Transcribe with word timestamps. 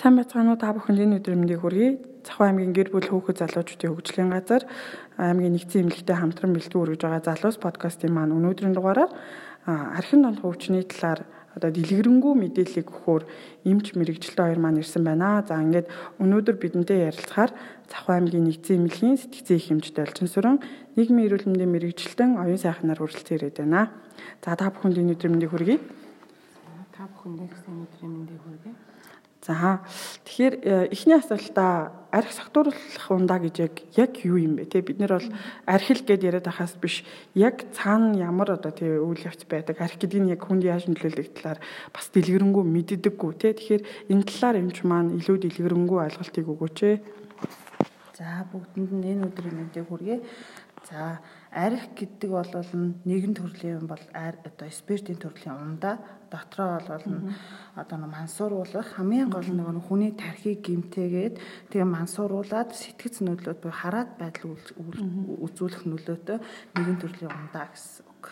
Сайн 0.00 0.16
байцгаана 0.16 0.56
уу 0.56 0.56
та 0.56 0.72
бүхэнд 0.72 0.96
энэ 0.96 1.16
өдөр 1.20 1.36
мэндийг 1.36 1.60
хүргэе. 1.60 2.24
Цахуу 2.24 2.48
аймгийн 2.48 2.72
гэр 2.72 2.88
бүл 2.88 3.04
хүүхэд 3.04 3.44
залуучуудын 3.44 3.92
хөгжлийн 3.92 4.32
газар 4.32 4.64
аймгийн 5.20 5.52
нэгдсэн 5.52 5.92
эмнэлэгтэй 5.92 6.16
хамтран 6.16 6.56
бэлтгэн 6.56 6.80
өргөж 6.80 7.00
байгаа 7.04 7.20
залуус 7.20 7.60
подкастын 7.60 8.08
маань 8.08 8.32
өнөөдрийн 8.32 8.72
дугаараар 8.72 9.12
архин 9.68 10.24
донх 10.24 10.40
өвчний 10.40 10.88
талаар 10.88 11.28
одоо 11.52 11.68
дэлгэрэнгүй 11.68 12.32
мэдээллийг 12.32 12.88
өгөхөөр 12.88 13.22
эмч 13.68 13.86
мэрэгчлээ 13.92 14.40
хоёр 14.40 14.60
маань 14.64 14.80
ирсэн 14.80 15.04
байна. 15.04 15.44
За 15.44 15.60
ингээд 15.60 15.92
өнөөдөр 16.16 16.56
бидэнтэй 16.56 17.04
ярилцахаар 17.12 17.52
Цахуу 17.92 18.16
аймгийн 18.16 18.48
нэгдсэн 18.48 18.80
эмнэлгийн 18.80 19.20
сэтгцэн 19.20 19.56
их 19.60 19.68
хэмжтэй 19.68 20.08
олчин 20.08 20.32
сүрэн 20.32 20.64
нийгмийн 20.96 21.28
эрүүл 21.28 21.44
мэндийн 21.44 21.74
мэрэгчлэн 21.76 22.40
оюун 22.40 22.56
сайхнаар 22.56 23.04
хүрэлцэн 23.04 23.36
ирээд 23.36 23.68
байна. 23.68 23.92
За 24.40 24.56
та 24.56 24.72
бүхэнд 24.72 24.96
энэ 24.96 25.12
өдөр 25.12 25.28
мэндийг 25.28 25.52
хүргэе. 25.52 25.76
Та 26.96 27.04
бүхэнд 27.04 27.36
нэгсэн 27.36 27.74
өдрийн 27.84 28.12
мэндийг 28.16 28.40
хүргэе. 28.40 28.59
За. 29.40 29.80
Тэгэхээр 30.28 30.54
э, 30.60 30.88
эхний 30.92 31.16
асуултаа 31.16 31.96
арх 32.12 32.28
согтууруулах 32.28 33.08
ундаа 33.08 33.40
гэж 33.40 33.56
яг 33.64 33.74
яг 33.96 34.12
юу 34.20 34.36
юм 34.36 34.60
бэ? 34.60 34.68
Те 34.68 34.84
бид 34.84 35.00
нэр 35.00 35.16
бол 35.16 35.28
архил 35.64 36.04
гэд 36.04 36.28
яриад 36.28 36.44
байхаас 36.44 36.76
биш 36.76 37.08
яг 37.32 37.64
цаана 37.72 38.20
ямар 38.20 38.52
одоо 38.52 38.68
тий 38.68 39.00
үйл 39.00 39.16
явц 39.24 39.48
байдаг 39.48 39.80
арх 39.80 39.96
гэдэг 39.96 40.20
нь 40.20 40.32
яг 40.36 40.44
хүнд 40.44 40.68
яаж 40.68 40.92
нөлөөлөх 40.92 41.32
талаар 41.40 41.56
бас 41.88 42.12
дэлгэрэнгүй 42.12 42.64
мэддэггүй. 42.68 43.32
Те 43.40 43.56
тэгэхээр 43.56 43.82
энэ 44.12 44.28
талаар 44.28 44.56
эмч 44.60 44.84
маань 44.84 45.16
илүү 45.16 45.36
дэлгэрэнгүй 45.40 45.98
ойлголтыг 46.04 46.44
өгөөч 46.44 46.78
ээ. 46.84 46.96
За 48.20 48.44
бүгдэнд 48.52 48.92
нь 48.92 49.08
энэ 49.08 49.24
өдрийн 49.24 49.56
мэндийг 49.56 49.88
хүргэе. 49.88 50.20
За 50.84 51.16
арх 51.50 51.94
гэдэг 51.98 52.30
бол 52.30 52.46
нэгэн 53.04 53.34
төрлийн 53.34 53.82
юм 53.82 53.86
бол 53.90 54.04
одоо 54.14 54.70
спиртийн 54.70 55.18
төрлийн 55.18 55.58
ундаа. 55.58 55.98
Дотроо 56.30 56.78
бол 56.86 57.04
одоо 57.74 57.98
мансууруулах. 57.98 58.94
Хамгийн 58.94 59.30
гол 59.30 59.50
нэг 59.50 59.82
хүний 59.82 60.14
тархийг 60.14 60.62
гимтээгээд 60.62 61.34
тэгээ 61.74 61.88
мансууруулад 61.90 62.70
сэтгэц 62.70 63.26
нөлөөд 63.26 63.58
буюу 63.66 63.74
хараат 63.74 64.14
байдал 64.14 64.54
үзүүлэх 65.42 65.90
нөлөөтэй 65.90 66.38
нэгэн 66.78 66.98
төрлийн 67.02 67.34
ундаа 67.34 67.66
гэсэн 67.74 68.06
үг. 68.06 68.24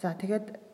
За 0.00 0.16
тэгээд 0.16 0.69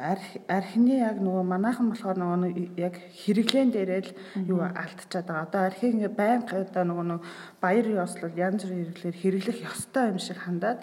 архины 0.00 0.96
яг 1.04 1.20
нөгөө 1.20 1.44
манайхан 1.44 1.92
болохоор 1.92 2.16
нөгөө 2.16 2.80
яг 2.80 2.94
хэрэглэн 2.96 3.70
дээрээ 3.70 4.00
л 4.00 4.12
юу 4.48 4.60
алдчихад 4.64 5.28
байгаа. 5.28 5.44
Одоо 5.44 5.60
архийг 5.68 5.92
ингээ 5.94 6.14
байнга 6.16 6.64
одоо 6.64 6.84
нөгөө 6.88 7.06
нөгөө 7.10 7.26
баяр 7.60 7.86
ёслол 8.04 8.34
янз 8.34 8.64
бүрийн 8.64 8.88
хэрэглээр 8.88 9.16
хэрэглэх 9.20 9.58
ёстой 9.68 10.04
юм 10.12 10.18
шиг 10.18 10.38
хандаад 10.40 10.80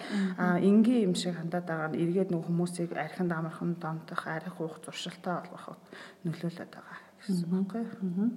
энгийн 0.62 1.10
юм 1.10 1.16
шиг 1.18 1.34
хандаад 1.34 1.66
байгаа 1.66 1.90
нь 1.92 2.00
эргээд 2.02 2.30
нөгөө 2.30 2.48
хүмүүсийг 2.48 2.92
архинд 2.94 3.32
амархан 3.34 3.76
донтох, 3.82 4.22
арх 4.30 4.56
уух 4.62 4.78
зуршилтай 4.86 5.42
болгоход 5.42 5.82
нөлөөлөд 6.24 6.72
байгаа 6.72 6.98
гэсэн 7.28 7.52
үг 7.52 7.74
байхгүй. 7.74 8.30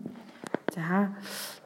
За 0.74 1.12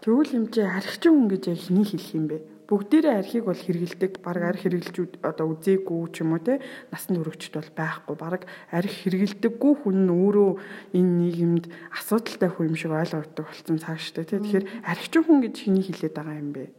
тэгвэл 0.01 0.35
юм 0.35 0.47
чи 0.51 0.61
архичин 0.61 1.13
хүн 1.15 1.29
гэж 1.31 1.43
яг 1.49 1.61
хэний 1.61 1.87
хэлэх 1.87 2.15
юм 2.15 2.27
бэ? 2.29 2.54
Бүгдээрээ 2.75 3.15
архийг 3.23 3.47
бол 3.47 3.55
хэрэгэлдэг. 3.55 4.19
Бараг 4.19 4.45
арх 4.51 4.67
хэрэглэж 4.67 5.23
одоо 5.23 5.55
үзээгүй 5.55 6.11
ч 6.11 6.27
юм 6.27 6.35
уу 6.35 6.43
те 6.43 6.59
насны 6.91 7.23
өрөвчд 7.23 7.55
бол 7.55 7.71
байхгүй. 7.71 8.15
Бараг 8.19 8.43
арх 8.75 8.91
хэрэгэлдэггүй 8.91 9.73
хүн 9.87 9.99
нь 10.03 10.11
өөрөө 10.11 10.51
энэ 10.99 11.13
нийгэмд 11.23 11.65
асуудалтай 11.95 12.51
хүн 12.51 12.75
юм 12.75 12.77
шиг 12.77 12.91
ойлгогддог 12.91 13.47
болсон 13.47 13.79
цаг 13.79 14.03
штэ 14.03 14.27
те. 14.27 14.43
Тэгэхээр 14.43 14.67
архичин 14.91 15.23
хүн 15.23 15.39
гэж 15.47 15.55
хэний 15.55 15.85
хэлээд 15.87 16.15
байгаа 16.19 16.35
юм 16.43 16.51
бэ? 16.51 16.75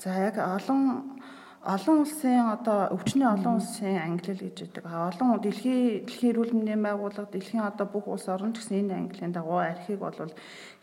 За 0.00 0.16
яг 0.16 0.40
олон 0.40 1.20
олон 1.60 1.96
улсын 2.08 2.48
одоо 2.56 2.88
өвчний 2.96 3.28
олон 3.28 3.60
улсын 3.60 4.00
англи 4.00 4.32
гэж 4.32 4.56
байдаг. 4.64 4.84
Олон 4.88 5.44
дэлхийн 5.44 6.08
дэлхийн 6.08 6.32
эрүүл 6.32 6.56
мэндийн 6.56 6.80
байгууллага 6.80 7.28
дэлхийн 7.32 7.68
одоо 7.68 7.84
бүх 7.88 8.08
улс 8.08 8.28
орн 8.32 8.56
гэсэн 8.56 8.88
энэ 8.88 8.96
английн 8.96 9.32
дагуу 9.32 9.60
архийг 9.60 10.00
бол 10.00 10.16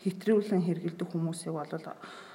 хэтрүүлэн 0.06 0.62
хэрэгэлдэг 0.66 1.08
хүмүүсийг 1.10 1.54
бол 1.54 1.70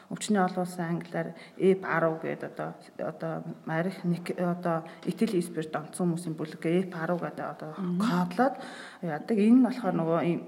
өвчний 0.09 0.39
олон 0.39 0.63
улсын 0.63 0.87
англиар 0.87 1.35
EB 1.59 1.83
10 1.83 2.21
гэдэг 2.23 2.51
одоо 2.55 2.69
одоо 3.03 3.33
марих 3.65 4.03
нэг 4.03 4.31
одоо 4.39 4.87
этил 5.03 5.35
спирт 5.43 5.75
онцсон 5.75 6.15
хүмүүсийн 6.15 6.35
бүлэг 6.39 6.63
EB 6.63 6.91
10 6.95 7.19
гэдэг 7.19 7.47
одоо 7.47 7.71
кодлоод 7.75 8.55
яадаг. 9.03 9.37
Энэ 9.37 9.57
нь 9.59 9.65
болохоор 9.67 9.95
нөгөө 9.99 10.19
ийм 10.23 10.41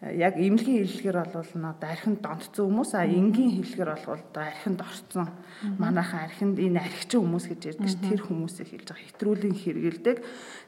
яг 0.00 0.40
эмнэлгийн 0.40 0.88
хэллэгээр 0.88 1.18
бол 1.28 1.44
одоо 1.44 1.88
архинд 1.92 2.24
донтцсон 2.24 2.64
хүмүүс 2.72 2.92
а 2.96 3.04
энгийн 3.04 3.52
хэллэгээр 3.60 3.90
бол 4.00 4.16
одоо 4.16 4.44
архинд 4.48 4.80
орцсон. 4.80 5.28
Манайхан 5.76 6.24
архинд 6.24 6.56
энэ 6.56 6.80
архичин 6.80 7.20
хүмүүс 7.20 7.46
гэж 7.52 7.60
ярьдаг 7.76 7.88
ш 7.92 8.00
тэр 8.00 8.20
хүмүүсийг 8.24 8.68
хэлж 8.72 8.88
байгаа. 8.88 9.08
Хэтрүүлийн 9.12 9.56
хэрэгэлдэг. 9.60 10.16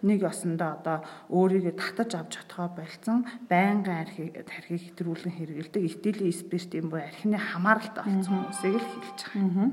Нэг 0.05 0.21
осондоо 0.29 0.71
одоо 0.77 0.99
өөрийгөө 1.33 1.75
татаж 1.81 2.11
авч 2.13 2.33
чадхаа 2.45 2.69
болцсон 2.77 3.25
байнгын 3.49 4.05
архийг 4.05 4.37
тархийг 4.45 4.93
хэтрүүлэн 4.93 5.33
хэрэгэлдэг. 5.33 5.81
Этилийн 5.81 6.37
спирт 6.37 6.77
юм 6.77 6.93
боо 6.93 7.01
архины 7.01 7.41
хамааралтай 7.41 8.05
болсон 8.05 8.53
хүмүүсийг 8.53 8.77
л 8.77 8.85
хэлж 8.85 9.21
байгаа. 9.33 9.69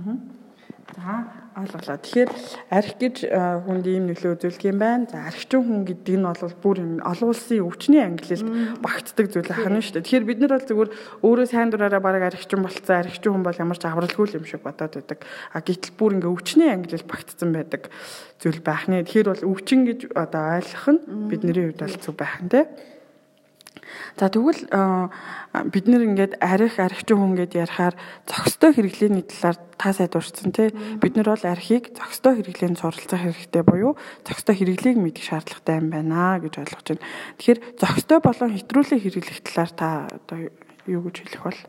Аа. 0.00 0.39
За 0.96 1.30
ойлголоо. 1.54 1.98
Тэгэхээр 1.98 2.30
арх 2.70 2.92
гэж 2.98 3.16
э, 3.26 3.62
хүнд 3.66 3.86
ийм 3.86 4.10
нөлөө 4.10 4.38
үзүүлэх 4.38 4.64
юм 4.70 4.78
байна. 4.80 5.06
За 5.10 5.26
архичин 5.30 5.62
хүн 5.62 5.82
гэдэг 5.86 6.16
нь 6.18 6.26
бол 6.26 6.54
бүр 6.62 6.78
олон 7.02 7.28
улсын 7.30 7.62
өвчний 7.62 8.02
ангилалд 8.02 8.82
багтдаг 8.82 9.26
зүйл 9.30 9.50
ахна 9.50 9.82
шүү 9.82 9.98
дээ. 9.98 10.06
Тэгэхээр 10.06 10.28
бид 10.30 10.38
нар 10.42 10.52
бол 10.58 10.66
зүгээр 10.66 10.90
өөрөө 11.26 11.46
сайн 11.46 11.70
дураараа 11.70 12.02
бараг 12.02 12.24
архичин 12.30 12.62
болцсон 12.62 12.96
архичин 13.02 13.32
хүн 13.34 13.46
бол 13.46 13.62
ямар 13.62 13.78
ч 13.78 13.84
авралгүй 13.86 14.26
юм 14.34 14.46
шиг 14.46 14.62
бодоод 14.66 14.94
байдаг. 14.98 15.18
А 15.54 15.58
гэтэл 15.62 15.94
бүр 15.94 16.18
ингээ 16.18 16.34
өвчний 16.34 16.70
ангилалд 16.70 17.06
багтсан 17.06 17.50
байдаг 17.54 17.82
зүйл 18.42 18.60
байх 18.62 18.86
нэ. 18.90 19.06
Тэгэхээр 19.06 19.30
бол 19.30 19.48
өвчин 19.54 19.86
гэж 19.86 20.00
одоо 20.14 20.42
ойлгох 20.58 20.86
нь 20.90 21.00
бидний 21.30 21.54
хувьд 21.70 21.82
бол 21.82 21.96
зүг 22.02 22.16
байх 22.18 22.38
нь 22.42 22.50
тийм. 22.50 22.66
За 24.18 24.28
тэгвэл 24.28 24.68
бид 25.72 25.84
нэр 25.88 26.02
ингээд 26.06 26.32
арх 26.38 26.78
архичин 26.78 27.18
хүн 27.18 27.34
гэд 27.38 27.56
ярихаар 27.56 27.94
зохистой 28.28 28.74
хэрэглээний 28.74 29.24
талаар 29.26 29.56
та 29.78 29.90
сая 29.94 30.08
дурдсан 30.10 30.52
тий. 30.52 30.70
Бид 31.00 31.16
нар 31.16 31.32
бол 31.32 31.44
архийг 31.46 31.94
зохистой 31.96 32.38
хэрэглээнд 32.38 32.78
суралцах 32.78 33.22
хэрэгтэй 33.24 33.62
буюу 33.64 33.96
зохистой 34.26 34.54
хэрэглээг 34.58 34.98
мэдэх 35.00 35.24
шаардлагатай 35.24 35.80
юм 35.80 35.88
байна 35.90 36.38
гэж 36.38 36.54
ойлгож 36.60 36.86
байна. 36.86 37.06
Тэгэхээр 37.38 37.60
зохистой 37.80 38.18
болон 38.20 38.50
хэтрүүлэг 38.54 39.00
хэрэглэх 39.00 39.40
талаар 39.46 39.70
та 39.72 39.88
одоо 40.10 40.38
юу 40.86 41.02
гэж 41.08 41.16
хэлэх 41.24 41.42
бол? 41.46 41.60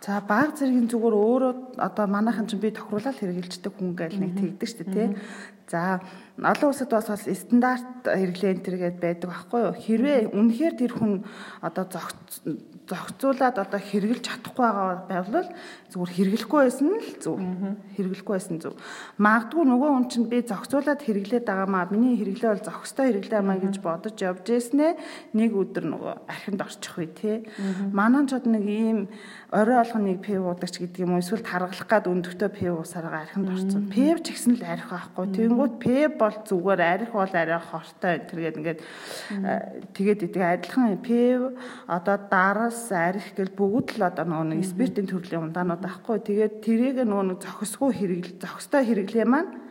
За 0.00 0.20
баг 0.24 0.56
зэргийн 0.56 0.88
зүгээр 0.88 1.12
өөрөө 1.12 1.52
одоо 1.76 2.06
манайхан 2.08 2.48
чинь 2.48 2.64
би 2.64 2.72
тохируулаад 2.72 3.20
хэрэгжилждэг 3.20 3.72
хүн 3.76 3.92
гээл 4.00 4.16
нэг 4.16 4.32
тэгдэг 4.32 4.68
шүү 4.68 4.88
дээ 4.88 4.96
тий. 4.96 5.08
За 5.68 6.00
олон 6.40 6.72
улсад 6.72 6.90
бас 6.90 7.06
бас 7.06 7.28
стандарт 7.28 8.08
хэрэглээ 8.08 8.50
энэ 8.56 8.64
төргээд 8.64 8.96
байдаг 8.96 9.28
байхгүй 9.28 9.60
юу? 9.60 9.76
Хэрвээ 9.76 10.18
үнэхээр 10.32 10.74
тэр 10.80 10.92
хүн 10.96 11.22
одоо 11.60 11.84
зохицуулаад 12.90 13.56
одоо 13.60 13.78
хэрэгжилж 13.78 14.24
чадахгүй 14.26 14.66
байгаа 14.66 15.06
байвал 15.06 15.48
зүгээр 15.94 16.14
хэрэглэхгүй 16.16 16.60
байсан 16.64 16.90
л 16.90 17.14
зөв. 17.22 17.38
Хэрэглэхгүй 17.94 18.34
байсан 18.34 18.58
зөв. 18.58 18.74
Магадгүй 19.22 19.64
нөгөө 19.68 19.90
хүн 19.94 20.06
чинь 20.10 20.26
би 20.26 20.42
зохицуулаад 20.42 21.00
хэрэглээд 21.06 21.46
байгаамаа 21.46 21.86
миний 21.94 22.18
хэрэглээ 22.18 22.50
бол 22.50 22.66
зохистой 22.66 23.14
хэрэглээ 23.14 23.38
амаа 23.38 23.58
гэж 23.62 23.76
бодож 23.78 24.16
явж 24.18 24.46
ирснэ. 24.50 24.98
Нэг 25.38 25.54
өдөр 25.54 25.86
нөгөө 25.86 26.14
архинд 26.26 26.66
орчих 26.66 26.98
үе 26.98 27.08
тий. 27.14 27.36
Манай 27.94 28.26
ч 28.26 28.34
нэг 28.42 28.64
ийм 28.66 28.98
орой 29.50 29.82
олгоныг 29.82 30.22
пив 30.22 30.46
уудаг 30.46 30.70
ч 30.70 30.78
гэдэг 30.78 31.02
юм 31.02 31.18
уу 31.18 31.22
эсвэл 31.22 31.42
таргалах 31.42 31.86
гад 31.90 32.06
өндөгтөө 32.06 32.50
пив 32.54 32.78
уусараа 32.78 33.26
архинд 33.26 33.50
орсон. 33.50 33.90
Пив 33.90 34.22
ч 34.22 34.30
гэсэн 34.30 34.62
л 34.62 34.62
арх 34.62 34.86
байхгүй. 34.94 35.26
Тэнгүүт 35.26 35.74
пив 35.82 36.10
бол 36.22 36.36
зүгээр 36.46 36.80
арх 36.80 37.10
бол 37.10 37.34
арай 37.34 37.58
хортой 37.58 38.14
тэргээд 38.30 38.58
ингээд 38.62 38.80
тэгээд 39.90 40.20
идэг 40.30 40.42
адилхан 40.70 41.02
пив 41.02 41.58
одоо 41.90 42.16
дарас 42.30 42.94
арх 42.94 43.26
гэл 43.34 43.50
бүгд 43.50 43.98
л 43.98 44.06
одоо 44.06 44.22
нөгөө 44.22 44.62
спиртийн 44.62 45.10
төрлийн 45.10 45.50
ундаанууд 45.50 45.82
байхгүй. 45.82 46.22
Тэгээд 46.22 46.54
тэрийг 46.62 46.96
нөгөө 47.02 47.42
зохисгүй 47.42 47.90
хэрэгэл 47.90 48.38
зохистой 48.38 48.86
хэрэглээ 48.86 49.26
маань 49.26 49.69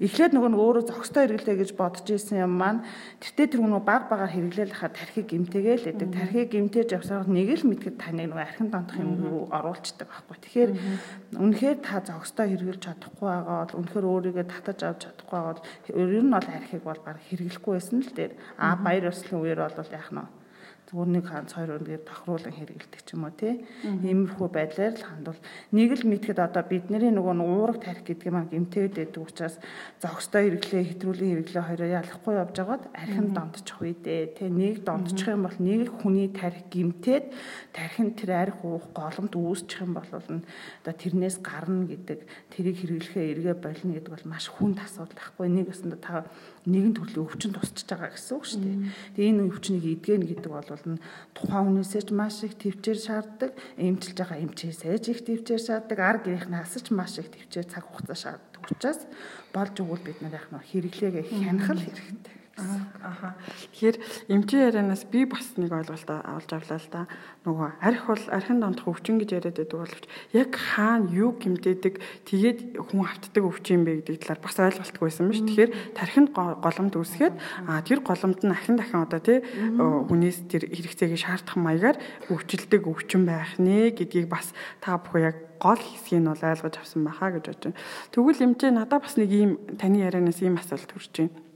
Эхлээд 0.00 0.32
нөгөө 0.32 0.50
нь 0.50 0.56
өөрөө 0.56 0.84
зохистой 0.88 1.28
хэрэглээ 1.28 1.56
гэж 1.60 1.70
бодож 1.76 2.08
исэн 2.08 2.40
юм 2.48 2.56
маань 2.56 2.80
тэртээ 3.20 3.52
тэр 3.52 3.60
нөгөө 3.60 3.84
баг 3.84 4.08
багаар 4.08 4.32
хэрэглээл 4.32 4.72
хахад 4.72 4.96
тархийг 4.96 5.28
гимтэгээл 5.28 5.92
байдаг. 5.92 6.08
Тархийг 6.16 6.48
гимтээж 6.56 6.88
явсаар 6.96 7.28
нэг 7.28 7.52
л 7.60 7.68
мэдгэд 7.68 8.00
таныг 8.00 8.32
нөгөө 8.32 8.40
архин 8.48 8.72
донтох 8.72 8.96
юм 8.96 9.12
руу 9.20 9.52
оруулцдаг 9.52 10.08
байхгүй. 10.08 10.36
Тэгэхээр 10.40 10.70
үнэхээр 11.36 11.78
та 11.84 12.00
зохистой 12.00 12.48
хэрэглэж 12.48 12.80
чадахгүй 12.80 13.28
байгаа 13.28 13.56
бол 13.60 13.76
үнэхээр 13.76 14.06
өөрийгөө 14.08 14.46
татаж 14.48 14.78
авч 14.88 15.00
чадахгүй 15.04 15.36
байгаа 15.36 15.52
бол 15.60 15.68
ер 16.00 16.22
нь 16.24 16.32
бол 16.32 16.48
архийг 16.48 16.82
бол 16.88 17.00
баг 17.04 17.18
хэрэглэхгүй 17.28 17.72
байсан 17.76 18.00
л 18.00 18.12
дээр. 18.16 18.32
А 18.56 18.80
баяр 18.80 19.12
ёслолын 19.12 19.42
үеэр 19.44 19.60
бол 19.68 19.92
яах 19.92 20.10
нь 20.16 20.39
зүгээр 20.90 21.10
нэг 21.14 21.24
ганц 21.30 21.54
хоёр 21.54 21.78
өндөр 21.78 22.02
тохируулан 22.02 22.50
хэрэгэлдэг 22.50 23.02
ч 23.06 23.14
юм 23.14 23.22
уу 23.22 23.34
тий. 23.38 23.62
Иймэрхүү 23.86 24.48
байдлаар 24.50 24.94
л 24.98 25.06
хандвал 25.06 25.40
нэг 25.70 25.90
л 25.94 26.02
мэдхэд 26.02 26.38
одоо 26.42 26.66
бидний 26.66 27.14
нөгөө 27.14 27.34
уурах 27.46 27.78
тарих 27.78 28.02
гэдэг 28.02 28.26
юм 28.26 28.50
гэмтээд 28.50 28.98
байдаг 28.98 29.22
учраас 29.22 29.56
зогстой 30.02 30.50
хэрэглээ 30.50 30.82
хэтрүүлийн 30.90 31.30
хэрэглээ 31.46 31.62
хоёроо 31.62 31.90
ялахгүй 31.94 32.34
явж 32.42 32.54
байгаад 32.58 32.84
архин 32.90 33.28
дондчих 33.30 33.78
үе 33.78 33.94
дээ. 33.94 34.34
Тий 34.34 34.50
нэг 34.50 34.82
дондчих 34.82 35.30
юм 35.30 35.46
бол 35.46 35.58
нэг 35.62 35.94
хүний 36.02 36.28
тарих 36.34 36.66
гэмтээд 36.74 37.24
тархин 37.70 38.10
тэр 38.18 38.30
арх 38.50 38.58
уух 38.66 38.90
голомт 38.90 39.38
үүсчих 39.38 39.86
юм 39.86 39.94
бол 39.94 40.10
одоо 40.10 40.94
тэрнээс 40.98 41.38
гарна 41.38 41.86
гэдэг 41.86 42.26
тэрийг 42.50 42.76
хэрэглэхээ 42.82 43.30
эргээ 43.38 43.56
болно 43.62 43.94
гэдэг 43.94 44.10
бол 44.10 44.26
маш 44.26 44.50
хүнд 44.50 44.82
асуудал 44.82 45.14
байхгүй. 45.14 45.46
Нэг 45.54 45.70
өсөндө 45.70 45.98
та 46.02 46.26
нэгэн 46.66 46.98
төрлийн 46.98 47.24
өвчин 47.24 47.54
тусчж 47.54 47.86
байгаа 47.86 48.10
гэсэн 48.10 48.34
үг 48.34 48.44
шүү 48.44 48.60
дээ. 48.60 48.78
Тэгээ 49.14 49.30
энэ 49.30 49.46
өвчнийг 49.48 49.84
эдгэн 49.86 50.24
гэдэг 50.26 50.50
бол 50.50 50.79
тухайн 51.36 51.64
хүнээсээ 51.68 52.02
ч 52.06 52.10
маш 52.16 52.42
их 52.46 52.54
төвчээр 52.56 52.98
шаарддаг, 52.98 53.52
эмчилж 53.76 54.16
байгаа 54.16 54.38
эмчээсээ 54.44 54.98
ч 54.98 55.06
их 55.12 55.20
төвчээр 55.26 55.62
шаарддаг, 55.62 55.98
ар 55.98 56.18
гэрийнхнээс 56.24 56.74
ч 56.84 56.88
маш 56.96 57.20
их 57.20 57.28
төвчээр 57.28 57.66
цаг 57.68 57.84
хугацаа 57.86 58.18
шаарддаг 58.18 58.62
учраас 58.70 59.00
болж 59.52 59.74
өгвөл 59.76 60.04
бид 60.04 60.18
нар 60.24 60.38
яг 60.38 60.48
нь 60.48 60.60
хэрэглээгээ 60.60 61.24
хянах 61.28 61.68
хэрэгтэй. 61.68 62.39
Аха. 62.60 63.34
Тэгэхээр 63.72 63.96
эмчийн 64.28 64.68
ярианаас 64.68 65.08
би 65.08 65.24
бас 65.24 65.56
нэг 65.56 65.72
ойлголт 65.72 66.10
авалж 66.10 66.50
авлаа 66.50 66.76
л 66.76 66.88
да. 66.92 67.02
Нөгөө 67.46 67.68
арх 67.80 68.04
бол 68.04 68.24
архин 68.28 68.60
дондох 68.60 68.90
өвчин 68.90 69.16
гэж 69.16 69.30
яриад 69.40 69.56
байдаг 69.56 69.78
боловч 69.80 70.04
яг 70.36 70.50
хаана 70.52 71.08
юу 71.08 71.32
гимтээдэг 71.40 71.94
тэгээд 72.28 72.58
хүн 72.76 73.06
автдаг 73.06 73.44
өвчин 73.46 73.80
юм 73.80 73.84
бэ 73.88 74.04
гэдэг 74.04 74.20
талаар 74.20 74.40
бас 74.44 74.56
ойлголтгүй 74.60 75.06
байсан 75.08 75.30
ба 75.30 75.34
ш. 75.34 75.40
Тэгэхээр 75.40 75.70
тархинд 75.96 76.28
голомт 76.36 76.94
үүсгээд 77.00 77.34
а 77.64 77.80
тэр 77.80 78.00
голомт 78.04 78.40
нь 78.44 78.52
ахин 78.52 78.76
дахин 78.76 79.00
одоо 79.08 79.20
тий 79.24 79.38
хүнээс 79.40 80.38
тэр 80.52 80.68
хэрэгцээгээ 80.68 81.20
шаардах 81.24 81.56
маягаар 81.56 81.96
өвчлөдөг 82.28 82.82
өвчин 82.84 83.24
байх 83.24 83.56
нэ 83.56 83.96
гэдгийг 83.96 84.28
бас 84.28 84.52
та 84.84 85.00
бүхэн 85.00 85.32
яг 85.32 85.36
гол 85.56 85.80
хэсгийг 85.80 86.20
нь 86.20 86.28
бол 86.28 86.44
ойлгож 86.44 86.76
авсан 86.76 87.08
байхаа 87.08 87.32
гэж 87.40 87.44
бодож 87.48 87.64
байна. 87.72 87.80
Тэгвэл 88.12 88.44
эмчээ 88.44 88.70
надад 88.76 89.00
бас 89.00 89.16
нэг 89.16 89.30
ийм 89.32 89.50
таны 89.80 90.04
ярианаас 90.04 90.44
ийм 90.44 90.60
асуулт 90.60 90.88
төрж 90.88 91.14
байна 91.16 91.49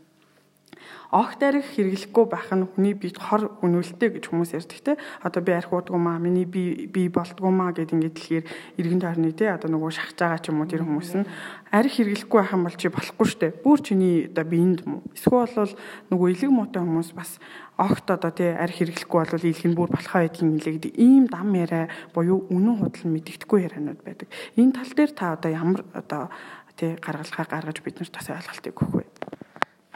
огт 1.14 1.40
арх 1.46 1.62
хэрэглэхгүй 1.78 2.24
байх 2.26 2.50
нь 2.50 2.66
хүний 2.66 2.94
биед 2.98 3.18
хор 3.22 3.54
өнүүлтэй 3.62 4.18
гэж 4.18 4.24
хүмүүс 4.30 4.50
ярьдаг 4.58 4.80
те. 4.82 4.92
Одоо 5.22 5.42
би 5.46 5.52
арх 5.54 5.70
уудгүй 5.70 6.00
маа, 6.00 6.18
миний 6.18 6.42
би 6.42 6.90
би 6.90 7.06
болдгоо 7.06 7.54
маа 7.54 7.70
гэд 7.70 7.94
ингээд 7.94 8.14
дэлхээр 8.18 8.44
иргэн 8.82 9.00
тойрны 9.00 9.30
те. 9.30 9.54
Одоо 9.54 9.70
нөгөө 9.70 9.94
шахаж 9.94 10.18
байгаа 10.18 10.40
ч 10.42 10.50
юм 10.50 10.58
уу 10.58 10.70
тэр 10.70 10.82
хүмүүс 10.82 11.10
нь 11.22 11.28
арх 11.70 11.92
хэрэглэхгүй 11.94 12.38
байх 12.42 12.54
юм 12.58 12.66
бол 12.66 12.74
чи 12.74 12.88
болохгүй 12.90 13.26
штэ. 13.30 13.46
Бүр 13.62 13.78
чиний 13.78 14.26
одоо 14.26 14.44
биеинд 14.44 14.82
юм 14.82 14.98
уу? 14.98 15.02
Эсвэл 15.14 15.54
бол 15.54 15.74
нөгөө 16.10 16.28
илэг 16.34 16.50
муутай 16.50 16.82
хүмүүс 16.82 17.10
бас 17.14 17.38
огт 17.78 18.10
одоо 18.10 18.30
тий 18.30 18.50
арх 18.50 18.74
хэрэглэхгүй 18.78 19.18
бол 19.22 19.46
ийлэх 19.46 19.66
нь 19.66 19.78
бүр 19.78 19.90
болохоо 19.90 20.22
байдгийн 20.22 20.50
нэлээд 20.54 20.94
ийм 20.94 21.26
дам 21.26 21.50
яриа 21.54 21.90
буюу 22.14 22.46
үнэн 22.50 22.78
худал 22.78 23.06
мэддэхгүй 23.10 23.66
яриануд 23.66 24.02
байдаг. 24.02 24.30
Энэ 24.54 24.78
тал 24.78 24.90
дээр 24.94 25.12
та 25.14 25.34
одоо 25.34 25.50
ямар 25.50 25.82
одоо 25.90 26.30
тий 26.78 26.94
гаргалгаа 26.98 27.46
гаргаж 27.50 27.82
биднэрт 27.82 28.14
бас 28.14 28.30
ойлголтыг 28.30 28.74
өгөх 28.78 28.94
вэ? 28.94 29.13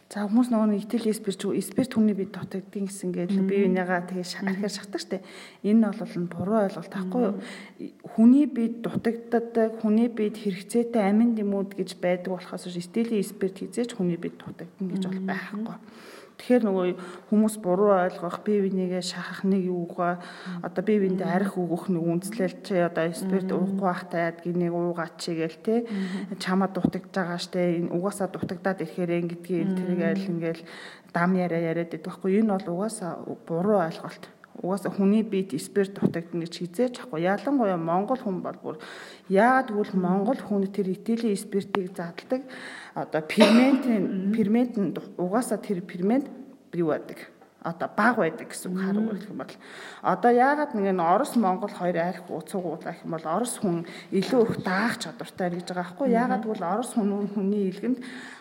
За 0.08 0.24
хүмүүс 0.24 0.48
нөгөө 0.48 0.68
нэг 0.72 0.80
итэл 0.88 1.12
спирт 1.12 1.44
спирт 1.44 1.92
хүний 1.92 2.16
бид 2.16 2.32
дутагдгийн 2.32 2.88
гэсэн 2.88 3.12
гээд 3.12 3.44
бие 3.44 3.68
бинийгаа 3.68 4.08
тэгээ 4.08 4.24
архиар 4.56 4.72
шахдаг 4.72 5.00
штэ. 5.04 5.20
Энэ 5.68 5.92
бол 5.92 6.16
нь 6.16 6.32
буруу 6.32 6.64
ойлголт 6.64 6.88
таахгүй 6.88 7.22
юу? 7.28 7.36
Хүний 8.16 8.48
бид 8.48 8.80
дутагддаг, 8.80 9.84
хүний 9.84 10.08
бид 10.08 10.40
хэрэгцээтэй 10.40 11.04
амин 11.12 11.36
дэмүүд 11.36 11.76
гэж 11.76 12.00
байдаг 12.00 12.40
болохоос 12.40 12.72
стилийн 12.72 13.20
спирт 13.20 13.60
хизээч 13.60 14.00
хүний 14.00 14.16
бид 14.16 14.40
дутагдана 14.40 14.96
гэж 14.96 15.02
бол 15.12 15.20
байхгүй. 15.28 15.76
Тэгэхээр 16.38 16.62
нөгөө 16.70 16.86
хүмүүс 17.34 17.54
буруу 17.58 17.98
ойлгох, 17.98 18.46
бие 18.46 18.62
бинийгээ 18.62 19.02
шахах 19.02 19.42
нэг 19.42 19.66
юугаа 19.66 20.22
одоо 20.62 20.82
бие 20.86 21.02
биендээ 21.02 21.26
арх 21.26 21.58
өгөх 21.58 21.90
нэг 21.90 21.98
үнслэл 21.98 22.62
чи 22.62 22.78
одоо 22.78 23.10
спирт 23.10 23.50
уухгүй 23.50 23.82
байхтай 23.82 24.30
яд 24.30 24.38
гинэг 24.46 24.70
уугаад 24.70 25.18
чигээл 25.18 25.58
те. 25.66 25.74
Чамаа 26.38 26.70
дутагдж 26.70 27.10
байгаа 27.10 27.42
штэ 27.42 27.82
энэ 27.82 27.90
угаасаа 27.90 28.30
дутагдаад 28.30 28.86
ирэхээр 28.86 29.18
ингэдгийг 29.18 29.68
тэрийг 29.74 30.02
айл 30.06 30.30
ингээл 30.30 30.62
дам 31.10 31.34
яриа 31.34 31.74
яриад 31.74 31.90
байдаг 31.90 32.06
байхгүй. 32.06 32.38
Энэ 32.38 32.54
бол 32.54 32.86
угаасаа 32.86 33.18
буруу 33.42 33.82
ойлголт. 33.82 34.30
Угаасаа 34.58 34.90
хүний 34.90 35.22
биед 35.22 35.54
спирт 35.62 35.94
дутагдана 35.94 36.42
гэж 36.42 36.54
хизээч 36.58 36.94
ахгүй 37.02 37.22
ялангуяа 37.22 37.78
монгол 37.78 38.18
хүн 38.18 38.42
бол 38.42 38.58
бүр 38.58 38.76
яагаад 39.30 39.70
гэвэл 39.70 39.94
монгол 39.94 40.40
хүн 40.42 40.66
тэр 40.66 40.90
этилийн 40.90 41.38
спиртийг 41.38 41.94
задлагдаг 41.94 42.42
одоо 43.02 43.22
фермент 43.22 43.84
фермент 44.34 44.74
угаасаа 45.16 45.58
тэр 45.58 45.82
фермент 45.86 46.26
юу 46.72 46.88
байдаг. 46.88 47.30
Одоо 47.62 47.90
баг 47.90 48.16
байдаг 48.16 48.48
гэсэн 48.48 48.70
үг 48.70 48.80
харуу 48.80 49.10
гэх 49.12 49.28
юм 49.30 49.38
бол. 49.42 49.54
Одоо 50.02 50.30
яагаад 50.30 50.72
нэг 50.78 50.94
нь 50.94 51.02
Орос 51.02 51.34
Монгол 51.34 51.74
хоёр 51.74 51.98
арх 51.98 52.30
уцуугуулаа 52.30 52.94
гэх 52.94 53.02
юм 53.02 53.12
бол 53.18 53.26
Орос 53.26 53.58
хүн 53.58 53.82
илүү 54.14 54.42
их 54.46 54.62
даах 54.62 54.94
чадвартай 55.02 55.50
гэж 55.50 55.66
байгаа 55.66 55.82
байхгүй 55.82 56.08
яагаад 56.14 56.42
гэвэл 56.46 56.70
Орос 56.70 56.90
хүн 56.94 57.34
хүний 57.34 57.66
илгэнд 57.74 57.98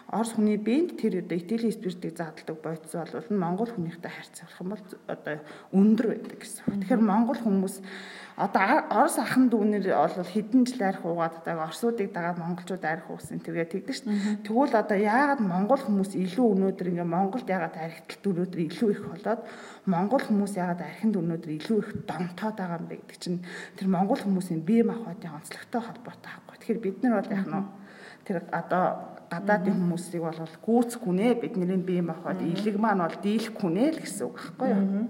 Орос 0.08 0.40
хүний 0.40 0.56
биед 0.56 0.96
тэр 0.96 1.20
одоо 1.20 1.36
этилийн 1.36 1.76
спиртийг 1.76 2.16
заадлагдаг 2.16 2.64
бодис 2.64 2.96
бол 2.96 3.28
Монгол 3.36 3.68
хүнийхтэй 3.68 4.08
харьцуулах 4.08 4.62
юм 4.64 4.70
бол 4.72 4.84
одоо 5.12 5.36
өндөр 5.76 6.08
байдаг 6.16 6.40
гэсэн. 6.40 6.80
Тэгэхээр 6.80 7.04
Монгол 7.04 7.36
хүмүүс 7.44 7.76
одоо 8.38 8.88
Орос 8.88 9.18
ахын 9.20 9.50
дүүнэр 9.52 9.84
бол 9.92 10.24
хэдэн 10.24 10.64
жил 10.64 10.82
арх 10.88 11.04
уугаад 11.04 11.44
одоо 11.44 11.66
Орсуудыг 11.66 12.14
дагаад 12.16 12.38
монголчууд 12.38 12.86
арх 12.86 13.10
уусан 13.12 13.44
тэргээ 13.44 13.68
тэгдэг 13.68 13.96
шүү. 13.98 14.48
Тэгвэл 14.48 14.78
одоо 14.78 14.96
яагаад 14.96 15.42
монгол 15.42 15.82
хүмүүс 15.82 16.14
илүү 16.14 16.46
өнөөдөр 16.56 16.88
ингээ 16.88 17.04
Монголд 17.18 17.50
яагаад 17.50 17.76
архиталт 17.76 18.30
өнөөдөр 18.30 18.62
илүү 18.64 18.90
их 18.94 19.02
болоод 19.10 19.42
монгол 19.90 20.22
хүмүүс 20.22 20.54
яагаад 20.54 20.86
архинд 20.86 21.18
өнөөдөр 21.18 21.52
илүү 21.58 21.78
их 21.82 21.90
донтоод 22.06 22.56
байгаа 22.62 22.78
юм 22.78 22.88
бэ 22.88 22.96
гэдэг 23.02 23.18
чинь 23.18 23.42
тэр 23.74 23.88
монгол 23.90 24.22
хүмүүсийн 24.22 24.62
бие 24.62 24.86
махбодын 24.86 25.34
онцлогтой 25.34 25.82
холбоотой 25.82 26.30
байхгүй. 26.30 26.56
Тэгэхээр 26.62 26.84
бид 26.86 26.98
нар 27.02 27.18
бол 27.18 27.34
яг 27.34 27.48
нь 27.50 27.66
тэр 28.22 28.38
одоо 28.54 29.17
гадаадын 29.32 29.76
хүмүүсийг 29.76 30.24
бол 30.24 30.40
гүйцэхгүй 30.66 31.14
нэ 31.14 31.28
бидний 31.42 31.78
бие 31.78 32.02
махбод 32.02 32.40
илэг 32.42 32.76
маань 32.80 33.04
бол 33.04 33.18
дийлэхгүй 33.24 33.70
нэ 33.72 33.86
л 33.96 34.00
гэсэн 34.04 34.24
үг 34.28 34.36
байхгүй 34.40 34.70
юу? 34.72 35.08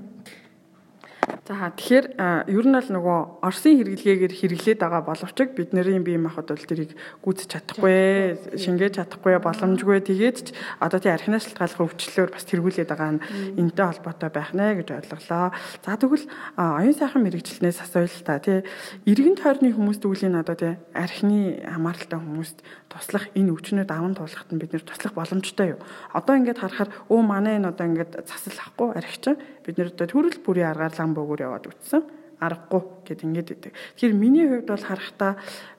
За 1.48 1.72
тэгэхээр 1.72 2.20
ер 2.52 2.66
нь 2.68 2.76
бол 2.76 2.92
нөгөө 2.92 3.20
Оросын 3.40 3.80
хэрэглгээгээр 3.80 4.36
хэрэглээд 4.36 4.80
байгаа 4.84 5.00
боловч 5.08 5.38
бид 5.56 5.72
нарын 5.72 6.04
бие 6.04 6.20
махбод 6.20 6.52
бол 6.52 6.60
тэрийг 6.68 6.92
гүйцэж 7.24 7.48
чадахгүй, 7.48 8.36
шингээж 8.60 9.00
чадахгүй 9.00 9.40
боломжгүй. 9.40 10.04
Тэгээд 10.04 10.38
ч 10.44 10.52
одоо 10.84 11.00
тий 11.00 11.08
архинаас 11.08 11.48
шалтгааллах 11.48 11.88
өвчлөлөөр 11.88 12.32
бас 12.36 12.44
тэргүүлээд 12.52 12.92
байгаа 12.92 13.12
нь 13.16 13.24
энтэй 13.64 13.86
холбоотой 13.88 14.28
байх 14.28 14.52
нэ 14.52 14.84
гэж 14.84 14.88
ойлголоо. 14.92 15.56
За 15.88 15.96
тэгвэл 15.96 16.28
оюун 16.60 16.96
сайхан 17.00 17.24
мэрэгчлэнээс 17.24 17.80
асууя 17.80 18.12
л 18.12 18.28
та 18.28 18.44
тий 18.44 18.68
иргэн 19.08 19.40
тойрны 19.40 19.72
хүмүүс 19.72 20.04
тэгвэл 20.04 20.28
энэ 20.28 20.44
одоо 20.44 20.56
тий 20.60 20.76
архины 20.92 21.64
хамааралтай 21.64 22.20
хүмүүст 22.20 22.60
туслах 22.92 23.32
энэ 23.40 23.56
өвчнүүд 23.56 23.88
аван 23.88 24.20
туулахад 24.20 24.52
нь 24.52 24.60
бид 24.60 24.76
нэр 24.76 24.84
туслах 24.84 25.16
боломжтой 25.16 25.80
юу? 25.80 25.82
Одоо 26.12 26.36
ингээд 26.44 26.60
харахаар 26.60 26.92
өө 27.08 27.22
манай 27.24 27.56
энэ 27.56 27.72
одоо 27.72 27.88
ингээд 27.88 28.28
засал 28.28 28.60
ахгүй 28.68 28.92
архич 29.00 29.40
бид 29.68 29.76
нэр 29.76 29.92
одоо 29.92 30.08
төрөл 30.08 30.40
бүрийн 30.40 30.72
аргаар 30.72 30.96
лам 30.96 31.12
бөөгөр 31.12 31.44
яваад 31.44 31.68
үтсэн 31.68 32.04
аргагүй 32.40 32.82
гэд 33.04 33.26
ингээд 33.28 33.50
идэг. 33.52 33.74
Тэгэхээр 33.98 34.16
миний 34.16 34.46
хувьд 34.48 34.70
бол 34.70 34.86
харахтаа 34.88 35.34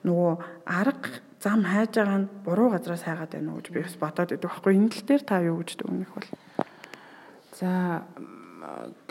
нөгөө 0.04 0.32
арга 0.66 1.10
зам 1.38 1.62
хайж 1.62 1.94
байгаа 1.94 2.18
нь 2.18 2.30
буруу 2.42 2.68
газраас 2.74 3.06
хайгаад 3.06 3.32
байна 3.32 3.54
уу 3.54 3.62
гэж 3.62 3.70
би 3.70 3.86
бас 3.86 3.96
бодоод 3.96 4.34
идэг 4.34 4.50
байхгүй. 4.50 4.74
Энэ 4.74 4.90
тал 4.90 5.06
дээр 5.06 5.22
та 5.22 5.38
юу 5.40 5.62
гэж 5.62 5.70
дүгнэх 5.78 6.10
бол? 6.10 6.28
За 7.54 7.70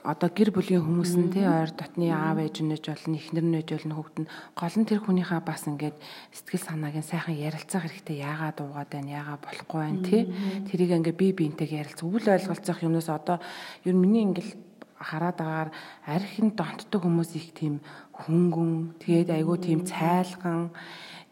одоо 0.04 0.30
гэр 0.32 0.52
бүлийн 0.52 0.84
хүмүүс 0.84 1.14
нь 1.16 1.32
тий 1.32 1.48
ойр 1.48 1.72
дотны 1.72 2.12
аав 2.12 2.40
ээж 2.44 2.68
нэж 2.68 2.84
болно 2.92 3.16
эхнэр 3.16 3.48
нэж 3.48 3.68
болно 3.76 3.96
хүүхэд 3.96 4.18
нь 4.24 4.32
гол 4.60 4.76
нь 4.76 4.88
тэр 4.88 5.00
хүнийхээ 5.04 5.42
бас 5.44 5.64
ингээд 5.72 5.98
сэтгэл 6.36 6.68
санааг 6.68 6.96
нь 7.00 7.08
сайхан 7.08 7.36
ярилцах 7.36 7.88
хэрэгтэй 7.88 8.24
яагаад 8.28 8.60
уугаад 8.60 8.90
байна 8.92 9.24
яагаад 9.24 9.42
болохгүй 9.44 9.80
байна 9.80 10.04
тий 10.04 10.22
тэрийг 10.68 10.92
ингээд 11.00 11.20
бие 11.20 11.34
биентэйг 11.34 11.72
ярилцах 11.72 12.08
үл 12.08 12.28
ойлголцох 12.28 12.80
юмнаас 12.84 13.08
одоо 13.08 13.40
ер 13.88 13.96
нь 13.96 14.04
миний 14.04 14.24
ингээд 14.28 14.67
хараад 15.00 15.38
агаар 15.42 15.70
архинд 16.06 16.58
донтдог 16.58 17.02
хүмүүс 17.06 17.32
их 17.38 17.54
тийм 17.54 17.80
хөнгөн 18.14 18.98
тэгээд 19.02 19.30
айгүй 19.38 19.58
тийм 19.62 19.80
цайлган 19.86 20.74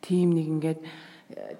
тийм 0.01 0.37
нэг 0.37 0.47
ингээд 0.53 0.79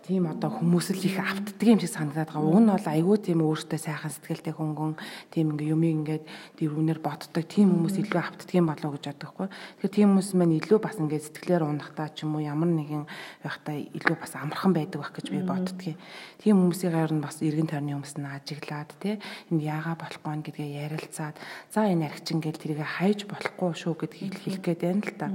тийм 0.06 0.30
одоо 0.30 0.54
хүмүүс 0.54 0.94
л 0.94 1.02
их 1.10 1.18
автдаг 1.18 1.58
юм 1.66 1.82
шиг 1.82 1.90
санагдаад 1.90 2.30
байгаа. 2.30 2.46
Уг 2.46 2.62
нь 2.62 2.70
бол 2.70 2.86
айгүй 2.86 3.18
тийм 3.18 3.42
өөртөө 3.42 3.80
сайхан 3.82 4.14
сэтгэлтэй 4.14 4.54
хөнгөн 4.54 4.94
тийм 5.34 5.58
ингээ 5.58 5.74
юмыг 5.74 6.22
ингээд 6.22 6.24
дэрвнэр 6.62 7.02
боддог 7.02 7.42
тийм 7.50 7.74
хүмүүс 7.74 7.98
илүү 8.06 8.22
автдаг 8.22 8.54
юм 8.54 8.70
болоо 8.70 8.94
гэж 8.94 9.04
боддог 9.10 9.30
хгүй. 9.34 9.48
Тэгэхээр 9.50 9.96
тийм 9.98 10.08
хүмүүс 10.14 10.30
маань 10.38 10.58
илүү 10.62 10.80
бас 10.86 10.96
ингээд 11.02 11.26
сэтгэлээр 11.34 11.64
унахтаа 11.66 12.08
ч 12.14 12.30
юм 12.30 12.38
уу 12.38 12.46
ямар 12.46 12.70
нэгэн 12.70 13.10
байхтаа 13.42 13.76
илүү 13.90 14.18
бас 14.22 14.34
амархан 14.38 14.74
байдаг 14.78 15.02
байх 15.02 15.14
гэж 15.18 15.28
би 15.34 15.42
боддгийг. 15.42 15.98
Тийм 16.38 16.56
хүмүүсийн 16.62 16.94
гайр 16.94 17.14
нь 17.18 17.26
бас 17.26 17.42
эргэн 17.42 17.66
тойрны 17.66 17.98
хүмүүс 17.98 18.16
нь 18.22 18.30
ажиглаад 18.30 18.90
тий 19.02 19.18
энэ 19.50 19.66
яага 19.66 19.98
болохгүй 19.98 20.46
гэдгээ 20.46 20.70
ярилцаад 20.94 21.42
за 21.74 21.90
энэ 21.90 22.06
архичин 22.06 22.38
гэл 22.38 22.62
тэрийг 22.62 22.86
хайж 22.86 23.26
болохгүй 23.26 23.74
шүү 23.74 23.98
гэдгийг 23.98 24.36
хэлэх 24.46 24.62
гээд 24.62 24.82
байна 24.86 25.02
л 25.02 25.18
та. 25.18 25.28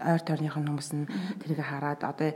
Ойр 0.00 0.22
тойрныхон 0.24 0.64
хүмүүс 0.64 0.90
нь 0.96 1.04
тэрийг 1.44 1.60
хараад 1.60 2.00
одоо 2.00 2.32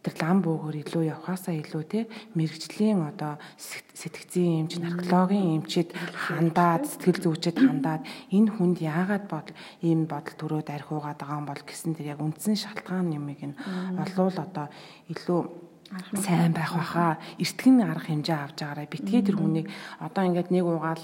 тэр 0.00 0.14
лам 0.24 0.40
бөөгөр 0.70 0.86
илүү 0.86 1.04
явхаасаа 1.10 1.54
илүү 1.58 1.84
те 1.90 2.00
мэрэгжлийн 2.38 3.02
одоо 3.02 3.42
сэтгцийн 3.58 4.70
эмч 4.70 4.78
наркологийн 4.78 5.58
эмчид 5.58 5.90
хандаад 5.98 6.86
сэтгэл 6.86 7.18
зүйчэд 7.26 7.58
хандаад 7.58 8.06
энэ 8.30 8.54
хүнд 8.54 8.78
яагаад 8.78 9.26
бодол 9.26 9.56
ийм 9.82 10.06
бодол 10.06 10.34
төрөөд 10.38 10.68
архиугаад 10.70 11.18
байгаа 11.18 11.38
юм 11.42 11.46
бол 11.50 11.62
гэсэн 11.66 11.98
тэр 11.98 12.14
яг 12.14 12.22
үндсэн 12.22 12.54
шалтгаан 12.54 13.10
юмыг 13.10 13.42
нь 13.42 13.58
олвол 13.98 14.36
одоо 14.38 14.66
илүү 15.10 15.69
сайн 15.90 16.54
байх 16.54 16.70
байхаа 16.70 17.18
эртгэн 17.42 17.82
арга 17.82 18.06
хэмжээ 18.06 18.38
авч 18.38 18.62
байгаарай. 18.62 18.86
Битгий 18.86 19.22
тэр 19.26 19.42
хүнийг 19.42 19.66
одоо 19.98 20.22
ингээд 20.22 20.54
нэг 20.54 20.62
уугаал 20.62 21.02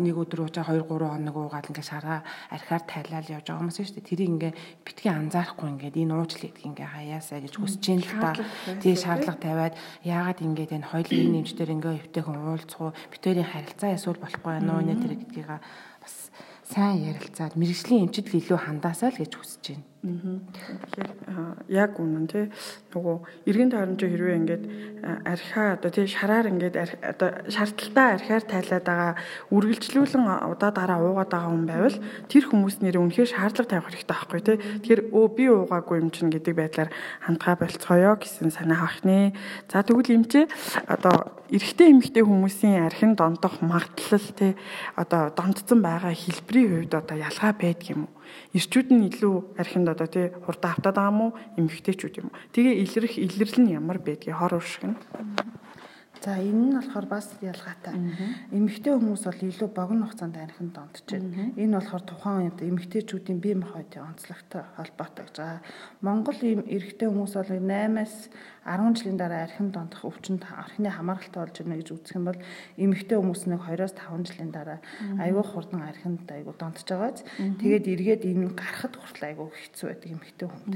нэг 0.00 0.16
өдөр 0.16 0.48
уучаа 0.48 0.64
2 0.72 0.88
3 0.88 0.88
хоног 0.88 1.36
уугаал 1.36 1.68
ингээд 1.68 1.90
шараа 1.92 2.24
архиар 2.48 2.80
тайлал 2.88 3.28
явж 3.28 3.44
байгаа 3.52 3.60
хүмүүс 3.60 3.76
шүү 3.76 3.96
дээ. 4.00 4.08
Тэрийг 4.08 4.32
ингээд 4.32 4.56
битгий 4.88 5.12
анзаарахгүй 5.12 5.68
ингээд 5.76 6.00
энэ 6.00 6.14
уучлал 6.16 6.44
гэдгийг 6.48 6.64
ингээд 6.64 6.92
хаяасаа 6.96 7.38
гэж 7.44 7.54
хүсэж 7.60 7.84
ин 7.92 8.00
л 8.00 8.08
та. 8.08 8.32
Тий 8.80 8.94
шаардлага 8.96 9.36
тавиад 9.36 9.74
яагаад 10.00 10.40
ингээд 10.40 10.72
энэ 10.80 10.88
хоёлын 10.88 11.28
нэмж 11.36 11.50
дээр 11.52 11.74
ингээд 11.76 12.00
өвтэйхэн 12.08 12.40
уулзах 12.40 12.80
уу 12.80 12.96
битэрийн 13.12 13.52
харилцаа 13.52 13.92
эсвэл 13.92 14.16
болохгүй 14.16 14.52
уу? 14.64 14.80
Нэ 14.80 14.96
тэр 14.96 15.12
гэдгийг 15.20 15.48
бас 16.00 16.32
сайн 16.64 17.04
ярилцаад 17.04 17.52
мэрэгжлийн 17.60 18.08
эмчит 18.08 18.32
илүү 18.32 18.64
хандаасаа 18.64 19.12
л 19.12 19.20
гэж 19.20 19.32
хүсэж 19.36 19.64
байна 19.76 19.91
Тэгэхээр 20.02 21.10
яг 21.70 21.94
үнэн 21.94 22.26
тий 22.26 22.50
нөгөө 22.90 23.16
эргэн 23.46 23.70
тойронд 23.70 24.02
хэрвээ 24.02 24.38
ингээд 24.42 24.64
архиа 25.22 25.78
одоо 25.78 25.90
тий 25.94 26.10
шараар 26.10 26.50
ингээд 26.50 26.74
одоо 27.06 27.30
шаардлагатай 27.46 28.08
архиар 28.18 28.42
тайлаад 28.42 28.82
байгаа 28.82 29.14
үргэлжлүүлэн 29.54 30.26
удаа 30.50 30.70
дараа 30.74 30.98
уугаад 31.06 31.30
байгаа 31.30 31.54
хүн 31.54 31.66
байвал 31.70 31.98
тэр 32.26 32.44
хүмүүс 32.50 32.82
нэр 32.82 32.98
үнэхээр 32.98 33.30
шаардлага 33.30 33.70
тавих 33.78 33.86
хэрэгтэй 33.94 34.10
байхгүй 34.10 34.40
тий 34.42 34.56
тэгэхээр 34.82 35.02
өө 35.14 35.26
би 35.38 35.44
уугаагүй 35.54 35.96
юм 36.02 36.10
чинь 36.10 36.34
гэдэг 36.34 36.54
байдлаар 36.58 36.90
хандгаа 37.22 37.54
болцгоё 37.62 38.18
гэсэн 38.18 38.50
санаа 38.50 38.82
авах 38.82 39.06
нэ. 39.06 39.38
За 39.70 39.86
тэгвэл 39.86 40.26
чи 40.26 40.50
одоо 40.90 41.30
эрэгтэй 41.46 41.94
эмэгтэй 41.94 42.26
хүмүүсийн 42.26 42.90
архин 42.90 43.14
дондох 43.14 43.62
магадлал 43.62 44.28
тий 44.34 44.58
одоо 44.98 45.30
дондцсон 45.30 45.78
байгаа 45.78 46.10
хэлбэрийн 46.10 46.90
хувьд 46.90 46.94
одоо 46.98 47.16
ялгаа 47.22 47.54
байдаг 47.54 47.86
юм 47.86 48.10
уу 48.10 48.21
Ирчүүд 48.52 48.88
нь 48.92 49.08
илүү 49.08 49.58
архинд 49.58 49.88
одоо 49.88 50.08
тий 50.08 50.28
хурдан 50.44 50.76
автаад 50.76 50.96
байгаа 50.96 51.12
юм 51.12 51.20
уу? 51.20 51.32
Эмэгтэйчүүд 51.56 52.14
юм? 52.20 52.28
Тэгээ 52.52 52.74
илэрх 52.84 53.14
илэрлэл 53.16 53.60
нь 53.64 53.72
ямар 53.72 53.98
байдгийг 53.98 54.36
хор 54.36 54.60
уршиг 54.60 54.92
нь. 54.92 54.96
За 56.22 56.38
энэ 56.38 56.70
нь 56.70 56.74
болохоор 56.78 57.06
бас 57.10 57.34
ялгаатай. 57.42 57.98
Эмэгтэй 58.54 58.94
хүмүүс 58.94 59.26
бол 59.26 59.42
илүү 59.42 59.68
богино 59.74 60.06
хугацаанд 60.06 60.38
дондж 60.70 61.02
байна. 61.10 61.50
Энэ 61.58 61.74
болохоор 61.82 62.04
тухайн 62.06 62.46
үед 62.46 62.62
эмэгтэйчүүдийн 62.62 63.42
бие 63.42 63.58
махбодын 63.58 64.06
онцлогтой 64.06 64.62
холбоотой 64.78 65.26
гэж 65.26 65.36
байгаа. 65.42 65.60
Монгол 65.98 66.38
ийм 66.46 66.62
эрэгтэй 66.62 67.10
хүмүүс 67.10 67.34
бол 67.34 67.50
8-аас 67.50 68.30
10 68.62 68.94
жилийн 68.94 69.18
дараа 69.18 69.42
архин 69.42 69.74
дондох 69.74 70.06
өвчнөд 70.06 70.46
архины 70.46 70.86
хамааралтай 70.94 71.42
болж 71.42 71.56
ирнэ 71.58 71.82
гэж 71.82 71.88
үзэх 71.90 72.14
юм 72.14 72.30
бол 72.30 72.38
эмэгтэй 72.78 73.18
хүмүүс 73.18 73.42
нэг 73.50 73.60
2-оос 73.66 73.94
5 73.98 74.22
жилийн 74.30 74.52
дараа 74.54 74.78
айгүй 75.18 75.42
хурдан 75.42 75.82
архинд 75.82 76.22
айгүй 76.30 76.54
дондож 76.54 76.86
байгааз 76.86 77.26
тэгээд 77.58 77.90
эргээд 77.90 78.22
энэ 78.22 78.54
гарахад 78.54 78.94
хүртэл 78.94 79.26
айгүй 79.34 79.48
хэцүү 79.50 79.86
байдаг 79.90 80.10
эмэгтэй 80.14 80.46
хүнд. 80.46 80.74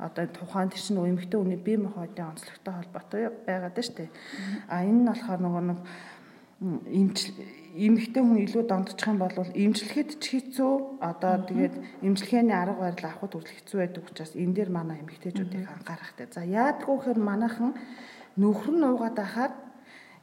Одоо 0.00 0.24
тухайн 0.32 0.72
тэр 0.72 0.80
чинь 0.80 0.96
эмэгтэй 0.96 1.36
хүний 1.36 1.60
бие 1.60 1.76
махбодын 1.76 2.32
онцлогтой 2.32 2.72
холбоотой 2.72 3.22
байгаад 3.44 3.76
байна 3.76 3.92
дээ. 4.00 4.08
А 4.70 4.86
энэ 4.86 5.02
нь 5.02 5.08
болохоор 5.10 5.40
нөгөө 5.42 5.64
нэг 5.66 5.78
эмчил 6.94 7.34
эмэгтэй 7.74 8.22
хүн 8.22 8.38
илүү 8.44 8.62
дондчих 8.68 9.08
юм 9.08 9.18
бол 9.18 9.34
эмчлэхэд 9.34 10.10
ч 10.22 10.24
хэцүү. 10.34 11.00
Одоо 11.00 11.34
тэгээд 11.48 11.74
эмчилгээний 12.06 12.54
арга 12.54 12.90
барил 12.90 13.06
авахд 13.06 13.34
хүртэл 13.34 13.56
хэцүү 13.58 13.78
байдаг 13.80 14.02
учраас 14.06 14.32
энэ 14.34 14.54
дээр 14.54 14.70
манай 14.70 15.00
эмэгтэйчүүдийг 15.02 15.66
анхаарах 15.66 16.10
хэрэгтэй. 16.12 16.28
За 16.34 16.42
яадгүй 16.44 16.96
хэр 17.00 17.18
манайхан 17.18 17.72
нөхөр 18.36 18.74
нь 18.76 18.86
уугаад 18.86 19.16
байхад 19.16 19.54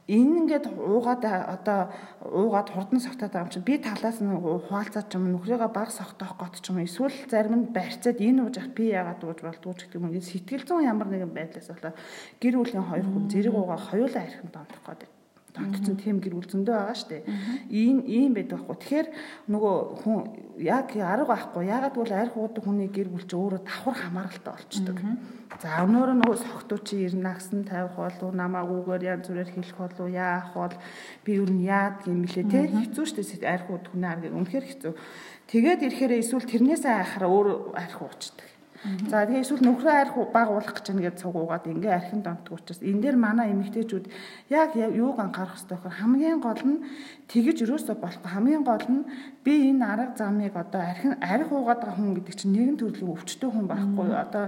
энэ 0.08 0.34
ингээд 0.40 0.66
уугаад 0.72 1.22
одоо 1.24 1.92
уугаад 2.24 2.68
хурдан 2.72 3.00
согтоод 3.04 3.32
байгаа 3.32 3.44
юм 3.44 3.52
чинь 3.52 3.68
би 3.68 3.76
талаас 3.76 4.18
нь 4.24 4.32
хуалцаад 4.68 5.06
ч 5.12 5.20
юм 5.20 5.28
нөхрийгөө 5.36 5.68
баг 5.68 5.92
согтоох 5.92 6.32
гот 6.40 6.56
ч 6.64 6.72
юм 6.72 6.80
эсвэл 6.80 7.12
зарим 7.28 7.54
нь 7.60 7.70
барьцаад 7.76 8.16
энэ 8.16 8.40
ууж 8.40 8.56
ах 8.56 8.72
би 8.72 8.88
яагаад 8.88 9.20
ууж 9.20 9.38
болдгоо 9.44 9.76
ч 9.76 9.84
гэдэг 9.84 10.00
юм. 10.00 10.16
Сэтгэл 10.16 10.64
зүйн 10.64 10.88
ямар 10.88 11.08
нэгэн 11.12 11.32
байдлаас 11.36 11.68
болоо 11.68 11.92
гэр 12.40 12.54
бүлийн 12.56 12.88
хоёр 12.88 13.04
хүн 13.04 13.24
зэрэг 13.28 13.54
уугаа 13.54 13.78
хоёулаа 13.78 14.22
архин 14.24 14.48
дондох 14.48 14.80
гэдэг 14.88 15.17
тогтцсон 15.56 15.96
тийм 15.96 16.20
гэр 16.20 16.34
бүл 16.36 16.48
зөндөө 16.48 16.74
байгаа 16.76 16.96
штэ. 16.98 17.24
Ийм 17.72 18.04
ийм 18.04 18.36
байдаг 18.36 18.62
байхгүй. 18.68 18.76
Тэгэхээр 18.78 19.08
нөгөө 19.48 19.76
хүн 20.04 20.18
яг 20.60 20.92
арга 20.96 21.26
байхгүй. 21.32 21.64
Ягаад 21.66 21.94
гэвэл 21.96 22.14
арх 22.14 22.34
уудаг 22.36 22.62
хүний 22.64 22.88
гэр 22.92 23.08
бүл 23.08 23.24
чи 23.24 23.36
өөрөө 23.36 23.60
давхар 23.64 23.96
хамааралтай 23.96 24.52
болчдөг. 24.52 24.98
За 25.58 25.80
өнөөр 25.88 26.10
нөгөө 26.20 26.36
согтуу 26.38 26.78
чи 26.84 27.08
ирнэ 27.08 27.32
агсан 27.32 27.64
тавих 27.64 27.96
болов 27.96 28.30
намаагүйгээр 28.36 29.08
янз 29.08 29.26
бүрээр 29.32 29.50
хэлэх 29.56 29.78
болов 29.80 30.08
яах 30.12 30.52
бол 30.52 30.76
би 31.24 31.30
юу 31.40 31.48
нь 31.48 31.64
яад 31.64 32.04
юм 32.04 32.28
блэ 32.28 32.44
те 32.44 32.68
хэцүү 32.68 33.04
штэ 33.08 33.48
арх 33.48 33.72
уудаг 33.72 33.90
хүний 33.90 34.10
арга 34.12 34.28
үнэхээр 34.28 34.66
хэцүү. 34.68 34.92
Тэгээд 35.48 35.80
ирэхээр 35.88 36.12
эсвэл 36.20 36.44
тэрнээсээ 36.44 36.92
айхаараа 36.92 37.30
өөр 37.32 37.48
арх 37.72 37.98
уучдаг. 38.04 38.57
За 39.10 39.26
тэгээ 39.26 39.42
эсвэл 39.42 39.66
нөхрөө 39.66 39.90
арх 39.90 40.14
баг 40.30 40.48
уулах 40.54 40.70
гэж 40.70 40.94
нэгээд 40.94 41.18
цугуугаад 41.18 41.66
ингээ 41.66 41.98
архин 41.98 42.22
донтго 42.22 42.54
учраас 42.54 42.78
энэ 42.78 43.02
дээр 43.10 43.16
манай 43.18 43.50
эмэгтэйчүүд 43.50 44.06
яг 44.54 44.78
юуг 44.78 45.18
анхаарах 45.18 45.58
хэрэгтэй 45.58 45.78
вэ? 45.82 45.98
Хамгийн 45.98 46.38
гол 46.38 46.62
нь 46.62 46.86
тэгэж 47.26 47.66
өрөөсөө 47.66 47.96
болохгүй 47.98 48.30
хамгийн 48.30 48.62
гол 48.62 48.86
нь 48.86 49.02
би 49.42 49.74
энэ 49.74 49.82
арга 49.82 50.14
замыг 50.14 50.54
одоо 50.54 50.78
архин 50.78 51.18
арх 51.18 51.50
уугаад 51.50 51.82
байгаа 51.82 51.98
хүн 51.98 52.14
гэдэг 52.22 52.34
чинь 52.38 52.54
нэгэн 52.54 52.78
төрлийн 52.78 53.10
өвчтөй 53.10 53.50
хүн 53.50 53.66
байхгүй 53.66 54.06
юу? 54.06 54.14
Одоо 54.14 54.44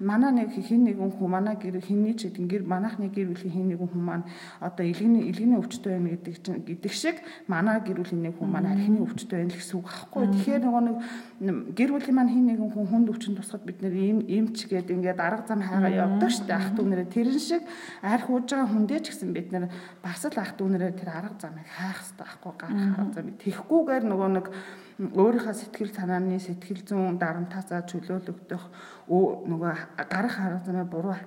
манай 0.00 0.32
нэг 0.32 0.56
хин 0.56 0.88
нэгэн 0.88 1.12
хүн 1.20 1.28
манай 1.28 1.54
гэр 1.60 1.76
хинний 1.84 2.16
ч 2.16 2.32
гэр 2.32 2.64
манайхны 2.64 3.12
гэр 3.12 3.36
бүлийн 3.36 3.52
хин 3.52 3.68
нэгэн 3.68 3.88
хүн 3.92 4.00
маань 4.00 4.24
одоо 4.64 4.84
илгэний 4.88 5.28
илгэний 5.28 5.60
өвчтөй 5.60 5.92
байна 5.92 6.08
гэдэг 6.16 6.34
чинь 6.40 6.64
гэдэг 6.64 6.92
шиг 6.92 7.16
манай 7.52 7.84
гэр 7.84 8.00
бүлийн 8.00 8.22
нэг 8.24 8.34
хүн 8.40 8.48
маань 8.48 8.72
архины 8.72 9.04
өвчтөй 9.04 9.44
байна 9.44 9.52
л 9.52 9.60
гэсэн 9.60 9.76
үг 9.76 9.86
байхгүй 9.92 10.20
юу? 10.24 10.32
Тэгэхээр 10.32 10.62
нөгөө 10.64 10.82
нэг 10.88 11.56
гэр 11.76 11.90
бүлийн 11.92 12.16
маань 12.16 12.32
хин 12.32 12.46
нэгэн 12.48 12.70
хүн 12.72 12.86
хүнд 12.88 13.12
өвчин 13.12 13.36
тусахад 13.36 13.73
бид 13.74 13.82
нэр 13.82 13.94
им 13.98 14.18
имч 14.22 14.70
гээд 14.70 14.94
ингээд 14.94 15.18
арга 15.18 15.50
зам 15.50 15.60
хайгаа 15.66 15.90
явдаг 15.90 16.30
дээ 16.30 16.54
ах 16.54 16.70
дүүнэрээ 16.78 17.08
тэрэн 17.10 17.40
шиг 17.42 17.62
арх 18.02 18.30
ууж 18.30 18.46
байгаа 18.46 18.70
хүндээ 18.70 19.00
ч 19.02 19.06
гэсэн 19.10 19.34
бид 19.34 19.50
нэр 19.50 19.66
бас 19.98 20.22
л 20.22 20.38
ах 20.38 20.54
дүүнэрээ 20.54 20.92
тэр 20.94 21.10
арга 21.10 21.34
замыг 21.42 21.66
хайх 21.66 21.98
хэрэгтэй 21.98 22.22
байхгүй 22.22 22.52
гарах 22.54 22.86
арга 22.94 23.14
замыг 23.18 23.36
тэхгүйгээр 23.42 24.04
нөгөө 24.06 24.30
нэг 24.38 24.46
өөрийнхөө 24.94 25.54
сэтгэл 25.58 25.90
санааны 25.90 26.38
сэтгэл 26.38 26.82
зүйн 26.86 27.18
дарамтаасаа 27.18 27.82
чөлөөлөгдөх 27.90 28.62
нөгөө 29.10 29.74
гарах 30.06 30.36
арга 30.38 30.62
замыг 30.62 30.86
буруу 30.86 31.18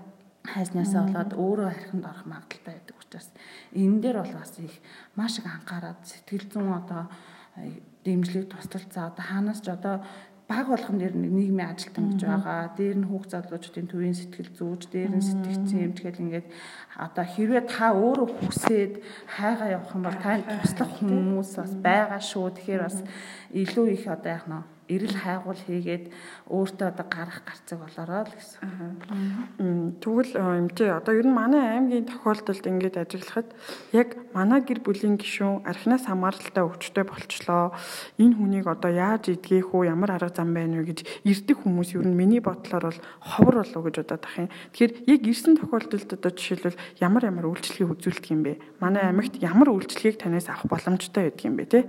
хайснаасаа 0.48 1.04
болоод 1.04 1.32
өөрөө 1.36 1.68
архинд 1.68 2.06
орох 2.08 2.24
магадaltaй 2.24 2.80
байдаг 2.80 2.96
учраас 2.96 3.28
энэ 3.76 4.00
дээр 4.00 4.18
бол 4.24 4.36
бас 4.40 4.56
их 4.64 4.80
маш 5.20 5.44
их 5.44 5.48
анхаарал 5.52 6.00
сэтгэл 6.08 6.48
зүйн 6.48 6.72
одоо 6.72 7.12
дэмжлэг 8.08 8.48
тусдалт 8.48 8.92
за 8.94 9.12
одоо 9.12 9.26
хаанаас 9.28 9.60
ч 9.60 9.68
одоо 9.68 10.00
баг 10.48 10.66
болгон 10.72 10.98
дээр 10.98 11.16
нийгмийн 11.16 11.68
ажилтан 11.76 12.16
гэж 12.16 12.22
байгаа. 12.24 12.72
Дээр 12.80 12.98
нь 13.04 13.10
хүүхд 13.12 13.30
залуучуудын 13.36 13.88
төвийн 13.92 14.16
сэтгэл 14.16 14.52
зүйч, 14.56 14.82
дээр 14.88 15.12
нь 15.20 15.28
сэтгцэн 15.28 15.86
юм 15.86 15.94
тэгэл 15.96 16.24
ингээд 16.24 16.48
одоо 16.96 17.26
хэрвээ 17.28 17.64
та 17.68 17.92
өөрөө 17.92 18.28
хүсээд 18.40 18.94
хайгаа 19.28 19.70
явах 19.76 19.92
юм 19.92 20.04
бол 20.08 20.20
танд 20.24 20.48
туслах 20.48 20.92
хүмүүс 21.04 21.52
бас 21.60 21.74
байгаа 21.84 22.22
шүү. 22.24 22.48
Тэгэхээр 22.56 22.82
бас 22.88 22.98
илүү 23.52 23.86
их 23.92 24.04
одоо 24.08 24.32
яг 24.32 24.46
нөө 24.48 24.77
эрэл 24.88 25.16
хайгуул 25.20 25.60
хийгээд 25.68 26.06
өөртөө 26.48 26.88
одоо 26.88 27.06
гарах 27.12 27.44
гарцаг 27.44 27.78
болороо 27.84 28.24
л 28.24 28.34
гэсэн. 28.36 30.00
Тэгвэл 30.00 30.32
юм 30.40 30.70
тий 30.72 30.88
одоо 30.88 31.14
ер 31.14 31.28
нь 31.28 31.36
манай 31.36 31.76
аймгийн 31.76 32.08
тохиолдолд 32.08 32.64
ингэж 32.64 32.96
ажиглахад 32.96 33.52
яг 33.92 34.16
манай 34.32 34.64
гэр 34.64 34.80
бүлийн 34.80 35.20
гишүүн 35.20 35.68
архинаас 35.68 36.08
хамааралтай 36.08 36.64
өвчтөй 36.64 37.04
болчлоо. 37.04 37.76
Энэ 38.16 38.36
хүнийг 38.40 38.68
одоо 38.72 38.92
яаж 38.92 39.28
идгээх 39.36 39.76
үү, 39.76 39.92
ямар 39.92 40.16
арга 40.16 40.32
зам 40.32 40.56
байна 40.56 40.80
вэ 40.80 40.96
гэж 40.96 41.00
ирдэг 41.28 41.68
хүмүүс 41.68 42.00
ер 42.00 42.08
нь 42.08 42.16
миний 42.16 42.40
бодлоор 42.40 42.88
бол 42.88 43.00
ховор 43.20 43.56
болов 43.68 43.82
гэж 43.84 43.96
бодоод 44.08 44.24
ах 44.24 44.36
юм. 44.40 44.50
Тэгэхээр 44.72 44.94
яг 45.04 45.22
ирсэн 45.28 45.60
тохиолдолд 45.60 46.10
одоо 46.16 46.32
жишээлбэл 46.32 46.80
ямар 47.04 47.24
ямар 47.28 47.46
үйлчлэгийг 47.52 47.92
үзүүлдэг 47.92 48.32
юм 48.32 48.42
бэ? 48.48 48.54
Манай 48.80 49.04
аймагт 49.04 49.36
ямар 49.44 49.68
үйлчлэгийг 49.76 50.22
танаас 50.22 50.48
авах 50.48 50.72
боломжтой 50.72 51.28
байдаг 51.28 51.44
юм 51.44 51.60
бэ 51.60 51.66
те? 51.68 51.80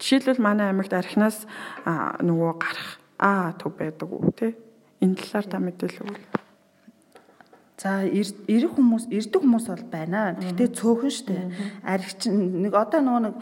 Жишээлбэл 0.00 0.40
манай 0.40 0.72
аймагт 0.72 0.92
архинаас 0.96 1.44
нөгөө 1.84 2.45
нөгөө 2.46 2.62
гарах 2.62 2.90
аа 3.18 3.52
төв 3.58 3.74
байдаг 3.74 4.08
уу 4.08 4.30
те 4.30 4.54
энэ 5.02 5.18
талаар 5.18 5.46
та 5.50 5.58
мэдээлэл 5.58 6.06
өгвөл 6.06 6.46
За 7.76 8.08
ирэх 8.08 8.72
хүмүүс 8.72 9.12
ирдэг 9.12 9.44
хүмүүс 9.44 9.68
бол 9.68 9.84
байна. 9.92 10.32
Гэхдээ 10.40 10.68
цөөхөн 10.80 11.12
штэ. 11.12 11.36
Аригч 11.84 12.24
нэг 12.32 12.72
одоо 12.72 13.04
нөгөө 13.04 13.20
нэг 13.20 13.34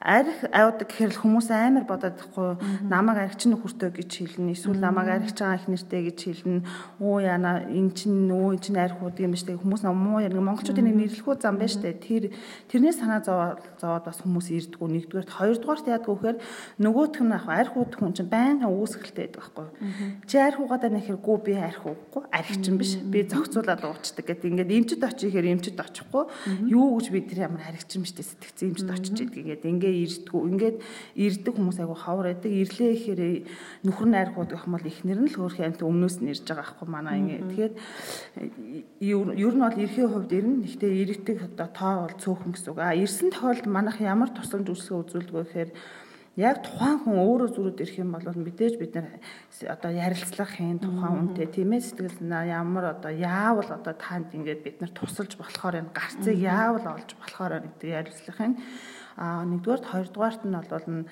арх 0.00 0.48
авдаг 0.48 0.88
гэхэр 0.88 1.12
л 1.12 1.20
хүмүүс 1.20 1.52
амар 1.52 1.84
бодоод 1.84 2.16
ихгүй 2.16 2.56
намайг 2.88 3.20
архич 3.20 3.52
нөхөртөө 3.52 3.90
гэж 4.00 4.10
хэлнэ. 4.40 4.56
Эсвэл 4.56 4.80
намайг 4.80 5.12
архич 5.12 5.44
байгаа 5.44 5.60
их 5.60 5.68
нэртэй 5.68 6.02
гэж 6.08 6.18
хэлнэ. 6.40 6.64
Өө 7.04 7.16
яна 7.20 7.68
эн 7.68 7.92
чин 7.92 8.24
нөө 8.24 8.56
эн 8.56 8.60
чин 8.64 8.80
архууд 8.80 9.20
юм 9.20 9.36
штэ. 9.36 9.60
Хүмүүс 9.60 9.84
муу 9.92 10.24
яг 10.24 10.32
монголчуудын 10.32 10.88
нэг 10.88 11.20
нэрлэхүү 11.20 11.36
зам 11.44 11.60
байна 11.60 11.68
штэ. 11.68 12.00
Тэр 12.00 12.32
тэрнээс 12.72 12.96
санаа 12.96 13.20
зовоод 13.20 14.04
бас 14.08 14.24
хүмүүс 14.24 14.48
ирдгүү 14.48 14.88
нэгдүгээрт 14.88 15.36
хоёрдугаарт 15.36 15.92
яадгүй 15.92 16.16
гэхээр 16.16 16.38
нөгөөх 16.80 17.20
нь 17.20 17.36
ах 17.36 17.44
архууд 17.44 17.92
хүн 17.92 18.16
чинь 18.16 18.32
байнга 18.32 18.72
үүсгэлтэй 18.72 19.28
байдаг 19.28 19.52
байхгүй. 19.52 19.68
Чи 20.24 20.40
архуугаа 20.40 20.80
даа 20.80 20.96
нэхэр 20.96 21.20
гүү 21.20 21.36
би 21.44 21.52
архуугүй 21.60 22.24
архичин 22.32 22.80
биш. 22.80 22.96
Би 23.04 23.28
зохицуулаад 23.28 23.84
уучдаг 23.84 24.24
гэдэг. 24.24 24.48
Ингээд 24.48 24.72
эмчд 24.72 25.04
очихээр 25.04 25.52
эмчд 25.52 25.76
очихгүй. 25.76 26.24
Юу 26.72 26.96
гэж 26.96 27.12
бид 27.12 27.28
тэр 27.28 27.52
ямар 27.52 27.68
архичин 27.68 28.00
биш 28.00 28.16
штэ 28.16 28.24
сэтгцэн 28.24 28.72
эмчд 28.72 28.88
очиж 28.88 29.16
идэг 29.28 29.44
гэдэг 29.44 29.68
ингээд 29.68 29.89
эргээ 29.90 30.06
ирдгүү. 30.06 30.40
Ингээд 30.50 30.76
ирдэг 31.18 31.54
хүмүүс 31.58 31.78
айгу 31.82 31.96
ховор 31.98 32.26
байдаг. 32.30 32.52
Ирлээ 32.52 32.90
ихээр 32.94 33.22
нөхөр 33.84 34.08
найргууд 34.10 34.50
гэх 34.54 34.66
юм 34.66 34.74
бол 34.78 34.86
ихнэр 34.86 35.20
нь 35.20 35.30
л 35.30 35.38
хөөх 35.38 35.58
амт 35.60 35.82
өмнөөс 35.82 36.16
нь 36.22 36.30
ирж 36.30 36.44
байгаа 36.46 36.64
аахгүй 36.64 36.88
манай 36.88 37.18
ингэ. 37.18 37.42
Тэгэхээр 37.50 37.74
ер 39.02 39.54
нь 39.54 39.64
бол 39.64 39.82
эрхийн 39.82 40.10
хувьд 40.10 40.32
ирнэ. 40.32 40.62
Гэхдээ 40.64 40.92
иргэдэг 41.02 41.38
одоо 41.50 41.68
тоо 41.74 41.94
бол 42.06 42.16
цөөхөн 42.22 42.52
гэсэн 42.54 42.70
үг. 42.70 42.78
А 42.78 42.94
ирсэн 42.94 43.30
тохиолдолд 43.34 43.66
манайх 43.66 43.98
ямар 44.00 44.30
тусламж 44.30 44.66
үйлчлэгээ 44.70 45.02
үзүүлдэг 45.02 45.34
гэхээр 45.34 45.70
яг 46.38 46.62
тухайн 46.62 47.02
хүн 47.02 47.18
өөрөө 47.18 47.48
зүрүүд 47.52 47.82
ирэх 47.82 47.98
юм 47.98 48.14
бол 48.14 48.22
мэдээж 48.22 48.74
бид 48.78 48.94
нар 48.94 49.18
одоо 49.66 49.90
ярилцлах 49.90 50.50
хийн 50.54 50.78
тухайн 50.78 51.34
үнтэй 51.34 51.50
тийм 51.50 51.74
ээ 51.74 51.82
сэтгэл 51.82 52.22
ямар 52.46 52.94
одоо 52.94 53.10
яавал 53.10 53.66
одоо 53.66 53.94
танд 53.98 54.30
ингээд 54.30 54.62
бид 54.62 54.76
нар 54.78 54.94
тусалж 54.94 55.34
болохоор 55.34 55.82
энэ 55.82 55.90
гарцыг 55.90 56.38
яавал 56.38 56.86
олж 56.86 57.10
болохоор 57.18 57.66
гэдэг 57.66 57.90
ярилцлах 57.90 58.38
юм 58.46 58.54
а 59.16 59.44
нэгдүгээрт 59.44 59.86
хоёрдугаарт 59.90 60.42
нь 60.46 60.54
бол 60.54 61.06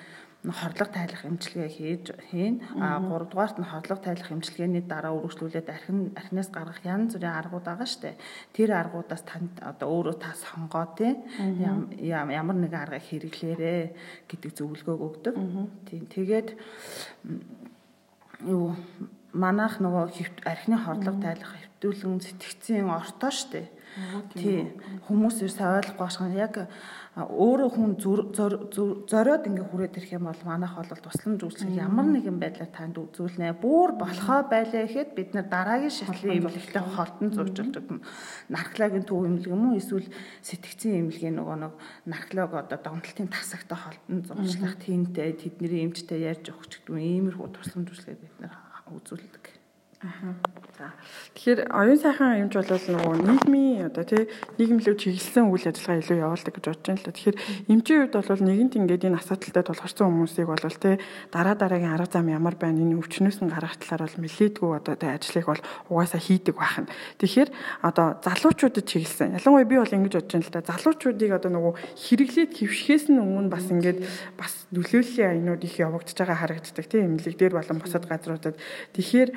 хорлого 0.47 0.87
тайлах 0.87 1.25
эмчилгээ 1.25 1.67
хийж 1.67 2.05
хийн. 2.31 2.63
А 2.79 2.99
гуравдугаарт 3.03 3.59
нь 3.59 3.67
хорлого 3.67 3.99
тайлах 3.99 4.31
эмчилгээний 4.31 4.83
дараа 4.87 5.11
үргэлжлүүлээд 5.19 5.67
архин 5.67 6.15
архинаас 6.15 6.47
гаргах 6.47 6.79
янз 6.87 7.19
бүрийн 7.19 7.35
аргууд 7.35 7.65
байгаа 7.67 7.83
штэ. 7.83 8.15
Тэр 8.55 8.71
аргуудаас 8.71 9.23
танд 9.27 9.59
одоо 9.59 9.87
өөрөө 9.91 10.15
та 10.15 10.31
сонгоо 10.39 10.95
тий 10.95 11.11
ямар 11.99 12.55
нэгэн 12.55 12.83
аргыг 12.87 13.03
хэрэглээрэ 13.03 13.75
гэдэг 14.31 14.51
зөвлөгөөг 14.55 15.01
өгдөг. 15.03 15.35
Тийм 15.91 16.07
тэгээд 16.07 16.55
юу 18.47 18.79
манайх 19.35 19.83
нөгөө 19.83 20.47
архины 20.47 20.79
хорлого 20.79 21.19
тайлах 21.19 21.51
хэвтүүлэн 21.51 22.23
сэтгцийн 22.23 22.87
ортоо 22.87 23.31
штэ. 23.35 23.67
Тий 24.39 24.71
хүмүүс 25.11 25.43
ерөөсөй 25.43 25.67
ойлгохгүй 25.67 26.07
байна. 26.15 26.39
Яг 26.47 26.55
өөрөө 27.27 27.69
хүн 27.75 27.91
зориод 27.99 29.43
ингээ 29.43 29.67
хүрээд 29.67 29.97
ирэх 29.99 30.15
юм 30.15 30.31
бол 30.31 30.43
манайх 30.47 30.77
бол 30.77 31.03
тусламж 31.03 31.41
үйлчлэг 31.43 31.75
ямар 31.75 32.07
нэгэн 32.07 32.39
байдлаар 32.39 32.71
танд 32.71 32.95
үзүүлнэ. 32.95 33.59
Бүүр 33.59 33.99
болохоо 33.99 34.47
байлаа 34.47 34.87
гэхэд 34.87 35.17
бид 35.17 35.35
нар 35.35 35.47
дараагийн 35.51 35.91
шатлын 35.91 36.39
эмнэлэгтэй 36.39 36.83
холтон 36.85 37.29
зуржилдаг 37.35 37.85
наркологийн 38.47 39.03
төв 39.03 39.25
эмнэлэг 39.27 39.51
юм 39.51 39.73
уу? 39.73 39.79
Эсвэл 39.81 40.07
сэтгцийн 40.45 41.09
эмнэлгийн 41.09 41.35
нөгөө 41.35 41.57
нэг 41.59 41.73
нарколог 42.07 42.51
одоо 42.55 42.79
донтолтын 42.79 43.27
тасагтай 43.27 43.75
холтон 43.75 44.23
зуршлах 44.23 44.79
тэнтэй 44.79 45.35
тэдний 45.35 45.83
эмчтэй 45.89 46.29
ярьж 46.29 46.53
өгч 46.53 46.85
гэдэг 46.85 46.95
иймэрхүү 46.95 47.47
тусламж 47.57 47.87
үйлчлэгээ 47.89 48.21
бид 48.21 48.35
нар 48.39 48.53
үзүүлдэг. 48.93 49.48
Аа. 50.01 50.35
За. 50.79 50.95
Тэгэхээр 51.35 51.67
оюун 51.75 51.99
сайхан 51.99 52.47
юмж 52.47 52.55
бол 52.55 52.71
нөгөө 52.71 53.15
нийгмийн 53.19 53.91
одоо 53.91 54.07
тий 54.07 54.31
нийгэмлүү 54.55 54.95
чиглэсэн 54.95 55.51
үйл 55.51 55.67
ажиллагаа 55.67 55.99
илүү 55.99 56.17
явуулдаг 56.23 56.53
гэж 56.55 56.65
бодож 56.71 56.87
байна 56.87 56.99
л 57.03 57.03
да. 57.03 57.11
Тэгэхээр 57.11 57.37
эмчийн 57.67 57.99
хувьд 58.07 58.15
бол 58.15 58.43
нэгэнт 58.47 58.79
ингээд 58.79 59.07
энэ 59.11 59.19
асуудалтай 59.19 59.63
тулгарсан 59.67 60.07
хүмүүсийг 60.07 60.47
бол 60.47 60.79
тий 60.79 60.95
дараа 61.35 61.55
дараагийн 61.59 61.91
арга 61.99 62.07
зам 62.15 62.31
ямар 62.31 62.55
байна 62.55 62.79
энэ 62.79 62.95
өвчнөөс 62.95 63.43
нь 63.43 63.51
гарах 63.51 63.75
талаар 63.75 64.07
бол 64.07 64.23
мэлээдгүй 64.23 64.71
одоо 64.79 64.95
тий 64.95 65.11
ажлыг 65.11 65.45
бол 65.51 65.63
угаасаа 65.91 66.21
хийдэг 66.23 66.55
байх 66.55 66.75
нь. 66.79 66.91
Тэгэхээр 67.19 67.49
одоо 67.83 68.07
залуучуудад 68.23 68.85
чиглэсэн. 68.87 69.35
Ялангуяа 69.35 69.67
би 69.67 69.75
бол 69.83 69.95
ингэж 69.99 70.13
бодож 70.15 70.31
байна 70.31 70.47
л 70.47 70.55
да. 70.55 70.63
Залуучуудыг 70.63 71.31
одоо 71.35 71.51
нөгөө 71.59 71.73
хэрэглээд 71.75 72.51
хөвшихээс 72.55 73.11
нь 73.11 73.19
өмнө 73.19 73.51
бас 73.51 73.67
ингээд 73.67 73.99
бас 74.39 74.63
нөлөөллийн 74.71 75.43
аянууд 75.43 75.59
их 75.67 75.75
явагдаж 75.75 76.15
байгаа 76.15 76.39
харагддаг 76.39 76.87
тий 76.87 77.03
эмнэлэг 77.03 77.35
дээр 77.35 77.59
болон 77.59 77.83
бусад 77.83 78.07
газруудад. 78.07 78.55
Тэгэхээр 78.95 79.29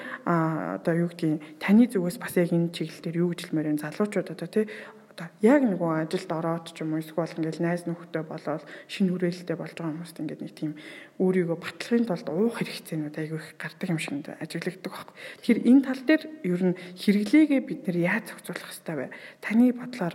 одоо 0.79 0.95
юу 0.95 1.09
гэдгийг 1.11 1.43
таны 1.59 1.89
зүгээс 1.89 2.19
бас 2.21 2.35
яг 2.37 2.53
энэ 2.53 2.75
чиглэл 2.75 3.03
дээр 3.03 3.21
юу 3.23 3.29
гэж 3.33 3.41
хэлмээр 3.49 3.71
энэ 3.77 3.85
залуучууд 3.85 4.29
одоо 4.33 4.49
тий 4.49 4.67
одоо 5.13 5.29
яг 5.45 5.61
нөгөө 5.69 6.09
ажилд 6.09 6.31
ороод 6.33 6.73
ч 6.73 6.81
юм 6.81 6.97
уу 6.97 7.05
эсвэл 7.05 7.37
ингээл 7.37 7.61
найз 7.61 7.85
нөхдөд 7.85 8.25
болоод 8.25 8.65
шинэ 8.89 9.13
хүрээлэлтэй 9.13 9.57
болж 9.61 9.77
байгаа 9.77 9.93
хүмүүст 9.93 10.21
ингээд 10.25 10.41
нэг 10.41 10.53
тийм 10.57 10.73
өөрийгөө 11.21 11.59
батлахын 11.61 12.09
тулд 12.09 12.29
уух 12.33 12.57
хэрэгцээнүүд 12.57 13.17
айгүй 13.21 13.39
их 13.39 13.49
гардаг 13.61 13.89
юм 13.93 14.01
шиг 14.01 14.25
ажиглагддаг 14.41 14.93
байхгүй. 14.93 15.17
Тэгэхээр 15.45 15.61
энэ 15.69 15.85
тал 15.85 16.03
дээр 16.09 16.23
ер 16.49 16.63
нь 16.65 16.79
хэрэглээгээ 16.97 17.61
бид 17.61 17.81
нэр 17.85 17.99
яаж 18.01 18.25
зохицуулах 18.33 18.65
хэрэгтэй 18.73 18.97
вэ? 18.97 19.07
Таны 19.45 19.65
бодлоор 19.77 20.15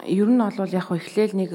ер 0.00 0.28
нь 0.28 0.40
бол 0.40 0.72
яг 0.72 0.88
эхлээл 0.88 1.36
нэг 1.36 1.52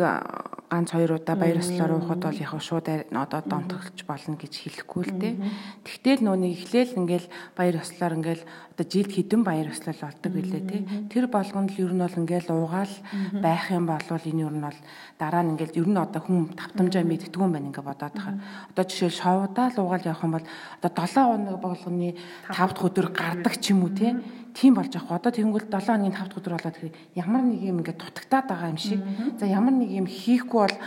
ганц 0.70 0.92
хоёр 0.92 1.18
удаа 1.18 1.36
баяр 1.36 1.58
ёслоор 1.64 1.98
уухад 1.98 2.22
бол 2.22 2.38
яг 2.38 2.52
шууд 2.62 2.88
одоо 3.10 3.42
донтолж 3.42 3.98
болно 4.06 4.36
гэж 4.36 4.54
хэлэхгүй 4.62 5.04
л 5.08 5.14
дээ. 5.16 5.36
Тэгтэл 5.82 6.22
нөө 6.28 6.36
нэг 6.38 6.52
эхлээл 6.60 7.00
ингээл 7.02 7.28
баяр 7.56 7.82
ёслоор 7.82 8.14
ингээл 8.20 8.44
одоо 8.76 8.86
жилд 8.86 9.12
хідэн 9.16 9.42
баяр 9.48 9.72
ёслол 9.72 9.96
болдог 9.96 10.32
билээ 10.36 10.64
тий. 10.68 10.82
Тэр 11.08 11.26
болгонд 11.32 11.72
л 11.72 11.82
ер 11.82 11.94
нь 11.96 12.04
бол 12.04 12.20
ингээл 12.20 12.52
уугаал 12.52 12.94
байх 13.40 13.66
юм 13.72 13.86
бол 13.88 14.04
энэ 14.06 14.44
ер 14.44 14.54
нь 14.54 14.66
бол 14.68 14.80
дараа 15.18 15.42
нь 15.42 15.52
ингээл 15.56 15.80
ер 15.80 15.88
нь 15.88 15.98
одоо 15.98 16.22
хүн 16.22 16.52
тавтамжаа 16.54 17.04
мэддэг 17.08 17.40
юм 17.40 17.52
байна 17.56 17.72
ингээ 17.72 17.88
бодоод 17.88 18.14
тахаар. 18.14 18.38
Одоо 18.76 18.84
жишээл 18.86 19.18
шовдаа 19.18 19.72
л 19.72 19.82
уугаал 19.82 20.04
явах 20.04 20.26
юм 20.28 20.36
бол 20.36 20.48
одоо 20.84 20.92
7 20.94 21.26
хоног 21.32 21.58
болгоны 21.64 22.10
5 22.52 22.54
дахь 22.54 22.86
өдөр 22.86 23.08
гардаг 23.16 23.56
ч 23.58 23.72
юм 23.72 23.88
уу 23.88 23.96
тий 23.96 24.14
тийм 24.58 24.74
болж 24.74 24.90
байгаа. 24.90 25.22
Одоо 25.22 25.32
тэгэнгүүт 25.38 25.70
7 25.70 25.86
хоногийн 25.86 26.18
5 26.18 26.34
дахь 26.34 26.40
өдөр 26.42 26.54
болоод 26.58 26.78
ямар 27.14 27.44
нэг 27.46 27.62
юм 27.62 27.78
ингээд 27.86 28.02
дутагтаад 28.02 28.46
байгаа 28.50 28.74
юм 28.74 28.82
шиг. 28.82 29.02
За 29.38 29.46
ямар 29.46 29.74
нэг 29.78 29.90
юм 29.94 30.08
хийхгүй 30.10 30.62
бол 30.66 30.78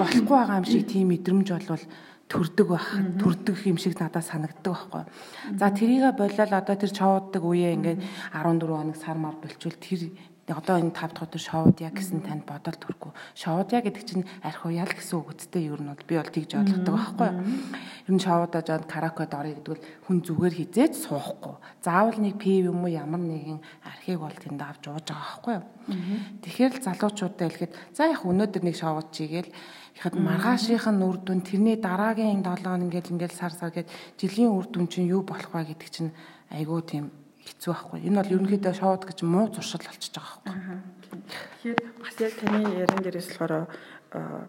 болохгүй 0.00 0.36
байгаа 0.40 0.60
юм 0.64 0.64
шиг 0.64 0.88
тийм 0.88 1.12
мэдрэмж 1.12 1.48
болвол 1.52 1.84
төрдөг 2.30 2.68
байх 2.70 2.88
төрдөг 3.20 3.56
юм 3.66 3.76
шиг 3.76 3.98
надад 4.00 4.24
санагддаг 4.24 4.72
байхгүй. 4.72 5.02
За 5.60 5.68
тэрийгэ 5.68 6.16
болол 6.16 6.52
одоо 6.56 6.76
тэр 6.80 6.92
чоуддаг 6.96 7.42
үеэ 7.44 7.76
ингээд 7.76 8.00
14 8.32 8.70
хоног 8.70 8.96
сар 8.96 9.18
мар 9.20 9.36
болчвол 9.36 9.76
тэр 9.76 10.14
одоо 10.52 10.76
энэ 10.82 10.90
5 10.90 11.14
дахь 11.14 11.24
өдөр 11.30 11.42
шоудя 11.42 11.90
гэсэн 11.90 12.20
танд 12.26 12.44
бодол 12.44 12.74
төргүй. 12.74 13.12
Шоудя 13.38 13.80
гэдэг 13.80 14.04
чинь 14.04 14.26
арх 14.42 14.66
уяал 14.66 14.90
гэсэн 14.90 15.16
үг 15.22 15.34
үсттэй 15.38 15.70
ер 15.70 15.80
нь 15.80 15.90
бол 15.90 16.06
би 16.06 16.14
бол 16.18 16.30
тэгж 16.30 16.50
ойлгодог 16.58 16.94
байхгүй 16.94 17.26
юу. 17.30 17.38
Ер 18.06 18.12
нь 18.14 18.24
шоудаа 18.24 18.62
жоод 18.66 18.84
каракод 18.90 19.32
орё 19.34 19.54
гэдэг 19.54 19.72
бол 19.74 19.84
хүн 20.08 20.18
зүгээр 20.26 20.54
хизээж 20.58 20.94
суухгүй. 21.06 21.54
Заавал 21.84 22.18
нэг 22.18 22.34
пив 22.40 22.72
юм 22.72 22.82
уу 22.82 22.90
ямар 22.90 23.22
нэгэн 23.22 23.60
архийг 23.86 24.18
бол 24.18 24.34
тэнд 24.34 24.60
авч 24.60 24.82
ууж 24.90 25.06
байгаа 25.06 25.22
байхгүй 25.38 25.54
юу. 25.54 25.64
Тэгэхээр 26.42 26.72
л 26.74 26.84
залуучуудаа 26.86 27.46
хэлэхэд 27.46 27.72
за 27.94 28.02
яг 28.10 28.22
өнөөдөр 28.26 28.62
нэг 28.66 28.76
шоуд 28.78 29.08
чигээл 29.14 29.50
ихэд 30.00 30.14
маргаашийнх 30.16 30.86
нь 30.88 31.04
үр 31.04 31.18
дүн 31.20 31.40
тэрний 31.44 31.76
дараагийн 31.76 32.40
7 32.40 32.64
хоног 32.64 32.88
ингээл 32.88 33.12
ингээл 33.14 33.36
сар 33.36 33.52
сар 33.52 33.70
гээд 33.74 33.90
жилийн 34.16 34.54
үр 34.54 34.66
дүн 34.70 34.86
чинь 34.88 35.10
юу 35.10 35.22
болох 35.26 35.52
вэ 35.52 35.76
гэдэг 35.76 35.90
чинь 35.92 36.10
айгүй 36.48 36.80
тийм 36.88 37.04
хэцүү 37.60 37.76
байхгүй. 37.76 38.00
Энэ 38.08 38.16
бол 38.16 38.32
ерөнхийдөө 38.40 38.72
шоуд 38.72 39.04
гэж 39.04 39.18
муу 39.28 39.52
зуршил 39.52 39.84
болчихж 39.84 40.16
байгаа 40.16 40.40
байхгүй. 40.48 41.20
Тэгэхээр 41.60 41.80
бас 42.00 42.16
яг 42.24 42.34
таны 42.40 42.60
яран 42.72 43.00
дээрээс 43.04 43.28
болохоор 43.36 43.68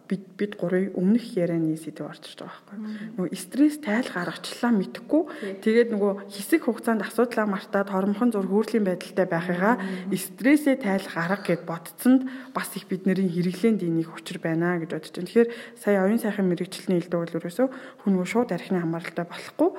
бид 0.09 0.23
бид 0.37 0.57
гурыг 0.57 0.97
өмнөх 0.97 1.37
ярианы 1.37 1.77
сэдв 1.77 2.09
орчиж 2.09 2.41
байгаа 2.41 2.65
байхгүй. 2.65 3.29
Нөгөө 3.29 3.37
стресс 3.37 3.77
тайл 3.77 4.09
гаргачлаа 4.09 4.73
мэдхгүй. 4.73 5.61
Тэгээд 5.61 5.93
нөгөө 5.93 6.33
хэсэг 6.33 6.65
хугацаанд 6.65 7.05
асуудлаа 7.05 7.45
мартаад 7.45 7.93
хормхон 7.93 8.33
зур 8.33 8.49
хөрлийн 8.49 8.89
байдалтай 8.89 9.29
байхыгаа 9.29 9.77
стрессээ 10.09 10.81
тайл 10.81 11.05
гарга 11.05 11.45
гэд 11.45 11.69
бодцсонд 11.69 12.25
бас 12.57 12.73
их 12.73 12.89
бидний 12.89 13.13
хэрэглээнд 13.13 13.85
энийг 13.85 14.09
учир 14.09 14.41
байна 14.41 14.81
гэж 14.81 14.97
бодож 14.97 15.13
байна. 15.13 15.29
Тэгэхээр 15.29 15.49
сая 15.77 16.09
оюун 16.09 16.17
сайхан 16.17 16.49
мэрэгчлэний 16.49 16.97
хэлдэг 17.05 17.19
бол 17.21 17.37
ерөөсөө 17.37 17.67
хүн 18.01 18.11
нөгөө 18.17 18.29
шууд 18.33 18.49
архины 18.49 18.81
хамааралтай 18.81 19.29
болохгүй 19.29 19.69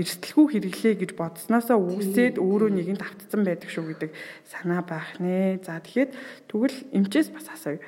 эрсдэлгүй 0.00 0.46
хэрэглээ 0.48 0.94
гэж 1.04 1.10
бодсноосоо 1.12 1.76
үүсээд 1.76 2.40
өөрөө 2.40 2.70
нэгэнд 2.72 3.04
автцсан 3.04 3.44
байдаг 3.44 3.68
шүү 3.68 3.84
гэдэг 3.92 4.10
санаа 4.48 4.80
байх 4.80 5.20
нэ. 5.20 5.60
За 5.60 5.76
тэгэхэд 5.76 6.16
тэгвэл 6.48 6.78
эмчээс 6.96 7.28
бас 7.36 7.52
асууя 7.52 7.84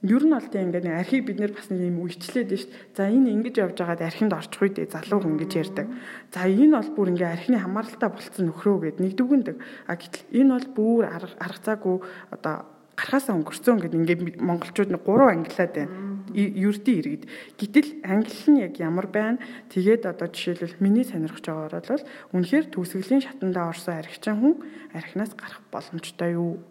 Ер 0.00 0.24
нь 0.24 0.32
бол 0.32 0.48
тийм 0.48 0.72
ингээд 0.72 0.88
архийг 0.88 1.28
бид 1.28 1.44
нэр 1.44 1.52
бас 1.52 1.68
нэг 1.68 1.92
юм 1.92 2.00
үйлчлээд 2.00 2.56
шүү 2.56 2.72
дээ. 2.72 2.96
За 2.96 3.12
энэ 3.12 3.36
ингэж 3.36 3.54
явж 3.60 3.76
байгаад 3.84 4.00
архинд 4.00 4.32
орчих 4.32 4.64
үедээ 4.64 4.88
залуу 4.88 5.20
хүн 5.20 5.36
гэж 5.36 5.52
ярьдаг. 5.60 5.92
За 6.32 6.48
энэ 6.48 6.72
бол 6.72 6.90
бүр 6.96 7.08
ингээд 7.12 7.36
архины 7.36 7.60
хамааралтай 7.60 8.08
болцсон 8.08 8.48
нөхрөө 8.48 8.96
гэд 8.96 8.98
нэг 9.04 9.12
дүгндэг. 9.20 9.56
А 9.60 10.00
гэтэл 10.00 10.24
энэ 10.40 10.52
бол 10.56 10.68
бүр 10.72 11.04
арга 11.04 11.60
цаагүй 11.60 11.96
одоо 12.32 12.64
гарахаасаа 12.96 13.36
өнгөрцөн 13.44 13.76
гэдэг 13.76 14.00
ингээд 14.00 14.22
монголчууд 14.40 14.88
нэг 14.88 15.02
гурван 15.04 15.44
ангилаад 15.44 15.72
байна. 15.76 15.92
Ердийн 16.32 16.98
иргэд. 17.04 17.24
Гэтэл 17.60 17.90
англи 18.00 18.48
нь 18.56 18.62
яг 18.64 18.80
ямар 18.80 19.04
байна? 19.04 19.36
Тэгээд 19.68 20.08
одоо 20.08 20.32
жишээлбэл 20.32 20.80
миний 20.80 21.04
сонирхож 21.04 21.44
байгаагаар 21.44 22.00
бол 22.00 22.08
үнэхээр 22.40 22.72
төгсгөлийн 22.72 23.20
шатандаа 23.20 23.68
орсон 23.68 24.00
архичин 24.00 24.40
хүн 24.40 24.54
архинаас 24.96 25.36
гарах 25.36 25.60
боломжтой 25.68 26.38
юу? 26.38 26.62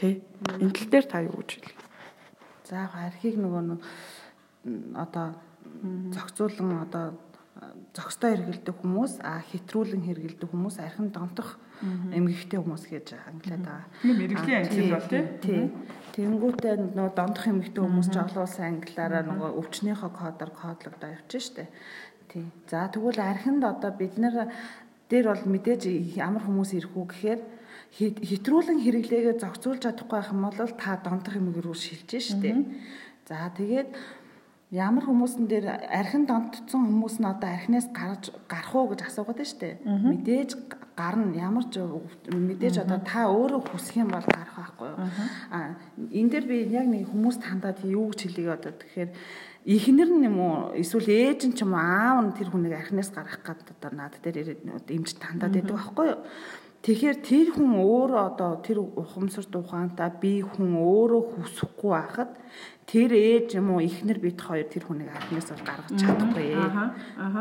Тэ? 0.00 0.22
Энэ 0.62 0.72
тал 0.72 0.88
дээр 0.88 1.06
та 1.10 1.20
юу 1.26 1.36
гэж 1.42 1.50
хэлэх? 1.58 1.76
За 1.76 1.87
яг 2.72 2.92
архийг 2.94 3.36
нөгөө 3.38 3.62
нэг 3.68 3.80
одоо 4.96 5.34
зохицуулан 6.14 6.82
одоо 6.84 7.04
зохистой 7.94 8.36
хэрэгэлдэг 8.36 8.76
хүмүүс 8.78 9.12
а 9.26 9.42
хэтрүүлэн 9.42 10.06
хэрэгэлдэг 10.06 10.48
хүмүүс 10.50 10.76
архин 10.78 11.10
донтох 11.10 11.58
эмгэгтэй 11.82 12.58
хүмүүс 12.62 12.84
гэж 12.86 13.06
англиад 13.18 13.62
байгаа. 13.66 13.86
Тийм 14.02 14.16
мэрэгжлийн 14.18 14.62
англи 14.62 14.90
бол 14.94 15.08
тий. 15.42 15.62
Тэнгүүтээ 16.14 16.74
нөгөө 16.94 17.14
донтох 17.18 17.46
эмгэгтэй 17.50 17.82
хүмүүс 17.82 18.08
жоглуулсан 18.14 18.64
англиараа 18.78 19.22
нөгөө 19.26 19.50
өвчнөөхөө 19.58 20.10
кодоор 20.10 20.50
кодлогдоо 20.54 21.10
явчих 21.18 21.42
штэ. 21.42 21.66
Тий. 22.30 22.46
За 22.70 22.86
тэгвэл 22.90 23.18
архинд 23.18 23.62
одоо 23.62 23.90
бид 23.90 24.18
нар 24.18 24.50
дээр 25.10 25.26
бол 25.34 25.44
мэдээж 25.54 26.14
ямар 26.14 26.42
хүмүүс 26.46 26.74
ирэх 26.78 26.94
үү 26.94 27.06
гэхээр 27.10 27.40
хэтрүүлэн 27.96 28.78
хэрэглээгээ 28.84 29.36
зохицуулж 29.40 29.82
чадахгүй 29.88 30.20
юм 30.28 30.44
бол 30.44 30.72
та 30.76 31.00
донтох 31.00 31.34
юм 31.40 31.54
рүү 31.56 31.76
шилжиж 31.76 32.36
штэ. 32.36 32.52
За 33.28 33.48
тэгээд 33.56 33.96
ямар 34.70 35.04
хүмүүсэн 35.08 35.48
дээр 35.48 35.88
архин 35.88 36.28
донтцсон 36.28 36.84
хүмүүс 36.84 37.24
нь 37.24 37.28
одоо 37.28 37.48
архинаас 37.48 37.88
гарч 37.88 38.28
гарах 38.52 38.74
уу 38.76 38.92
гэж 38.92 39.00
асуугаад 39.08 39.40
байна 39.40 39.48
шүү 39.48 39.60
дээ. 39.64 39.74
Мэдээж 39.88 40.50
гарна 40.92 41.32
ямар 41.32 41.64
ч 41.72 41.80
мэдээж 41.80 42.84
одоо 42.84 43.00
та 43.00 43.32
өөрөө 43.32 43.64
хүсэх 43.64 44.04
юм 44.04 44.12
бол 44.12 44.28
гарах 44.28 44.52
байхгүй 44.60 44.88
юу. 44.92 44.98
А 45.48 45.80
энэ 46.12 46.30
дээр 46.36 46.44
би 46.44 46.56
яг 46.68 46.84
нэг 46.84 47.08
хүмүүс 47.08 47.40
тандаад 47.40 47.80
юу 47.88 48.12
гэж 48.12 48.20
хэлийг 48.28 48.48
одоо 48.60 48.72
тэгэхээр 48.76 49.10
ихнэр 49.64 50.10
нь 50.12 50.26
юм 50.28 50.36
уу 50.36 50.56
эсвэл 50.76 51.08
ээж 51.08 51.40
нь 51.48 51.56
ч 51.56 51.64
юм 51.64 51.72
уу 51.72 51.80
аав 51.80 52.18
нь 52.28 52.36
тэр 52.36 52.52
хүнийг 52.52 52.76
архинаас 52.76 53.08
гаргах 53.08 53.40
гэдэг 53.40 53.72
одоо 53.72 53.92
над 53.96 54.20
дээр 54.20 54.52
имж 54.92 55.16
тандаад 55.16 55.56
байдаг 55.56 55.76
байхгүй 55.80 56.06
юу. 56.12 56.20
Тэгэхээр 56.78 57.18
тэр 57.26 57.48
хүн 57.58 57.74
өөрөө 57.74 58.22
одоо 58.22 58.52
тэр 58.62 58.78
ухамсарт 58.78 59.50
ухаантай 59.50 60.14
би 60.22 60.46
хүн 60.46 60.78
өөрөө 60.78 61.22
хүсэхгүй 61.34 61.90
байхад 61.90 62.30
тэр 62.88 63.12
ээж 63.12 63.60
юм 63.60 63.76
уу 63.76 63.84
ихнэр 63.84 64.16
бит 64.16 64.40
хоёр 64.40 64.64
тэр 64.64 64.88
хүнийг 64.88 65.12
архинаас 65.12 65.52
бол 65.52 65.66
гаргаж 65.66 65.92
чадахгүй. 66.00 66.48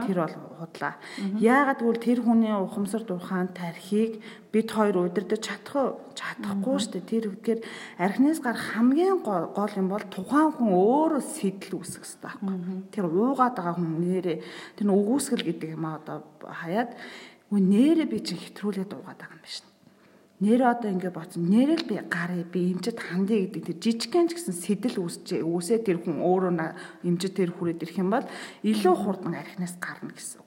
Тэр 0.03 0.17
бол 0.19 0.35
худлаа. 0.59 0.93
Яагаад 1.39 1.79
гэвэл 1.79 2.03
тэр 2.03 2.19
хүний 2.25 2.51
ухамсар 2.51 3.07
духаан 3.07 3.47
тархийг 3.55 4.19
бид 4.51 4.67
хоёр 4.67 5.07
удирдах 5.07 5.39
чадах? 5.39 6.03
Чадахгүй 6.17 6.77
шүү 6.83 6.91
дээ. 6.99 7.07
Тэр 7.07 7.23
үгээр 7.31 7.59
архинаас 7.95 8.43
гарах 8.43 8.75
хамгийн 8.75 9.23
гол 9.23 9.73
юм 9.79 9.87
бол 9.87 10.03
тухайн 10.11 10.51
хүн 10.51 10.71
өөрөө 10.75 11.23
сэтэл 11.23 11.79
үүсэх 11.79 12.03
хэрэгтэй 12.03 12.27
байхгүй. 12.27 12.55
Тэр 12.91 13.05
уугаад 13.07 13.55
байгаа 13.55 13.79
хүн 13.79 14.03
нэрээ 14.03 14.37
тэр 14.75 14.87
өгөөсгөл 14.91 15.47
гэдэг 15.47 15.69
юм 15.79 15.87
а 15.87 16.01
одоо 16.03 16.27
хаяад 16.43 16.91
нэрээ 17.51 18.07
би 18.11 18.19
чинь 18.19 18.41
хэтрүүлээд 18.43 18.91
уугаад 18.91 19.19
байгаа 19.23 19.39
юм 19.39 19.43
байна 19.43 19.75
нэр 20.37 20.61
одоо 20.69 20.91
ингэ 20.93 21.09
боцсон 21.09 21.49
нэрэл 21.49 21.85
би 21.89 21.97
гарыг 21.97 22.53
би 22.53 22.69
эмчэд 22.69 23.01
хандъя 23.01 23.41
гэдэг 23.41 23.73
тэр 23.73 23.77
жижигхэн 23.81 24.29
ч 24.29 24.37
гэсэн 24.37 24.53
сэтэл 24.53 25.01
үүсчээ 25.01 25.41
үүсээ 25.41 25.79
тэр 25.81 25.97
хүн 25.97 26.21
өөрөө 26.21 26.53
эмчэд 27.01 27.33
тэр 27.33 27.49
хүрээд 27.57 27.81
ирэх 27.81 27.97
юм 27.97 28.13
бол 28.13 28.27
илүү 28.61 28.95
хурдан 29.01 29.33
архинаас 29.33 29.81
гарна 29.81 30.13
гэсэн. 30.13 30.46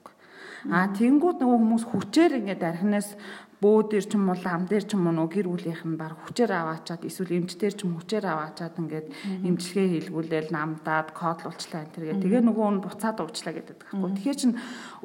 А 0.69 0.93
тэнгууд 0.93 1.41
нөгөө 1.41 1.57
хүмүүс 1.57 1.85
хүчээр 1.89 2.37
ингээд 2.37 2.61
архинаас 2.61 3.17
бөө 3.61 3.93
дээр 3.93 4.05
ч 4.09 4.13
юм 4.17 4.29
уу 4.29 4.37
лам 4.41 4.65
дээр 4.65 4.85
ч 4.85 4.97
юм 4.97 5.05
уу 5.05 5.29
гэр 5.29 5.45
бүлийнх 5.49 5.85
нь 5.85 5.97
баг 5.97 6.17
хүчээр 6.25 6.49
аваачаад 6.49 7.05
эсвэл 7.05 7.37
эмч 7.37 7.57
дээр 7.61 7.73
ч 7.77 7.85
юм 7.85 7.97
хүчээр 7.97 8.25
аваачаад 8.25 8.73
ингээд 8.77 9.07
эмчилгээ 9.45 10.09
хийлгүүлээл 10.09 10.49
намдаад 10.49 11.13
кодлуулчлаа 11.13 11.85
энэ 11.85 11.93
тэргээ 11.93 12.21
тэгээ 12.25 12.41
нөгөө 12.41 12.67
нь 12.73 12.81
буцаад 12.81 13.17
уучлаа 13.21 13.53
гэдэг 13.53 13.77
байхгүй. 13.85 14.09
Тэгэхээр 14.17 14.37
чин 14.41 14.53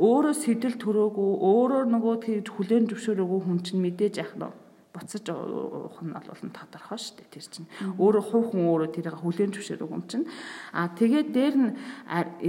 өөрөө 0.00 0.34
сэтэл 0.40 0.76
төрөөгүй 0.80 1.30
өөрөө 1.40 1.82
нөгөө 1.84 2.14
тэгж 2.24 2.46
хүлэн 2.52 2.84
зөвшөөрөөгүй 2.88 3.40
хүн 3.44 3.58
чинь 3.60 3.84
мэдээж 3.84 4.14
яах 4.24 4.32
нь 4.40 4.48
буцаж 4.96 5.24
уух 5.28 6.00
нь 6.00 6.16
бол 6.16 6.40
тодорхой 6.56 6.96
шүү 6.96 7.16
дээ 7.20 7.28
тэр 7.36 7.46
чинь. 7.52 7.68
Өөрөө 8.00 8.24
хүн 8.24 8.64
өөрөө 8.72 8.88
тэрийг 8.96 9.20
хүлээн 9.20 9.52
зөвшөөрөг 9.52 9.92
юм 9.92 10.04
чинь. 10.08 10.24
А 10.72 10.88
тэгээд 10.88 11.28
дээр 11.36 11.56
нь 11.60 11.70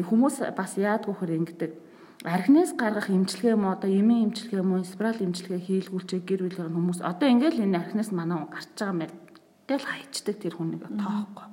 хүмүүс 0.08 0.56
бас 0.56 0.80
яадгүй 0.80 1.12
хөр 1.20 1.36
ингэдэг 1.36 1.72
архинаас 2.36 2.72
гаргах 2.76 3.08
имчилгээ 3.10 3.56
юм 3.56 3.66
одоо 3.72 3.90
эмийн 3.90 4.28
имчилгээ 4.28 4.60
юм 4.60 4.72
уу 4.76 4.84
спираль 4.84 5.24
имчилгээ 5.24 5.62
хийлгүүлчээ 5.64 6.22
гэр 6.28 6.42
бүлийн 6.44 6.76
хүмүүс 6.76 7.00
одоо 7.12 7.28
ингээл 7.32 7.64
энэ 7.64 7.80
архинаас 7.80 8.12
манай 8.12 8.38
гарч 8.52 8.70
байгаа 8.76 9.08
юм. 9.08 9.16
Тэгэл 9.68 9.90
хайчдаг 9.92 10.36
тэр 10.40 10.54
хүнийг 10.56 10.84
тоохгүй. 10.88 11.48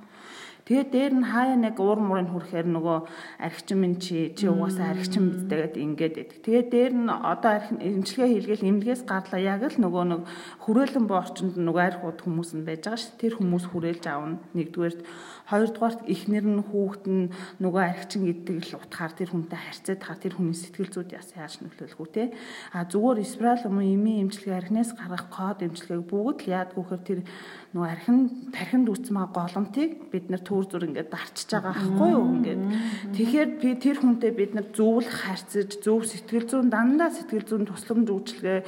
Тэгээд 0.65 0.91
дээр 0.97 1.13
нь 1.21 1.29
хаяа 1.29 1.61
нэг 1.61 1.77
уур 1.77 2.01
мурын 2.01 2.33
хүрэхээр 2.33 2.65
нөгөө 2.73 2.99
архичин 3.37 3.79
минь 3.85 4.01
чи 4.01 4.33
чи 4.33 4.49
угаасаа 4.49 4.97
архичин 4.97 5.45
бидтэйгээд 5.45 5.77
ингээд 5.77 6.15
байдаг. 6.17 6.39
Тэгээд 6.41 6.69
дээр 6.73 6.93
нь 7.05 7.11
одоо 7.13 7.53
эмчилгээ 7.85 8.33
хийлгээл 8.33 8.69
эмнэлгээс 8.73 9.03
гарлаа 9.05 9.41
яг 9.45 9.61
л 9.69 9.77
нөгөө 9.77 10.05
нэг 10.09 10.21
хүрээлэн 10.65 11.05
боо 11.05 11.21
орчинд 11.21 11.61
нөгөө 11.61 11.85
арх 11.85 12.01
ууд 12.09 12.19
хүмүүс 12.25 12.57
нь 12.57 12.65
байж 12.65 12.81
байгаа 12.89 12.97
ш. 12.97 13.13
Тэр 13.21 13.37
хүмүүс 13.37 13.65
хүрээлж 13.69 14.05
аавна. 14.09 14.41
Нэгдүгээрт 14.57 15.01
Хоёрдугаарт 15.45 16.09
эхнэр 16.09 16.47
нь 16.49 16.65
хүүхэд 16.65 17.05
нь 17.05 17.29
нөгөө 17.61 17.83
архичин 17.85 18.23
гэдэг 18.25 18.57
л 18.65 18.81
утгаар 18.81 19.13
тэр 19.13 19.29
хүнтэй 19.29 19.61
харьцаад 19.61 20.01
тахаар 20.01 20.21
тэр 20.25 20.35
хүний 20.41 20.57
сэтгэл 20.57 20.89
зүйд 20.89 21.13
яаж 21.13 21.61
нөлөөлөх 21.61 22.01
үү 22.01 22.11
те. 22.17 22.25
А 22.73 22.89
зүгээр 22.89 23.21
спираль 23.29 23.69
юм 23.69 23.79
эмийн 23.85 24.25
эмчилгээ 24.25 24.57
архинаас 24.57 24.97
гаргах 24.97 25.29
код 25.29 25.61
эмчилгээг 25.61 26.05
бүгд 26.09 26.39
л 26.49 26.53
яадгүйхээр 26.57 27.03
тэр 27.05 27.21
нөгөө 27.75 27.91
архин 27.91 28.19
тархинд 28.55 28.87
үүсмээ 28.87 29.27
голомтыг 29.35 29.91
бид 30.15 30.31
нар 30.31 30.47
төр 30.47 30.63
зүр 30.71 30.87
ингээд 30.87 31.11
дарчиж 31.11 31.59
байгаа 31.59 31.75
байхгүй 31.75 32.11
юу 32.15 32.27
ингээд. 32.39 32.63
Тэгэхээр 33.19 33.51
би 33.59 33.71
тэр 33.83 33.99
хүнтэй 33.99 34.31
бид 34.31 34.55
нар 34.55 34.71
зөвлөх 34.71 35.11
харьцаж 35.11 35.83
зөв 35.83 36.07
сэтгэл 36.07 36.47
зүйн 36.47 36.71
дандаа 36.71 37.11
сэтгэл 37.11 37.43
зүйн 37.43 37.67
тусламж 37.67 38.07
үйлчилгээ 38.15 38.59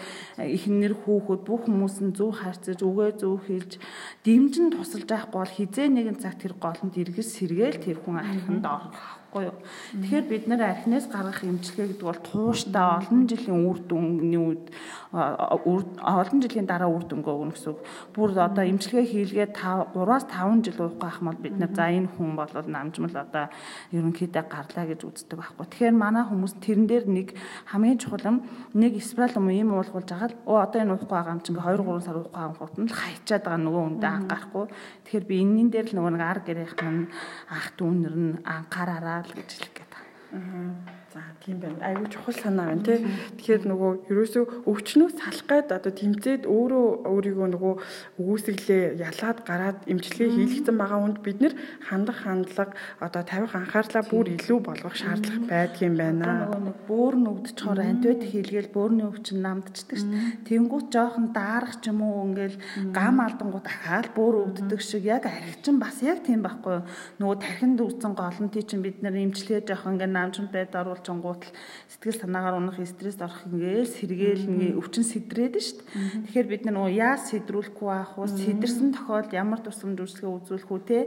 эхнэр 0.42 0.94
хүүхэд 1.06 1.42
бүх 1.46 1.70
хүмүүс 1.70 1.96
нь 2.02 2.18
зөв 2.18 2.34
харьцаж 2.34 2.82
өгөө 2.82 3.22
зөв 3.22 3.46
хэлж 3.46 3.78
дэмжин 4.26 4.74
тусалж 4.74 5.06
байхгүй 5.06 5.38
бол 5.38 5.54
хизээ 5.54 5.86
нэгэн 5.86 6.18
цаг 6.18 6.42
тэр 6.42 6.58
голонд 6.58 6.98
эргэс 6.98 7.30
сэргээл 7.30 7.78
тэр 7.78 8.02
хүн 8.02 8.18
архинд 8.18 8.66
орох 8.66 9.22
байхгүй 9.36 9.52
юу. 9.52 9.56
Тэгэхээр 10.00 10.26
бид 10.28 10.44
нэр 10.48 10.62
архинаас 10.64 11.06
гаргах 11.12 11.44
эмчилгээ 11.44 11.86
гэдэг 11.92 12.06
бол 12.06 12.20
тууштай 12.24 12.84
олон 12.96 13.28
жилийн 13.28 13.60
үр 13.68 13.78
дүнний 13.84 14.40
үед 14.40 14.64
олон 15.12 16.38
жилийн 16.40 16.66
дараа 16.66 16.88
үр 16.88 17.04
дүнгээ 17.04 17.34
өгнө 17.36 17.52
гэсэн 17.52 17.72
үг. 17.72 17.80
Бүр 18.16 18.30
одоо 18.36 18.64
эмчилгээ 18.64 19.04
хийлгээ 19.04 19.48
3-аас 19.52 20.24
5 20.28 20.64
жил 20.64 20.80
уух 20.80 20.96
гэх 20.96 21.20
юм 21.20 21.28
бол 21.28 21.40
бид 21.40 21.56
нар 21.60 21.72
за 21.72 21.84
энэ 21.92 22.10
хүн 22.16 22.32
бол 22.36 22.52
намжмал 22.52 23.16
одоо 23.16 23.44
ерөнхийдөө 23.92 24.44
гарлаа 24.48 24.84
гэж 24.88 25.00
үздэг 25.04 25.36
байхгүй. 25.36 25.66
Тэгэхээр 25.68 25.96
манай 25.96 26.24
хүмүүс 26.24 26.54
тэрэн 26.60 26.86
дээр 26.88 27.04
нэг 27.06 27.28
хамгийн 27.70 28.00
чухал 28.00 28.24
юм 28.24 28.38
нэг 28.74 29.00
спираль 29.04 29.36
юм 29.36 29.48
ийм 29.52 29.70
уулгуулж 29.76 30.08
байгаа 30.08 30.30
л 30.32 30.40
оо 30.48 30.58
одоо 30.64 30.80
энэ 30.80 30.92
уухгүй 30.96 31.16
байгаа 31.16 31.34
юм 31.36 31.42
чинь 31.44 31.56
2 31.56 31.64
3 31.64 32.00
сар 32.04 32.16
уухгүй 32.16 32.32
байгаа 32.32 32.68
юм 32.76 32.84
нь 32.84 32.90
л 32.90 32.96
хайчаад 32.96 33.42
байгаа 33.44 33.60
нөгөө 33.62 33.82
үндэ 33.86 34.06
анхаарахгүй. 34.06 34.64
Тэгэхээр 35.04 35.24
би 35.28 35.34
энэний 35.42 35.68
дээр 35.70 35.86
л 35.92 35.96
нөгөө 35.96 36.12
нэг 36.16 36.24
ар 36.24 36.40
гэрийнх 36.44 36.82
нь 36.82 37.08
ах 37.50 37.66
дүүнэр 37.78 38.14
нь 38.16 38.32
анхаараараа 38.42 39.25
л 39.26 39.32
гэж 39.36 39.48
хэлэх 39.52 39.72
гээд 39.76 39.90
байна. 39.92 40.95
За 41.16 41.22
тийм 41.40 41.60
байна. 41.64 41.80
Айгүй 41.80 42.08
чухал 42.12 42.36
санаа 42.36 42.66
байна 42.68 42.84
тий. 42.84 43.00
Тэгэхээр 43.40 43.62
нөгөө 43.72 43.90
ерөөсөө 44.12 44.44
өвчнөө 44.68 45.08
салах 45.16 45.46
гээд 45.48 45.68
одоо 45.72 45.92
тэмцээд 45.96 46.42
өөрөө 46.44 46.86
өөрийгөө 47.08 47.48
нөгөө 47.56 47.74
өгөөсөглөө 48.20 48.80
ялаад 49.00 49.38
гараад 49.48 49.78
эмчилгээ 49.88 50.28
хийлгэсэн 50.36 50.76
байгаа 50.76 51.00
хүнд 51.00 51.18
бид 51.24 51.38
нэр 51.40 51.54
хандах 51.88 52.18
хандлага 52.20 52.76
одоо 53.00 53.22
тавих 53.24 53.56
анхаарлаа 53.56 54.04
бүр 54.12 54.26
илүү 54.36 54.58
болгох 54.60 54.92
шаардлага 54.92 55.48
байдаг 55.48 55.80
юм 55.88 55.96
байна. 55.96 56.28
Нөгөө 56.52 56.62
нэг 56.68 56.76
бөөр 56.84 57.14
нүгдчихоор 57.24 57.80
антибиот 57.80 58.22
хийлгээл 58.28 58.74
бөөрийн 58.76 59.08
өвчин 59.08 59.38
намдчихдаг 59.40 59.96
ш. 59.96 60.04
Тэнгүүт 60.44 60.86
жоохон 60.92 61.32
даарах 61.32 61.80
ч 61.80 61.88
юм 61.88 62.04
уу 62.04 62.28
ингээл 62.28 62.60
гам 62.92 63.24
алдангууд 63.24 63.64
дахиад 63.64 64.12
бөөр 64.12 64.34
өвддөг 64.52 64.80
шиг 64.84 65.08
яг 65.08 65.24
архичин 65.24 65.80
бас 65.80 65.96
яг 66.04 66.20
тийм 66.28 66.44
байхгүй. 66.44 66.84
Нөгөө 67.24 67.36
тархинд 67.40 67.80
үүсэн 67.80 68.12
голонтыг 68.12 68.68
чинь 68.68 68.84
бид 68.84 69.00
нэр 69.00 69.16
эмчилгээ 69.16 69.64
жоохон 69.64 69.96
ингээл 69.96 70.18
намжинтай 70.18 70.68
даруул 70.68 71.05
очингууд 71.06 71.42
л 71.46 71.54
сэтгэл 71.86 72.18
санаагаар 72.26 72.58
унах 72.58 72.82
стресс 72.82 73.22
орох 73.22 73.46
ингээл 73.46 73.86
сэргээл 73.86 74.50
ингээ 74.50 74.74
өвчин 74.74 75.06
сэдрээд 75.06 75.54
дээ. 75.54 76.26
Тэгэхээр 76.26 76.48
бид 76.50 76.62
нөгөө 76.66 76.90
яаж 76.98 77.20
сэдрүүлэхгүй 77.30 77.86
байх 77.86 78.12
вэ? 78.18 78.26
Сэдэрсэн 78.26 78.90
тохиолдолд 78.98 79.38
ямар 79.38 79.60
тусламж 79.62 79.98
үйлчлэгээ 80.02 80.36
үзүүлэх 80.42 80.70
үү 80.74 80.82
те. 80.82 80.98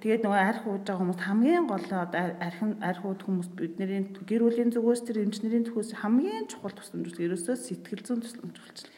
Тэгээд 0.00 0.24
нөгөө 0.24 0.40
арх 0.40 0.62
ууж 0.64 0.82
байгаа 0.88 1.00
хүмүүс 1.04 1.20
хамгийн 1.20 1.64
гол 1.68 1.88
архин 1.92 2.72
арх 2.80 3.02
ууд 3.04 3.20
хүмүүс 3.20 3.48
бидний 3.52 4.08
гэр 4.24 4.42
бүлийн 4.48 4.72
зүгээс 4.72 5.02
тэр 5.04 5.28
эмчнэрийн 5.28 5.68
төхөөс 5.68 5.92
хамгийн 6.00 6.48
чухал 6.48 6.72
тусламж 6.72 7.12
үйлчлэг 7.12 7.28
ерөөсөө 7.28 7.56
сэтгэл 7.60 8.02
зүйн 8.08 8.20
тусламж 8.24 8.56
үйлчлэг. 8.56 8.93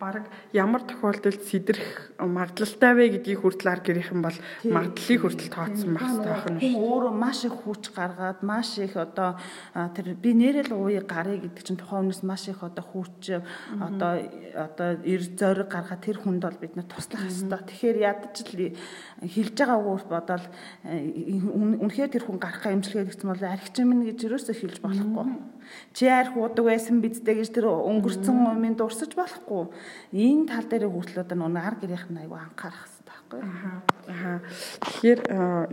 Бараг 0.00 0.32
ямар 0.56 0.80
тохиолдолд 0.80 1.44
сэдрэх 1.44 2.16
магадлалтай 2.16 2.92
вэ 2.96 3.20
гэдгийг 3.20 3.44
хүртэл 3.44 3.68
ар 3.68 3.84
гэрийнхэн 3.84 4.24
бол 4.24 4.38
магадлалыг 4.64 5.20
хүртэл 5.20 5.52
тооцсон 5.52 5.92
байх 5.92 6.08
хэрэгтэй 6.08 6.32
байна. 6.40 6.60
Өөрөө 6.80 7.12
маш 7.12 7.44
их 7.44 7.52
хүч 7.52 7.92
гаргаад 7.92 8.40
маш 8.40 8.80
их 8.80 8.96
одоо 8.96 9.36
тэр 9.92 10.16
би 10.16 10.32
нэрэл 10.32 10.72
ууя 10.72 11.04
гарыг 11.04 11.44
гэдэг 11.44 11.62
чинь 11.68 11.76
тухайн 11.76 12.08
хүнээс 12.08 12.24
маш 12.24 12.48
их 12.48 12.64
одоо 12.64 12.80
хүч 12.80 13.36
одоо 13.76 14.24
одоо 14.56 14.88
эр 15.04 15.22
зориг 15.36 15.68
гаргаад 15.68 16.00
тэр 16.00 16.16
хүнд 16.16 16.40
бол 16.40 16.56
бид 16.56 16.72
нар 16.72 16.88
туслах 16.88 17.20
хэрэгтэй. 17.20 17.60
Тэгэхээр 17.60 17.96
ядаж 18.08 18.36
л 18.40 18.72
хилж 19.20 19.52
байгаа 19.52 19.84
үгээр 19.84 20.04
бодоод 20.08 20.44
үнэхээр 21.84 22.08
тэр 22.08 22.24
хүн 22.24 22.40
гарах 22.40 22.64
эмчилгээ 22.64 23.04
гэсэн 23.12 23.28
бол 23.28 23.44
архич 23.44 23.84
юм 23.84 24.00
гэж 24.00 24.18
юусоо 24.24 24.56
хилж 24.56 24.80
болохгүй. 24.80 25.28
Чи 25.92 26.06
арх 26.06 26.36
удаг 26.36 26.64
байсан 26.66 27.00
бидтэй 27.00 27.42
гэж 27.42 27.50
тэр 27.54 27.68
өнгөрцөн 27.70 28.46
умын 28.52 28.76
дурсаж 28.78 29.12
болохгүй. 29.16 29.68
Энэ 30.12 30.48
тал 30.50 30.66
дээр 30.66 30.88
хүртэл 30.90 31.22
одоо 31.24 31.36
нөгөө 31.36 31.62
ар 31.62 31.76
гэрийнх 31.80 32.08
нь 32.10 32.20
айгу 32.22 32.36
анхаарах 32.36 32.86
хэрэгтэй 32.86 33.06
байхгүй. 33.06 33.40
Аа. 34.10 34.38
Тэгэхээр 34.84 35.20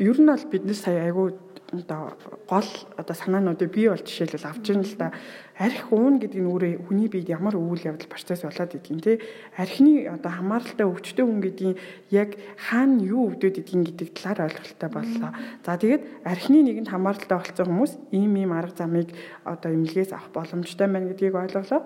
ер 0.02 0.18
нь 0.22 0.30
бол 0.32 0.46
бид 0.52 0.64
нар 0.66 0.78
сая 0.78 1.00
айгу 1.08 1.36
одоо 1.74 2.14
гол 2.48 2.70
одоо 2.98 3.16
санаануудыг 3.16 3.74
би 3.74 3.90
бол 3.90 3.98
жишээлбэл 3.98 4.46
авч 4.46 4.70
ийн 4.70 4.86
л 4.86 4.96
да 5.02 5.12
арх 5.58 5.90
уун 5.92 6.22
гэдэг 6.22 6.40
нь 6.40 6.50
өөрөө 6.50 6.86
хүний 6.86 7.10
биед 7.10 7.30
ямар 7.34 7.58
үйл 7.58 7.82
явдал 7.82 8.08
процесс 8.08 8.46
болоод 8.46 8.78
идэгин 8.78 9.02
те 9.02 9.20
архины 9.58 10.06
одоо 10.08 10.32
хамааралтай 10.32 10.86
өвчтөе 10.86 11.26
хүн 11.26 11.42
гэдгийг 11.42 11.78
яг 12.14 12.38
хаана 12.58 13.02
юу 13.02 13.34
өвдөд 13.34 13.60
идэгин 13.60 13.84
гэдэг 13.90 14.10
талаар 14.14 14.54
ойлголттой 14.54 14.90
боллоо. 14.94 15.32
За 15.66 15.78
тэгээд 15.82 16.04
архины 16.24 16.62
нэгэнд 16.64 16.90
хамааралтай 16.94 17.38
болсон 17.38 17.66
хүмүүс 17.66 17.94
ийм 18.14 18.34
ийм 18.38 18.54
арга 18.54 18.78
замыг 18.78 19.10
одоо 19.44 19.74
эмнэлгээс 19.74 20.14
авах 20.14 20.30
боломжтой 20.32 20.88
байна 20.88 21.10
гэдгийг 21.10 21.36
ойлголоо. 21.36 21.82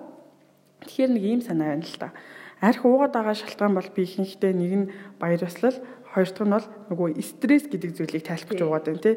Тэгэхээр 0.84 1.10
нэг 1.16 1.24
ийм 1.24 1.40
санаа 1.40 1.72
байна 1.72 1.88
л 1.88 1.96
да 1.96 2.12
Арх 2.60 2.82
уугаад 2.82 3.14
байгаа 3.14 3.38
шалтгаан 3.38 3.74
бол 3.74 3.86
би 3.94 4.02
ихэнхдээ 4.02 4.50
нэг 4.50 4.72
нь 4.74 4.90
баярлал, 5.22 5.78
хоёр 6.10 6.26
дахь 6.26 6.42
нь 6.42 6.50
бол 6.50 6.66
нөгөө 6.90 7.22
стресс 7.22 7.70
гэдэг 7.70 7.90
зүйлийг 7.94 8.24
тайлбарч 8.26 8.60
уугаад 8.66 8.86
байна 8.90 8.98
тий. 8.98 9.14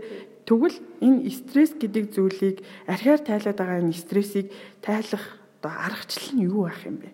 Тэгвэл 0.52 0.84
энэ 1.00 1.32
стресс 1.32 1.72
гэдэг 1.80 2.12
зүйлийг 2.12 2.60
архиар 2.84 3.24
тайлаад 3.24 3.56
байгаа 3.56 3.80
энэ 3.88 3.96
стрессийг 3.96 4.52
тайлах 4.84 5.40
одоо 5.64 5.72
аргачлал 5.72 6.36
нь 6.36 6.44
юу 6.44 6.68
байх 6.68 6.84
юм 6.84 7.00
бэ? 7.00 7.08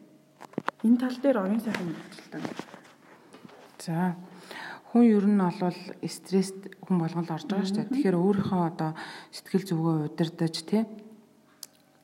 Энэ 0.81 0.97
тал 0.97 1.17
дээр 1.21 1.45
оюун 1.45 1.61
сайхан 1.61 1.85
мэдээлэлтэй. 1.85 2.41
За 3.77 4.17
хүн 4.89 5.05
ер 5.05 5.25
нь 5.29 5.37
бол 5.37 5.79
стресст 6.09 6.57
хүн 6.81 6.97
болгол 6.97 7.29
орж 7.29 7.45
байгаа 7.45 7.69
шүү 7.69 7.77
дээ. 7.77 7.93
Тэгэхээр 7.93 8.17
өөрийнхөө 8.17 8.61
одоо 8.73 8.91
сэтгэл 9.29 9.69
зүгөө 9.69 9.95
удирдах 10.09 10.57
тий 10.65 10.81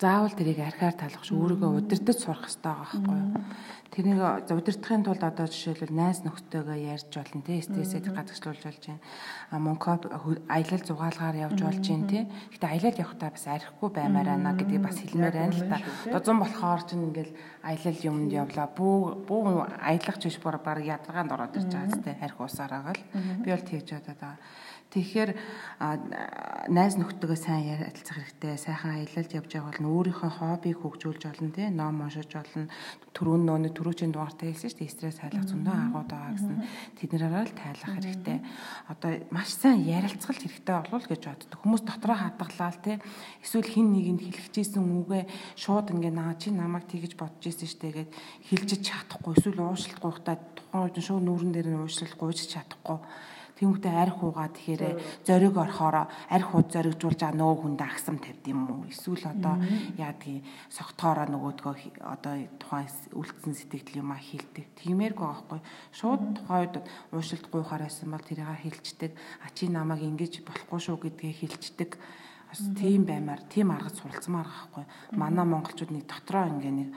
заавал 0.03 0.35
тэрийг 0.35 0.59
архиар 0.59 0.95
талах 0.99 1.23
шүү 1.23 1.39
өөрийгөө 1.39 1.71
удирдах 1.79 2.17
сурах 2.19 2.43
хэрэгтэй 2.43 2.67
байгаа 2.67 2.91
байхгүй 2.91 3.17
юу. 3.23 3.31
Тэрнийг 3.93 4.19
удирдахын 4.49 5.05
тулд 5.05 5.23
одоо 5.23 5.47
жишээлбэл 5.47 5.93
найз 5.93 6.25
нөхдөйгөө 6.25 6.77
ярьж 6.91 7.13
болно 7.13 7.41
тий 7.45 7.61
стрессээ 7.61 8.09
гадагшлуулж 8.09 8.61
болж 8.65 8.83
байна. 8.89 8.99
А 9.53 9.61
монкоп 9.61 10.09
аялал 10.49 10.83
зугаалгаар 10.83 11.37
явж 11.45 11.59
болж 11.61 11.85
байна 11.87 12.09
тий. 12.09 12.23
Гэтэ 12.51 12.67
аялал 12.67 12.99
явахдаа 13.05 13.29
бас 13.31 13.45
архихгүй 13.47 13.89
баймаар 13.93 14.27
байна 14.33 14.57
гэдгийг 14.57 14.81
бас 14.81 14.97
хэлмээр 14.97 15.35
байна 15.37 15.53
л 15.53 15.69
та. 15.69 15.77
Дозон 16.09 16.41
болохоор 16.41 16.81
ч 16.83 16.89
ингээл 16.97 17.37
аялал 17.61 17.99
юмд 18.01 18.31
явлаа. 18.33 18.67
Бүү 18.73 19.29
бүү 19.29 19.45
аялах 19.77 20.17
ч 20.17 20.23
биш 20.25 20.41
бүр 20.41 20.57
баг 20.57 20.81
ядаргаанд 20.81 21.31
ороод 21.31 21.53
ирж 21.53 21.69
байгаа 21.69 21.93
зү 21.93 22.11
архи 22.17 22.41
усаараа 22.41 22.97
л. 22.97 23.03
Би 23.45 23.53
бол 23.53 23.61
тэгж 23.61 23.87
байгаа. 23.93 24.41
Тэгэхээр 24.93 25.33
найз 26.69 26.93
нөхдөдөө 27.01 27.33
сайн 27.33 27.65
ярилцах 27.65 28.13
хэрэгтэй. 28.13 28.61
Сайхан 28.61 29.01
аялалд 29.01 29.31
явж 29.33 29.49
байгаа 29.49 29.73
бол 29.73 29.89
өөрийнхөө 29.89 30.31
хоббиг 30.37 30.77
хөгжүүлж 30.85 31.23
болно 31.25 31.49
тий. 31.49 31.67
Ном 31.73 32.05
уншиж 32.05 32.29
болно. 32.29 32.69
Төрөө 33.17 33.41
нөөний 33.41 33.73
төрөөчийн 33.73 34.13
дугаартай 34.13 34.53
хэлсэн 34.53 34.69
шүү 34.69 34.79
дээ. 34.85 34.93
Стресс 34.93 35.17
хайлах 35.17 35.49
зөндөө 35.49 35.73
агууд 35.73 36.09
байгаа 36.13 36.33
гэсэн. 36.37 36.57
Тэднэрээр 37.01 37.49
л 37.49 37.57
тайлах 37.57 37.89
хэрэгтэй. 37.97 38.37
Одоо 38.93 39.11
маш 39.33 39.49
сайн 39.57 39.81
ярилцгал 39.81 40.37
хэрэгтэй 40.37 40.77
болов 40.77 41.09
гэж 41.09 41.21
боддог. 41.25 41.57
Хүмүүс 41.57 41.83
дотроо 41.89 42.17
хадгалаа 42.21 42.73
тий. 42.77 42.97
Эсвэл 43.41 43.65
хин 43.65 43.97
нэгэнд 43.97 44.21
хэлчихсэн 44.29 44.85
үгээ 44.85 45.25
шууд 45.57 45.89
ингээ 45.89 46.13
наа 46.13 46.37
чи 46.37 46.53
намайг 46.53 46.85
тэгэж 46.85 47.17
бодож 47.17 47.49
ирсэн 47.49 47.65
шүү 47.65 47.81
дээ 47.81 47.93
гэд 47.97 48.11
хэлжиж 48.45 48.81
чадахгүй. 48.85 49.33
Эсвэл 49.41 49.65
уушлахгүй 49.65 50.13
хта 50.21 50.37
тухайн 50.37 50.85
үед 50.85 51.01
шууд 51.01 51.25
нүүрэн 51.25 51.51
дээр 51.53 51.69
нь 51.73 51.81
уушлал 51.81 52.13
гуйж 52.13 52.45
чадахгүй 52.45 53.01
Тэнгүүтээ 53.53 53.93
арх 53.93 54.17
хуугаа 54.17 54.49
тэгэхээр 54.49 54.97
зориг 55.21 55.53
орохоор 55.53 56.09
арх 56.09 56.47
хууд 56.49 56.67
зоригжуулж 56.73 57.19
байгаа 57.21 57.37
нөгөө 57.37 57.57
хүнд 57.61 57.81
агсам 57.85 58.17
тавьд 58.17 58.45
юм 58.49 58.65
уу? 58.65 58.89
Эсвэл 58.89 59.29
одоо 59.29 59.61
яадгийг 59.97 60.41
согтоороо 60.73 61.27
нөгөөдгөө 61.29 61.75
одоо 62.01 62.33
тухайн 62.57 62.89
үлдсэн 63.13 63.53
сэтгэл 63.53 64.01
юм 64.01 64.09
а 64.09 64.17
хилдэг. 64.17 64.65
Тиймэрг 64.81 65.17
байгаа 65.21 65.37
хгүй. 65.45 65.61
Шууд 65.93 66.21
тухайн 66.41 66.61
үед 66.65 66.75
уушилд 67.13 67.45
гуйхаар 67.53 67.85
байсан 67.85 68.09
бол 68.09 68.25
тэрийг 68.25 68.57
хилчдэг. 68.65 69.11
А 69.45 69.53
чи 69.53 69.69
намайг 69.69 70.01
ингэж 70.01 70.41
болохгүй 70.41 70.79
шүү 70.81 70.97
гэдгээ 70.97 71.33
хилчдэг 71.45 71.91
бас 72.53 72.61
тийм 72.77 73.05
баймаар 73.05 73.41
тийм 73.49 73.71
аргад 73.73 73.97
суралцмаар 73.97 74.45
байхгүй 74.45 74.85
манай 75.17 75.45
монголчууд 75.45 75.89
нэг 75.89 76.05
дотроо 76.05 76.45
ингээ 76.53 76.73
нэг 76.73 76.89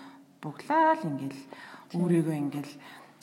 буглаа 0.45 1.01
л 1.01 1.09
ингээл 1.09 1.42
өөрийгөө 1.97 2.37
ингээл 2.45 2.75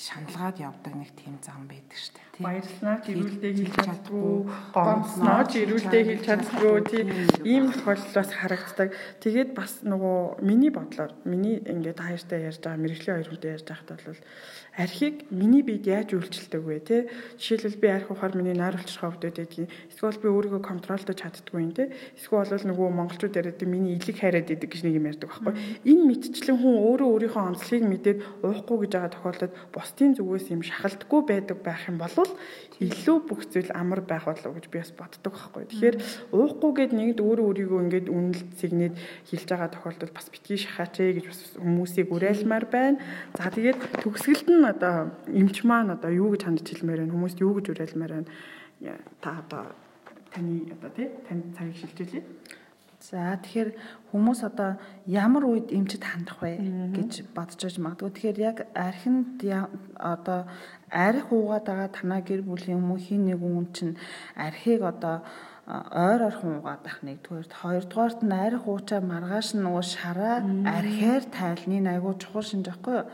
шаналгаад 0.02 0.58
явдаг 0.58 0.93
нэг 0.98 1.13
тийм 1.13 1.38
зам 1.46 1.69
байдаг 1.69 1.93
шүү 1.93 2.17
дээ. 2.34 2.43
Баярлалаа 2.43 2.98
гэрүүлдээ 3.06 3.54
хэлж 3.54 3.76
чаддгүй, 3.78 4.34
гомсноо 4.74 5.41
ч 5.46 5.52
ирүүлдээ 5.62 6.04
хэлж 6.10 6.24
чаддгүй 6.26 6.76
тийм 6.89 7.08
ийм 7.46 7.65
тохиолдол 7.69 8.17
бас 8.17 8.32
харагддаг. 8.34 8.89
Тэгээд 9.22 9.50
бас 9.54 9.86
нөгөө 9.86 10.41
миний 10.41 10.74
бодлоор 10.74 11.13
миний 11.30 11.62
ингээд 11.62 12.02
хоёртай 12.02 12.50
ярьж 12.50 12.60
байгаа 12.65 12.82
мэрэгжлийн 12.82 13.17
хоёр 13.22 13.30
хүнтэй 13.30 13.54
ярьж 13.54 13.67
байхад 13.69 13.89
бол 14.02 14.17
архийг 14.74 15.30
миний 15.30 15.62
биед 15.62 15.86
яаж 15.86 16.17
үйлчлдэг 16.17 16.62
вэ 16.65 16.80
те? 16.82 16.98
Жишээлбэл 17.38 17.78
би 17.78 17.88
арх 17.93 18.10
ухаар 18.10 18.34
миний 18.34 18.58
нойр 18.58 18.82
болчихоо 18.82 19.13
өвдөд 19.13 19.38
байдгийг. 19.38 19.69
Эсвэл 19.93 20.17
би 20.17 20.34
өөрийгөө 20.34 20.62
контролдож 20.65 21.13
чаддгүй 21.13 21.62
юм 21.62 21.74
те? 21.78 21.93
Эсвэл 22.17 22.50
нөгөө 22.50 22.89
монголчууд 22.89 23.38
яриад 23.38 23.62
миний 23.69 24.02
илэг 24.02 24.17
хайраад 24.17 24.50
идэг 24.50 24.74
гэж 24.74 24.82
нэг 24.82 24.98
юм 24.98 25.06
ярьдаг 25.13 25.30
байхгүй. 25.30 25.54
Энэ 25.86 26.04
мэдчлэн 26.10 26.58
хүн 26.58 26.76
өөрөө 26.89 27.10
өөрийнхөө 27.13 27.43
онцлогийг 27.54 27.86
мэдээд 27.86 28.17
уухгүй 28.41 28.78
гэж 28.82 28.91
байгаа 28.98 29.13
тохиолдолд 29.13 29.54
бусдын 29.69 30.12
зүгээс 30.17 30.48
юм 30.50 30.62
шахалдаггүй 30.65 31.22
байдаг 31.22 31.58
байх 31.62 31.86
юм 31.86 32.02
бол 32.23 32.31
илүү 32.81 33.17
бүх 33.27 33.45
зүйл 33.51 33.69
амар 33.75 34.01
байх 34.01 34.25
болов 34.25 34.55
гэж 34.55 34.65
би 34.71 34.79
бас 34.81 34.91
боддог 34.95 35.33
байхгүй. 35.36 35.67
Тэгэхээр 35.69 35.97
уухгүй 36.33 36.71
гэд 36.73 36.91
нэгд 36.95 37.19
өөрөө 37.21 37.45
өөрийгөө 37.51 37.79
ингээд 37.86 38.07
үнэлт 38.09 38.49
сэгнээд 38.57 38.95
хэлж 39.29 39.47
байгаа 39.51 39.69
тохиолдолд 39.69 40.13
бас 40.15 40.27
битгий 40.33 40.57
шахаач 40.57 40.95
ээ 40.99 41.21
гэж 41.21 41.25
бас 41.29 41.41
хүмүүсийг 41.59 42.07
уриалмаар 42.09 42.65
байна. 42.65 42.97
За 43.38 43.53
тэгээд 43.53 44.01
төгсгөлд 44.01 44.47
нь 44.49 44.65
одоо 44.65 45.13
эмч 45.29 45.62
маань 45.67 45.93
одоо 45.93 46.09
юу 46.09 46.33
гэж 46.33 46.49
хандж 46.49 46.65
хэлмээр 46.65 47.05
байна? 47.05 47.13
Хүмүүст 47.13 47.39
юу 47.43 47.53
гэж 47.62 47.65
уриалмаар 47.69 48.12
байна? 48.23 48.29
Та 49.21 49.43
одоо 49.43 49.63
таны 50.33 50.65
одоо 50.73 50.89
тий 50.97 51.07
танд 51.29 51.53
цагийг 51.53 51.77
шилжүүлээ 51.77 52.23
За 53.04 53.36
тэгэхээр 53.36 53.76
хүмүүс 54.16 54.39
одоо 54.48 54.80
ямар 55.04 55.44
үед 55.44 55.76
эмчэд 55.76 56.08
хандах 56.08 56.39
вэ 56.39 56.56
гэж 56.96 57.28
бодож 57.36 57.60
байж 57.60 57.76
магадгүй. 57.84 58.16
Тэгэхээр 58.16 58.39
яг 58.39 58.58
архинд 58.72 59.44
одоо 60.00 60.48
арх 60.88 61.28
уугаад 61.36 61.68
байгаа 61.68 61.89
танаа 61.92 62.24
гэр 62.24 62.48
бүлийн 62.48 62.80
хүмүүхийн 62.80 63.24
нэг 63.28 63.44
хүн 63.44 63.68
чинь 63.76 64.00
архийг 64.39 64.88
одоо 64.88 65.20
ойр 65.68 66.22
орхон 66.28 66.60
угаад 66.60 66.84
байх 66.84 67.00
нэгдүгээрт 67.08 67.54
хоёрдугаарт 67.60 68.20
нь 68.24 68.36
арх 68.36 68.63
уучаа 68.68 69.00
маргааш 69.04 69.56
нь 69.56 69.63
нөгөө 69.63 69.84
шараа 69.96 70.36
архиар 70.68 71.24
тайлны 71.28 71.84
айгуу 71.88 72.20
чухал 72.20 72.44
шинж 72.44 72.68
байхгүй 72.68 72.96
юу 73.00 73.08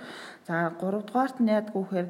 За 0.49 0.73
3 0.81 1.05
дугаарт 1.05 1.37
яадгүй 1.45 1.83
гэхээр 1.85 2.07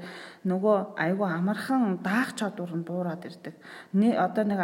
нөгөө 0.47 0.95
айгүй 0.95 1.27
амархан 1.27 1.99
даах 1.99 2.31
чадвар 2.39 2.71
нь 2.71 2.87
буураад 2.87 3.27
ирдэг. 3.27 3.51
Одоо 4.15 4.43
нэг 4.47 4.61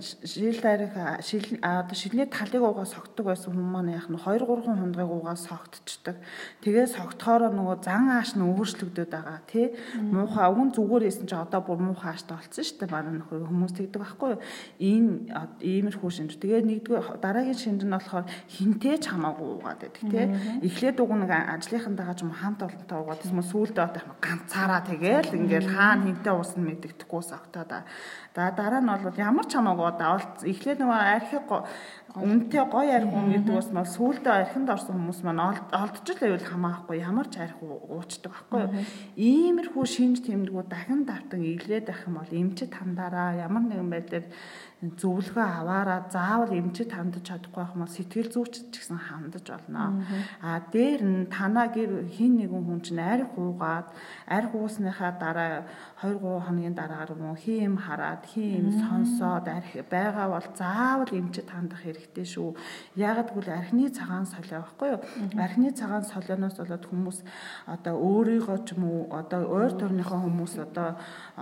шил 0.00 0.56
дайрах 0.64 1.20
шил 1.20 1.44
одоо 1.60 1.92
шилний 1.92 2.24
талыг 2.24 2.64
угаа 2.64 2.88
согтдог 2.88 3.28
байсан 3.28 3.52
хүмүүс 3.52 3.68
маань 3.68 3.92
яг 3.92 4.08
нь 4.08 4.16
2 4.16 4.48
3 4.48 4.80
хундгыг 4.80 5.12
угаа 5.12 5.36
согтчдаг. 5.36 6.16
Тэгээ 6.64 6.88
согтохоор 6.88 7.52
нөгөө 7.52 7.76
зан 7.84 8.08
ааш 8.16 8.32
нь 8.32 8.48
өөрчлөгдөд 8.48 9.12
байгаа 9.12 9.44
тий. 9.44 9.76
Муухай 10.00 10.48
өвн 10.48 10.72
зүгээр 10.72 11.04
байсан 11.04 11.28
чи 11.28 11.36
одоо 11.36 11.60
бүр 11.60 11.84
муухай 11.84 12.16
ааштай 12.16 12.32
болцсон 12.32 12.64
шүү 12.64 12.80
дээ. 12.80 12.88
Баруун 12.88 13.20
нөхөр 13.20 13.44
хүмүүс 13.44 13.76
тэгдэг 13.76 14.00
байхгүй 14.08 14.28
юу? 14.32 14.40
Энэ 14.80 15.12
иймэрхүү 15.60 16.10
шинж. 16.16 16.40
Тэгээ 16.40 16.64
нэгдүгээр 16.64 17.20
дараагийн 17.20 17.60
шинж 17.60 17.84
нь 17.84 17.92
болохоор 17.92 18.24
хинтээ 18.48 18.96
ч 19.04 19.12
хамаагүй 19.12 19.48
угаад 19.60 19.84
байдаг 19.84 20.00
тий. 20.00 20.24
Эхлээд 20.64 20.96
уг 21.04 21.12
нэг 21.12 21.28
ажлынхантайгаа 21.28 22.16
ч 22.16 22.24
юм 22.24 22.32
хамт 22.32 22.64
олонтой 22.64 22.98
угаад 23.04 23.17
юм 23.26 23.42
сүулдэ 23.42 23.82
одоо 23.82 24.14
ганцаараа 24.22 24.86
тэгэл 24.86 25.34
ингээл 25.34 25.74
хаана 25.74 26.06
хинтээ 26.06 26.34
уусна 26.34 26.62
мэддэхдэггүйс 26.62 27.30
октоо 27.34 27.64
да. 27.66 27.82
За 28.34 28.54
дараа 28.54 28.78
нь 28.78 28.88
бол 28.88 29.18
ямар 29.18 29.46
ч 29.50 29.58
хамаагүй 29.58 29.86
одоо 29.90 30.22
эхлээд 30.46 30.78
нөгөө 30.78 31.00
архи 31.18 31.38
үнтэй 32.16 32.64
гоё 32.64 32.92
арх 32.96 33.10
хүн 33.12 33.28
гэдэг 33.36 33.54
бас 33.54 33.68
мал 33.68 33.84
сүулдэ 33.84 34.30
архинд 34.32 34.68
орсон 34.72 34.96
хүмүүс 34.96 35.20
маань 35.28 35.44
олдчих 35.44 36.16
л 36.16 36.24
байвал 36.24 36.48
хамаахгүй 36.48 36.96
ямар 37.04 37.28
ч 37.28 37.44
арх 37.44 37.60
уучдаг 37.60 38.32
байхгүй 38.32 38.60
юу. 38.64 38.72
Иймэрхүү 39.16 39.84
шинж 39.84 40.24
тэмдгүү 40.24 40.64
дахин 40.72 41.04
давтан 41.04 41.44
иглээд 41.44 41.92
байх 41.92 42.08
юм 42.08 42.16
бол 42.16 42.32
эмчит 42.32 42.72
хандаараа 42.72 43.36
ямар 43.44 43.64
нэгэн 43.68 43.92
байдлаар 43.92 44.26
зөвлөгөө 44.78 45.42
аваараа 45.42 46.06
заавал 46.06 46.54
эмчит 46.54 46.94
хандаж 46.94 47.26
чадахгүй 47.26 47.62
байх 47.66 47.74
мал 47.74 47.90
сэтгэл 47.90 48.30
зүйчд 48.30 48.70
ч 48.70 48.74
гэсэн 48.78 48.98
хандаж 49.10 49.46
болно. 49.50 50.06
А 50.38 50.62
дээр 50.70 51.02
нь 51.02 51.26
танаа 51.26 51.66
гэр 51.66 52.06
хин 52.14 52.38
нэгэн 52.38 52.62
хүн 52.62 52.80
чинь 52.86 53.02
арх 53.02 53.34
уугаад 53.34 53.90
арх 54.30 54.54
уусныхаа 54.54 55.18
дараа 55.18 55.66
2 55.98 56.14
3 56.22 56.46
хоногийн 56.46 56.74
дараагаар 56.78 57.18
мөн 57.18 57.34
хийм 57.34 57.74
хараад 57.76 58.22
хийм 58.22 58.70
сонсоод 58.70 59.46
арх 59.50 59.72
байгаа 59.90 60.26
бол 60.30 60.46
заавал 60.54 61.10
эмчит 61.10 61.50
хандах 61.50 61.82
хэрэгтэй 61.82 62.22
шүү. 62.22 62.54
Яагаад 62.94 63.34
гэвэл 63.34 63.58
архины 63.58 63.90
цагаан 63.90 64.26
солио 64.30 64.62
байхгүй 64.62 64.88
юу? 64.94 65.00
Архины 65.34 65.74
цагаан 65.74 66.06
солионоос 66.06 66.54
болоод 66.62 66.84
хүмүүс 66.86 67.18
одоо 67.66 67.94
өөрийгөө 67.98 68.58
ч 68.62 68.78
юм 68.78 68.82
уу 68.86 69.00
одоо 69.10 69.42
ойр 69.50 69.74
төрнийхөө 69.74 70.18
хүмүүс 70.22 70.54
одоо 70.70 70.88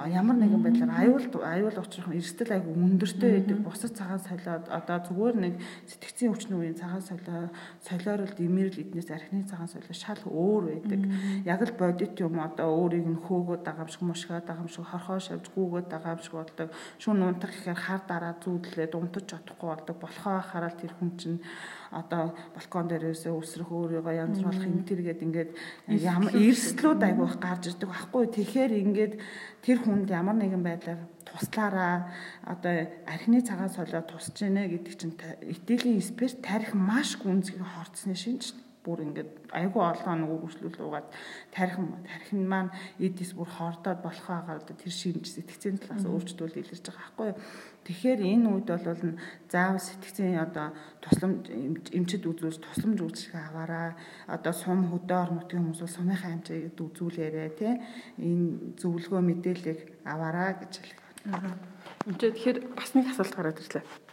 ямар 0.08 0.36
нэгэн 0.40 0.64
байдлаар 0.64 0.92
аюул 1.04 1.26
аюул 1.44 1.76
учрах 1.76 2.16
эрсдэл 2.16 2.56
айгу 2.56 2.72
өндөртэй 2.72 3.30
байдаг 3.36 3.58
бусад 3.60 3.92
цагаан 3.92 4.24
солиод 4.24 4.64
одоо 4.72 4.98
зүгээр 5.04 5.36
нэг 5.36 5.54
сэтгцийн 5.84 6.32
өвчнөө 6.32 6.58
үеийн 6.64 6.80
цагаан 6.80 7.04
солио 7.04 7.52
солиор 7.84 8.24
л 8.24 8.32
димэрл 8.40 8.80
эднээс 8.80 9.12
архины 9.12 9.44
цагаан 9.44 9.68
солио 9.68 9.92
шал 9.92 10.22
өөр 10.24 10.62
байдаг. 10.72 11.00
Яг 11.44 11.60
л 11.60 11.76
бодит 11.76 12.16
юм 12.24 12.40
одоо 12.40 12.72
өөрийг 12.72 13.04
нь 13.04 13.20
хөөгөөд 13.20 13.60
байгаа 13.60 13.84
юм 13.84 13.92
шиг 13.92 14.04
мушгаад 14.08 14.45
байгаа 14.46 14.64
юм 14.64 14.70
шиг 14.70 14.86
хорхоо 14.86 15.18
шавж 15.18 15.44
гүүгээд 15.52 15.88
байгаа 15.90 16.14
юм 16.16 16.22
шиг 16.22 16.34
болдог. 16.38 16.68
Шүн 17.02 17.22
унтах 17.26 17.52
гэхээр 17.52 17.80
хар 17.82 18.02
дараа 18.06 18.34
зүүдлээд 18.40 18.92
унтаж 18.94 19.24
чадахгүй 19.26 19.68
болдог. 19.68 19.96
Болохоо 19.98 20.38
хараад 20.40 20.76
тэр 20.78 20.92
хүн 20.96 21.10
чинь 21.18 21.38
одоо 21.90 22.34
балкон 22.54 22.86
дээрээсээ 22.88 23.32
өсрөх 23.34 23.70
өөрийгөө 23.70 24.14
янз 24.14 24.38
болох 24.42 24.64
юм 24.64 24.82
тэргээд 24.86 25.20
ингээд 25.26 25.50
ямар 26.02 26.34
эрсдлүүд 26.34 27.00
айгүйх 27.02 27.34
гарч 27.42 27.62
ирдэг 27.74 27.88
байхгүй. 27.90 28.24
Тэгэхээр 28.30 28.72
ингээд 28.86 29.14
тэр 29.62 29.78
хүнд 29.82 30.08
ямар 30.10 30.36
нэгэн 30.38 30.62
байдлаар 30.62 31.00
туслаараа 31.26 32.10
одоо 32.46 32.86
архины 33.06 33.42
цагаан 33.42 33.70
солио 33.70 34.02
тусч 34.06 34.46
ийнэ 34.46 34.70
гэдэг 34.70 34.94
чинь 34.94 35.14
итгэлийн 35.42 36.02
спирт 36.02 36.38
тарих 36.42 36.74
маш 36.74 37.18
гүнзгий 37.18 37.62
хорцсны 37.62 38.14
шинж 38.14 38.65
бүр 38.86 39.02
ингээд 39.02 39.50
айгүй 39.50 39.82
олон 39.82 40.16
нэг 40.22 40.30
үргэлжлүүл 40.30 40.78
уугаад 40.86 41.08
тархин 41.50 42.06
тархин 42.06 42.42
маань 42.46 42.70
эдис 43.02 43.34
бүр 43.34 43.50
хордоод 43.50 44.00
болох 44.06 44.26
одоо 44.30 44.62
тэр 44.62 44.94
шинж 44.94 45.26
сэтгцийн 45.34 45.82
талаас 45.82 46.06
өөрчлөлт 46.06 46.54
илэрч 46.54 46.86
байгаа 46.86 47.02
байхгүй. 47.02 47.30
Тэгэхээр 47.86 48.20
энэ 48.22 48.46
үед 48.46 48.68
бол 48.70 49.18
заавал 49.50 49.82
сэтгцийн 49.82 50.38
одоо 50.46 50.70
тусламж 51.02 51.50
эмчэд 51.98 52.24
үзүүлж 52.30 52.62
тусламж 52.62 52.98
үйлчлэг 53.02 53.34
аваараа 53.34 53.98
одоо 54.30 54.54
сум 54.54 54.86
хөдөө 54.90 55.22
нутгийн 55.34 55.62
хүмүүс 55.66 55.82
бол 55.82 55.96
сумынхаа 55.98 56.30
амжилтыг 56.38 56.78
үзүүлээрэ 56.78 57.58
тий 57.58 57.74
энэ 58.22 58.78
зөвлөгөө 58.78 59.22
мэдээллийг 59.26 59.80
аваараа 60.06 60.50
гэж 60.62 60.72
хэлэх. 60.78 61.00
Тэгэхээр 62.06 62.58
бас 62.78 62.90
нэг 62.94 63.06
асуулт 63.10 63.34
гараад 63.34 63.58
ирлээ 63.58 64.05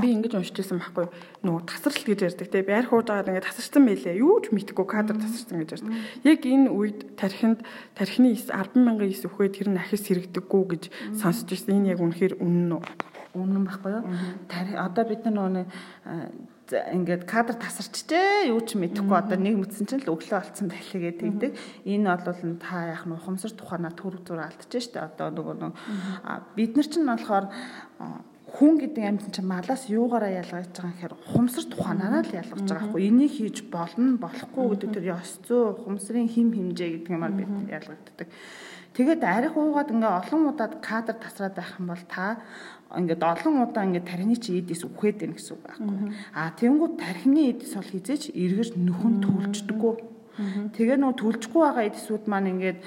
би 0.00 0.12
ингэж 0.12 0.36
уншиж 0.36 0.56
байсан 0.56 0.80
байхгүй. 0.80 1.06
Нөгөө 1.44 1.62
тасралт 1.68 2.04
гэж 2.04 2.20
ярьдаг 2.26 2.48
те. 2.50 2.64
Байр 2.66 2.86
хууж 2.88 3.06
байгаад 3.08 3.30
ингээд 3.32 3.48
тасарсан 3.48 3.84
байлээ. 3.86 4.20
Юу 4.20 4.40
ч 4.40 4.52
мэдхгүй 4.52 4.86
кадр 4.88 5.16
тасарсан 5.20 5.62
гэж 5.62 5.70
ярьдаг. 5.80 5.92
Яг 6.24 6.40
энэ 6.44 6.72
үед 6.72 6.98
тархинд 7.16 7.60
тархины 7.96 8.34
100000 8.34 9.04
ис 9.08 9.24
өгөхөд 9.24 9.56
тэр 9.56 9.68
нь 9.72 9.80
ахис 9.80 10.08
хэрэгдэггүй 10.08 10.64
гэж 10.68 10.82
сонсож 11.20 11.48
байсан 11.48 11.80
энэ 11.80 11.92
яг 11.96 12.00
үнэхээр 12.00 12.40
үнэн 12.40 12.72
үү 12.76 12.82
үнэн 13.36 13.64
байхгүй 13.68 13.92
юу? 13.92 14.04
Одоо 14.80 15.04
бид 15.04 15.28
нар 15.28 15.34
нөгөө 15.36 15.64
ингээд 16.72 17.28
кадр 17.28 17.54
тасарчжээ. 17.60 18.50
Юу 18.50 18.60
ч 18.64 18.74
мэдэхгүй. 18.80 19.12
Одоо 19.12 19.38
нэг 19.38 19.60
мэдсэн 19.60 19.86
чинь 19.86 20.02
л 20.02 20.16
өглөө 20.16 20.40
олцсон 20.40 20.72
байлээ 20.72 21.20
гэдэг. 21.20 21.52
Энэ 21.84 22.10
бол 22.10 22.56
та 22.58 22.90
яах 22.96 23.04
нь 23.06 23.14
ухамсар 23.14 23.52
тухайна 23.54 23.92
төр 23.92 24.18
зүр 24.24 24.40
алдчихжээ 24.40 24.82
штэ. 24.82 25.06
Одоо 25.14 25.30
нөгөө 25.30 25.72
бид 26.56 26.72
нар 26.74 26.88
чинь 26.88 27.06
болохоор 27.06 27.46
хүн 28.46 28.78
гэдэг 28.78 29.02
амьд 29.02 29.26
чинь 29.34 29.50
малаас 29.50 29.90
юугаараа 29.90 30.30
ялгаж 30.38 30.70
байгаа 30.70 30.94
гэхээр 30.94 31.14
ухамсар 31.18 31.64
тухайнаараа 31.66 32.22
л 32.22 32.38
ялгаж 32.38 32.62
байгаа 32.62 32.86
хгүй 32.94 33.02
энийг 33.10 33.32
хийж 33.34 33.58
болно 33.66 34.22
болохгүй 34.22 34.64
гэдэг 34.70 34.90
тэр 34.94 35.06
ёс 35.18 35.30
зүй 35.42 35.74
ухамсарын 35.74 36.30
хим 36.30 36.54
химжээ 36.54 37.02
гэдэг 37.02 37.10
юмар 37.10 37.34
бид 37.34 37.50
ялгагддаг. 37.50 38.28
Тэгээд 38.94 39.22
арих 39.26 39.58
уугаад 39.58 39.90
ингээ 39.90 40.12
олон 40.22 40.42
удаад 40.54 40.78
кадр 40.78 41.18
тасраад 41.18 41.58
байх 41.58 41.74
юм 41.74 41.90
бол 41.90 42.04
та 42.06 42.38
ингээд 42.94 43.22
олон 43.22 43.54
удаа 43.66 43.82
ингээд 43.82 44.08
тархины 44.08 44.38
чи 44.38 44.62
эдис 44.62 44.86
үхээд 44.86 45.26
байна 45.26 45.34
гэсэн 45.34 45.52
үг 45.58 45.62
байхгүй. 45.66 45.96
А 46.30 46.54
тэнгууд 46.54 46.94
тархины 47.02 47.50
эдис 47.50 47.74
бол 47.74 47.92
хизээч 47.92 48.30
эргэж 48.30 48.78
нөхөн 48.78 49.14
төлждөггүй. 49.26 49.94
Тэгээ 50.70 50.96
нөгөө 51.02 51.18
төлжгүй 51.18 51.60
байгаа 51.66 51.88
эдисүүд 51.90 52.24
маань 52.30 52.50
ингээд 52.54 52.78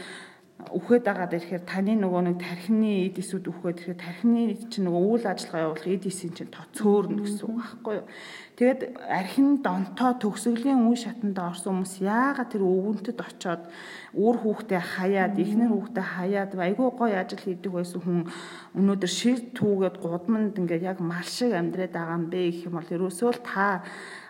үхээд 0.60 1.04
байгаа 1.08 1.28
дээрхээр 1.32 1.64
таны 1.64 1.96
нөгөө 1.96 2.22
нэг 2.28 2.38
тархины 2.44 3.08
эд 3.08 3.24
эсүүд 3.24 3.48
үхээд 3.48 3.78
тэгэхээр 3.80 4.04
тархины 4.04 4.42
чинь 4.68 4.92
нөгөө 4.92 5.04
үйл 5.08 5.26
ажиллагаа 5.32 5.64
явуулах 5.72 5.88
эд 5.88 6.04
эсийн 6.12 6.36
чинь 6.36 6.52
цөөрнө 6.52 7.24
гэсэн 7.24 7.48
үг 7.48 7.58
байхгүй 7.64 7.96
юу. 7.96 8.08
Тэгэд 8.60 8.82
архин 9.08 9.64
донтоо 9.64 10.20
төгсгөлийн 10.20 10.84
үе 10.84 11.00
шатанд 11.00 11.40
орсон 11.40 11.80
хүмүүс 11.80 12.04
яагаад 12.04 12.52
тэр 12.52 12.68
өвгөнтөд 12.68 13.20
очоод 13.24 13.64
үр 14.20 14.36
хүүхдээ 14.36 14.82
хаяад 14.84 15.40
ихнэр 15.40 15.72
хүүхдээ 15.72 16.06
хаяад 16.20 16.52
айгүй 16.60 16.90
гоё 16.92 17.16
ажил 17.24 17.40
хийдэг 17.40 17.72
байсан 17.72 18.04
хүн 18.04 18.28
өнөөдөр 18.76 19.12
шил 19.16 19.40
түүгээд 19.56 19.96
гудамд 20.04 20.60
ингээд 20.60 20.84
яг 20.92 21.00
мал 21.00 21.24
шиг 21.24 21.56
амьдраад 21.56 21.96
байгаа 21.96 22.20
юм 22.20 22.28
бэ 22.28 22.40
гэх 22.52 22.68
юм 22.68 22.76
бол 22.76 22.94
ерөөсөө 23.00 23.32
л 23.32 23.42
та 23.48 23.80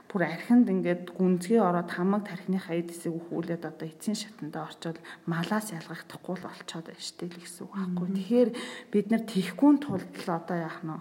бүр 0.09 0.25
архинд 0.25 0.65
ингээд 0.73 1.13
гүнзгий 1.13 1.61
ороод 1.61 1.93
хамаг 1.93 2.25
тархиныхаа 2.25 2.81
эдсийг 2.81 3.13
өхүүлээд 3.13 3.63
одоо 3.69 3.85
эцсийн 3.85 4.17
шатандаа 4.17 4.65
орчоод 4.65 4.97
малаас 5.29 5.69
ялгахдахгүй 5.69 6.33
л 6.33 6.45
болчоод 6.49 6.85
байна 6.89 7.05
штэ 7.05 7.29
л 7.29 7.37
гэсэн 7.37 7.61
үг 7.69 7.73
байхгүй. 7.77 8.07
Тэгэхээр 8.17 8.49
бид 8.89 9.05
нар 9.13 9.23
тихгүй 9.29 9.71
тулд 9.77 10.09
л 10.09 10.29
одоо 10.33 10.57
яах 10.57 10.81
нь 10.81 10.97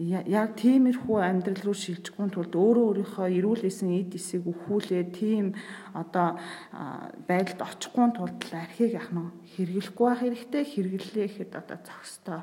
яг 0.00 0.56
тиймэрхүү 0.56 1.18
амьдрал 1.20 1.60
руу 1.60 1.76
шилжихгүй 1.76 2.32
тулд 2.32 2.54
өөрөө 2.56 2.84
өөрийнхөө 2.88 3.28
эрүүл 3.36 3.68
эсэн 3.68 3.92
эд 4.00 4.16
эсийг 4.16 4.48
өхүүлээ 4.48 5.04
тийм 5.12 5.52
одоо 5.92 6.40
байдалд 7.28 7.60
очихгүй 7.60 8.08
тулд 8.16 8.40
архийг 8.48 8.96
яах 8.96 9.12
нь 9.12 9.28
хэрэглэхгүй 9.58 10.06
байх 10.08 10.22
хэрэгтэй 10.24 10.64
хэрэглээ 10.64 11.26
гэхэд 11.28 11.52
одоо 11.52 11.78
зохистой 11.84 12.40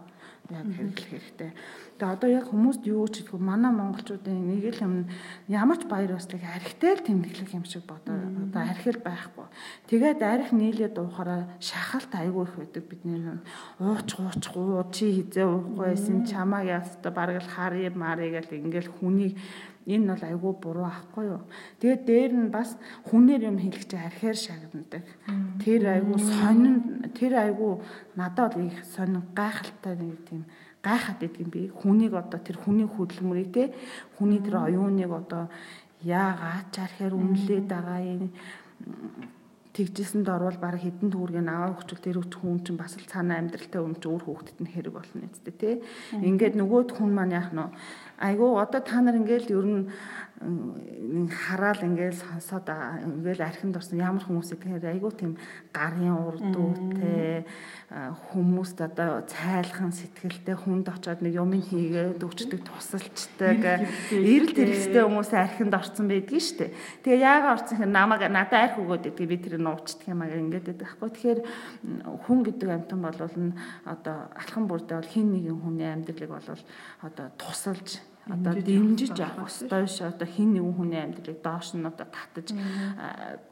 яг 0.51 0.67
хэрэглэх 0.71 1.07
хэрэгтэй. 1.07 1.51
Тэгээ 1.97 2.13
одоо 2.13 2.29
яг 2.29 2.45
хүмүүст 2.47 2.83
юу 2.85 3.07
ч 3.09 3.25
хэлэхгүй 3.25 3.41
манай 3.41 3.71
монголчуудын 3.73 4.37
нэг 4.53 4.63
л 4.77 4.85
юм 4.85 4.95
ямар 5.49 5.77
ч 5.81 5.89
баяр 5.89 6.15
ёслыг 6.15 6.43
архитай 6.45 6.93
л 6.93 7.05
тэмдэглэх 7.05 7.51
юм 7.57 7.65
шиг 7.65 7.83
бодоо 7.89 8.15
одоо 8.15 8.61
архил 8.61 8.99
байхгүй. 9.01 9.47
Тэгээд 9.89 10.19
арх 10.21 10.49
нийлээд 10.53 10.95
уухаараа 11.01 11.49
шахалт 11.57 12.11
айгүй 12.13 12.45
их 12.45 12.53
байдаг 12.55 12.83
бидний 12.85 13.19
нүн 13.19 13.39
ууч 13.81 14.09
ууч 14.13 14.43
гуу 14.53 14.85
чи 14.93 15.25
хизээ 15.25 15.47
уухгүй 15.49 15.85
байсан 15.97 16.23
чамаа 16.29 16.63
яста 16.63 17.09
бараг 17.09 17.41
л 17.41 17.49
хари 17.49 17.89
мари 17.89 18.29
гэл 18.29 18.61
ингээл 18.61 18.93
хүнийг 18.93 19.33
энэ 19.87 20.11
бол 20.11 20.23
айгүй 20.27 20.53
буруу 20.59 20.85
ахгүй 20.85 21.25
юу. 21.31 21.41
Тэгээд 21.79 22.01
дээр 22.03 22.31
нь 22.35 22.51
бас 22.51 22.75
хүнээр 23.07 23.47
юм 23.47 23.57
хэлэх 23.57 23.87
чинь 23.87 24.03
архиар 24.03 24.35
шагнадаг. 24.35 25.05
Тэр 25.63 25.81
айгүй 25.87 26.19
сонин 26.19 26.75
тэр 27.15 27.33
айгүй 27.39 27.79
надад 28.19 28.59
их 28.59 28.83
сонин 28.83 29.23
гайхалтай 29.31 29.95
нэг 29.95 30.19
тийм 30.27 30.43
гайхаад 30.83 31.17
байдаг 31.23 31.39
юм 31.39 31.49
би. 31.49 31.71
Хүнийг 31.71 32.13
одоо 32.13 32.39
тэр 32.39 32.57
хүний 32.59 32.87
хөдөлмөрийг 32.87 33.49
те 33.55 33.63
хүний 34.19 34.43
тэр 34.43 34.67
оюуныг 34.67 35.11
одоо 35.11 35.47
яагаад 36.03 36.75
архиар 36.75 37.13
үнэлээд 37.15 37.65
байгаа 37.71 37.99
юм 38.03 38.31
тэгжсэнд 39.77 40.25
орвол 40.25 40.57
баг 40.57 40.81
хідэн 40.81 41.13
төгрөгийг 41.13 41.45
аваа 41.45 41.77
өгчл 41.77 42.01
тэр 42.01 42.17
хүн 42.25 42.65
чинь 42.65 42.81
бас 42.81 42.97
л 42.97 43.05
цаана 43.05 43.37
амьдралтай 43.37 43.77
өмч 43.77 44.01
өөр 44.09 44.23
хүүхдэд 44.25 44.57
нь 44.65 44.71
хэрэг 44.73 44.93
болно 44.97 45.29
үсттэй 45.29 45.53
тий. 45.53 45.75
Ингээд 46.17 46.57
нөгөөд 46.57 46.97
хүн 46.97 47.13
маань 47.13 47.37
яах 47.37 47.53
нь 47.53 47.61
айгүй 48.17 48.49
одоо 48.57 48.81
та 48.81 48.97
нар 49.05 49.21
ингээл 49.21 49.53
ер 49.53 49.65
нь 49.69 49.81
хараал 50.37 51.81
ингээл 51.81 52.13
сонсоод 52.13 52.69
ингээл 52.69 53.41
архинд 53.41 53.73
орсон 53.73 53.97
ямар 53.97 54.21
хүмүүс 54.21 54.53
ихээр 54.53 54.85
айгүй 54.85 55.11
тийм 55.17 55.33
гарын 55.73 56.13
урдуутай 56.13 57.41
хүмүүст 57.89 58.77
одоо 58.85 59.25
цайлхан 59.25 59.89
сэтгэлтэй 59.97 60.53
хүнд 60.53 60.93
очоод 60.93 61.25
нэг 61.25 61.41
юм 61.41 61.57
хийгээд 61.57 62.21
өгчдөг 62.21 62.61
тусалчдаг 62.69 63.89
эрэл 64.13 64.53
тэрэгтэй 64.53 65.03
хүмүүс 65.09 65.33
архинд 65.33 65.73
орсон 65.73 66.05
байдгийг 66.05 66.45
штэ. 66.45 66.69
Тэгээ 67.01 67.25
яагаад 67.25 67.53
орсон 67.57 67.77
хэрэг 67.81 67.97
намайг 67.97 68.21
надад 68.29 68.61
арх 68.61 68.77
өгөөд 68.77 69.09
гэдгийг 69.09 69.29
би 69.33 69.37
тэр 69.41 69.57
нуучдаг 69.57 70.05
юм 70.05 70.21
аа 70.21 70.37
ингээд 70.37 70.69
байдаг 70.69 70.85
байхгүй. 70.85 71.09
Тэгэхээр 71.17 71.39
хүн 72.29 72.39
гэдэг 72.45 72.69
амьтан 72.69 73.01
бол 73.01 73.19
одоо 73.89 74.17
алхан 74.37 74.69
бүрдээ 74.69 74.97
бол 75.01 75.13
хин 75.17 75.33
нэгэн 75.33 75.57
хүний 75.65 75.89
амьдралыг 75.89 76.29
бол 76.29 76.61
одоо 77.01 77.25
тусалж 77.41 78.05
одоо 78.29 78.53
дэмжиж 78.61 79.17
авах 79.19 79.47
ёстой 79.47 79.87
ш 79.87 80.03
одоо 80.03 80.27
хин 80.27 80.53
нэгэн 80.53 80.75
хүний 80.75 81.01
амьдралыг 81.01 81.39
доош 81.41 81.73
нь 81.73 81.87
одоо 81.87 82.07
татаж 82.07 82.51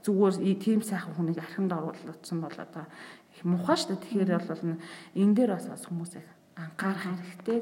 зүгээр 0.04 0.60
тийм 0.60 0.82
сайхан 0.84 1.16
хүнийг 1.16 1.40
архинд 1.40 1.72
оруулсан 1.72 2.40
бол 2.44 2.58
одоо 2.58 2.86
их 3.36 3.42
мухаа 3.44 3.76
ш 3.76 3.88
тэгэхээр 3.88 4.44
бол 4.44 4.64
энэ 5.16 5.36
дээр 5.36 5.52
бас 5.56 5.84
хүмүүс 5.88 6.14
их 6.20 6.28
анхаарах 6.56 7.20
хэрэгтэй. 7.20 7.62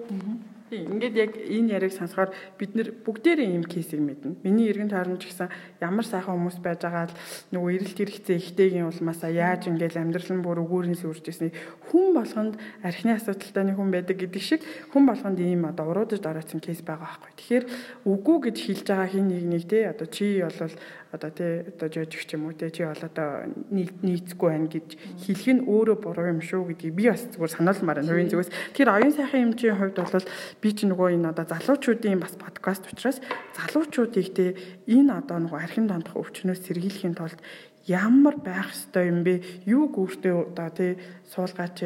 Ингээд 0.74 1.16
яг 1.18 1.32
энэ 1.38 1.78
яриг 1.78 1.94
сонсохоор 1.94 2.34
бид 2.58 2.74
нэр 2.74 2.98
бүгдээрээ 3.06 3.46
ийм 3.46 3.66
кейсийг 3.66 4.02
мэднэ. 4.02 4.42
Миний 4.42 4.70
эргэн 4.74 4.90
тойронд 4.90 5.22
ч 5.22 5.30
гэсэн 5.30 5.50
ямар 5.82 6.06
сайхан 6.06 6.34
хүмүүс 6.34 6.58
байж 6.66 6.82
байгаа 6.82 7.14
л 7.14 7.18
нөгөө 7.54 7.72
эрэлт 7.78 7.98
хэрэгцээ 7.98 8.38
ихтэйгийн 8.42 8.90
улмаасаа 8.90 9.30
яаж 9.30 9.70
ингээд 9.70 10.02
амьдрал 10.02 10.34
нь 10.34 10.42
бүр 10.42 10.66
өгөөрийн 10.66 10.98
сүрж 10.98 11.30
ирсний 11.30 11.54
хүн 11.94 12.18
болгонд 12.18 12.58
архины 12.82 13.14
асуудалтай 13.14 13.70
хүн 13.70 13.90
байдаг 13.94 14.18
гэдэг 14.18 14.42
шиг 14.42 14.62
хүн 14.90 15.06
болгонд 15.06 15.38
ийм 15.38 15.70
одоо 15.70 15.94
уруудаж 15.94 16.18
дороодсон 16.18 16.58
кейс 16.58 16.82
байгаа 16.82 17.22
байхгүй. 17.22 17.32
Тэгэхээр 17.38 17.66
үгүй 18.10 18.38
гэж 18.50 18.58
хэлж 18.66 18.86
байгаа 18.90 19.10
хин 19.14 19.30
нэг 19.30 19.46
нэг 19.46 19.64
те 19.70 19.94
одоо 19.94 20.10
чи 20.10 20.42
бол 20.42 20.74
одоо 21.14 21.30
тий 21.30 21.62
одоо 21.62 21.88
жожиг 21.94 22.26
ч 22.26 22.34
юм 22.34 22.50
уу 22.50 22.58
тий 22.58 22.74
чи 22.74 22.82
бол 22.82 22.98
одоо 22.98 23.46
нийцгүй 23.70 24.50
байна 24.50 24.66
гэж 24.66 24.98
хэлэх 25.22 25.50
нь 25.54 25.66
өөрөө 25.70 25.98
буруу 26.02 26.26
юм 26.34 26.42
шүү 26.42 26.74
гэдгийг 26.74 26.98
би 26.98 27.06
бас 27.14 27.30
зүгээр 27.30 27.54
сануулмаар 27.54 28.02
байна 28.02 28.10
хувийн 28.10 28.32
зүгээс. 28.34 28.52
Тэгэхээр 28.74 28.94
оюун 28.98 29.14
сайхан 29.14 29.44
эмчийн 29.54 29.78
хувьд 29.78 29.98
бол 30.02 30.26
би 30.58 30.70
ч 30.74 30.80
нөгөө 30.90 31.08
энэ 31.14 31.30
одоо 31.30 31.46
залуучуудын 31.46 32.18
бас 32.18 32.34
подкаст 32.34 32.90
учраас 32.90 33.22
залуучуудыг 33.54 34.28
тий 34.34 34.50
энэ 34.90 35.22
одоо 35.22 35.38
нөгөө 35.38 35.62
архин 35.62 35.86
дондох 35.86 36.18
өвчнөөс 36.18 36.66
сэргийлэхийн 36.66 37.14
тулд 37.14 37.38
ямар 37.86 38.42
байх 38.42 38.74
ёстой 38.74 39.14
юм 39.14 39.22
бэ? 39.22 39.70
Юу 39.70 39.94
гүртээ 39.94 40.34
одоо 40.34 40.70
тий 40.74 40.98
суулгаач 41.30 41.78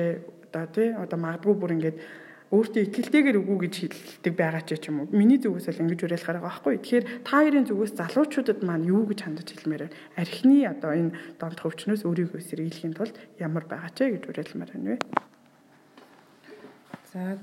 одоо 0.47 0.65
тий 0.71 0.95
одоо 0.95 1.19
магадгүй 1.19 1.55
бүр 1.59 1.75
ингээд 1.75 1.97
өөртөө 2.47 2.81
ихтэлтэйгээр 2.87 3.41
үгүй 3.43 3.57
гэж 3.67 3.73
хэлдэг 3.75 4.33
байгаа 4.39 4.63
ч 4.63 4.87
юм 4.87 5.03
уу. 5.03 5.11
Миний 5.11 5.35
зүгээс 5.35 5.67
л 5.67 5.83
ингэж 5.83 6.07
уриалахаар 6.07 6.39
байгаа 6.39 6.63
байхгүй. 6.63 6.79
Тэгэхээр 6.79 7.05
та 7.27 7.43
хоёрын 7.43 7.67
зүгээс 7.67 7.93
залуучуудад 7.99 8.59
маань 8.63 8.87
юу 8.87 9.03
гэж 9.03 9.19
хандаж 9.27 9.47
хэлмээр 9.51 9.83
байна? 9.91 9.97
Архины 10.15 10.63
одоо 10.63 10.91
энэ 10.95 11.11
донт 11.35 11.59
хөвчнөөс 11.59 12.07
өөрийгөө 12.07 12.39
сэргийлэхийн 12.39 12.95
тулд 12.95 13.19
ямар 13.35 13.67
байгаа 13.67 13.91
ч 13.91 14.07
гэж 14.15 14.31
уриалмаар 14.31 14.71
байна 14.71 14.95
вэ? 14.95 14.97
За 17.11 17.35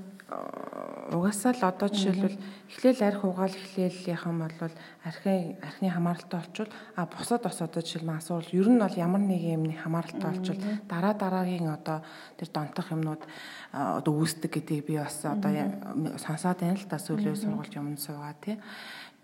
угаасаа 1.16 1.53
л 1.55 1.62
одоо 1.62 1.88
жишээлбэл 1.88 2.38
эхлээл 2.70 3.03
арх 3.07 3.22
угаал 3.24 3.55
эхлээлийнхэн 3.55 4.37
бол 4.38 4.74
архи 5.07 5.57
архины 5.62 5.90
хамааралтай 5.90 6.38
болчвол 6.40 6.70
а 6.96 7.07
бусад 7.07 7.42
бас 7.42 7.62
одоо 7.62 7.83
жишээлбэл 7.83 8.18
асуурал 8.18 8.50
ер 8.53 8.68
нь 8.68 8.83
бол 8.83 8.96
ямар 8.98 9.22
нэг 9.22 9.42
юмны 9.42 9.74
хамааралтай 9.79 10.31
болчвол 10.31 10.61
дараа 10.90 11.14
дараагийн 11.14 11.70
одоо 11.70 12.03
тэр 12.37 12.48
донтох 12.50 12.90
юмнууд 12.90 13.23
одоо 13.73 14.12
үүсдэг 14.12 14.50
гэдгийг 14.50 14.87
би 14.87 14.94
бас 14.98 15.23
одоо 15.25 15.50
сонсоод 16.19 16.60
байна 16.60 16.79
л 16.79 16.90
та 16.90 16.98
сүүлийн 16.98 17.38
сургуульд 17.38 17.75
юмд 17.79 18.00
суугаа 18.02 18.35
тий 18.42 18.58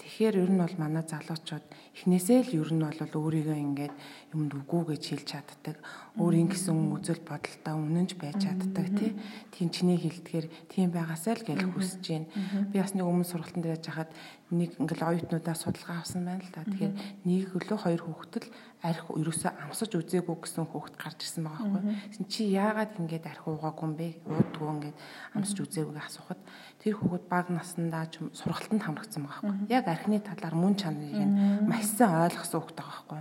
Тэгэхээр 0.01 0.40
ер 0.40 0.51
нь 0.51 0.61
бол 0.64 0.76
манай 0.80 1.05
залуучууд 1.05 1.66
эхнээсээ 1.92 2.40
л 2.48 2.57
ер 2.64 2.70
нь 2.72 2.80
бол 2.80 2.96
өөрийгөө 2.96 3.59
ингээд 3.61 3.94
юмд 4.32 4.53
үгүй 4.57 4.96
гэж 4.96 5.03
хэлж 5.12 5.26
чаддаг. 5.28 5.76
Өөрийн 6.16 6.48
гэсэн 6.48 6.72
үзэл 6.96 7.20
бодолтой 7.20 7.74
үнэнч 7.76 8.16
байж 8.16 8.48
чаддаг 8.48 8.86
тий. 8.96 9.12
Тийм 9.53 9.68
чиний 9.68 10.01
хэлдгээр 10.01 10.46
тийм 10.72 10.88
байгаасаа 10.88 11.36
л 11.36 11.44
гэж 11.44 11.61
хүсэж 11.68 12.05
байна. 12.09 12.32
Би 12.72 12.80
бас 12.80 12.96
нэг 12.96 13.05
өмнө 13.05 13.28
сургалтанд 13.28 13.68
яаж 13.68 13.84
хахад 13.84 14.11
нэг 14.51 14.70
ингээл 14.82 15.09
оюутнуудаа 15.14 15.55
судалгаа 15.55 16.03
авсан 16.03 16.26
байна 16.26 16.42
л 16.42 16.51
та. 16.51 16.66
Тэгэхээр 16.66 16.94
нэг 17.26 17.55
өлөө 17.55 17.78
хоёр 17.78 18.03
хүүхэд 18.03 18.34
л 18.42 18.51
арх 18.82 19.07
ерөөсөө 19.12 19.51
амсаж 19.62 19.90
үзээгүй 19.94 20.36
гэсэн 20.40 20.64
хүүхэд 20.66 20.96
гарч 20.96 21.18
ирсэн 21.22 21.44
байгаа 21.46 21.68
байхгүй. 21.70 22.26
Чи 22.26 22.48
яагаад 22.51 22.96
ингэж 22.96 23.24
арх 23.28 23.44
уугаагүй 23.46 23.84
юм 23.86 23.94
бэ? 23.94 24.09
Уудгүй 24.24 24.68
ингэж 24.72 24.96
амсаж 25.36 25.59
үзээгүйг 25.61 25.98
асуухад 26.01 26.40
тэр 26.80 26.94
хүүхэд 26.96 27.24
баг 27.28 27.46
наснда 27.53 28.09
ч 28.09 28.24
сургалтанд 28.32 28.82
хамрагдсан 28.82 29.22
байгаа 29.28 29.42
байхгүй. 29.44 29.68
Яг 29.68 29.84
архины 29.84 30.18
талаар 30.24 30.57
мөн 30.57 30.74
чанарыг 30.80 31.12
нь 31.12 31.68
маш 31.68 31.86
сайн 31.92 32.24
ойлгосон 32.24 32.61
хүүхэд 32.64 32.78
байгаа 32.80 33.05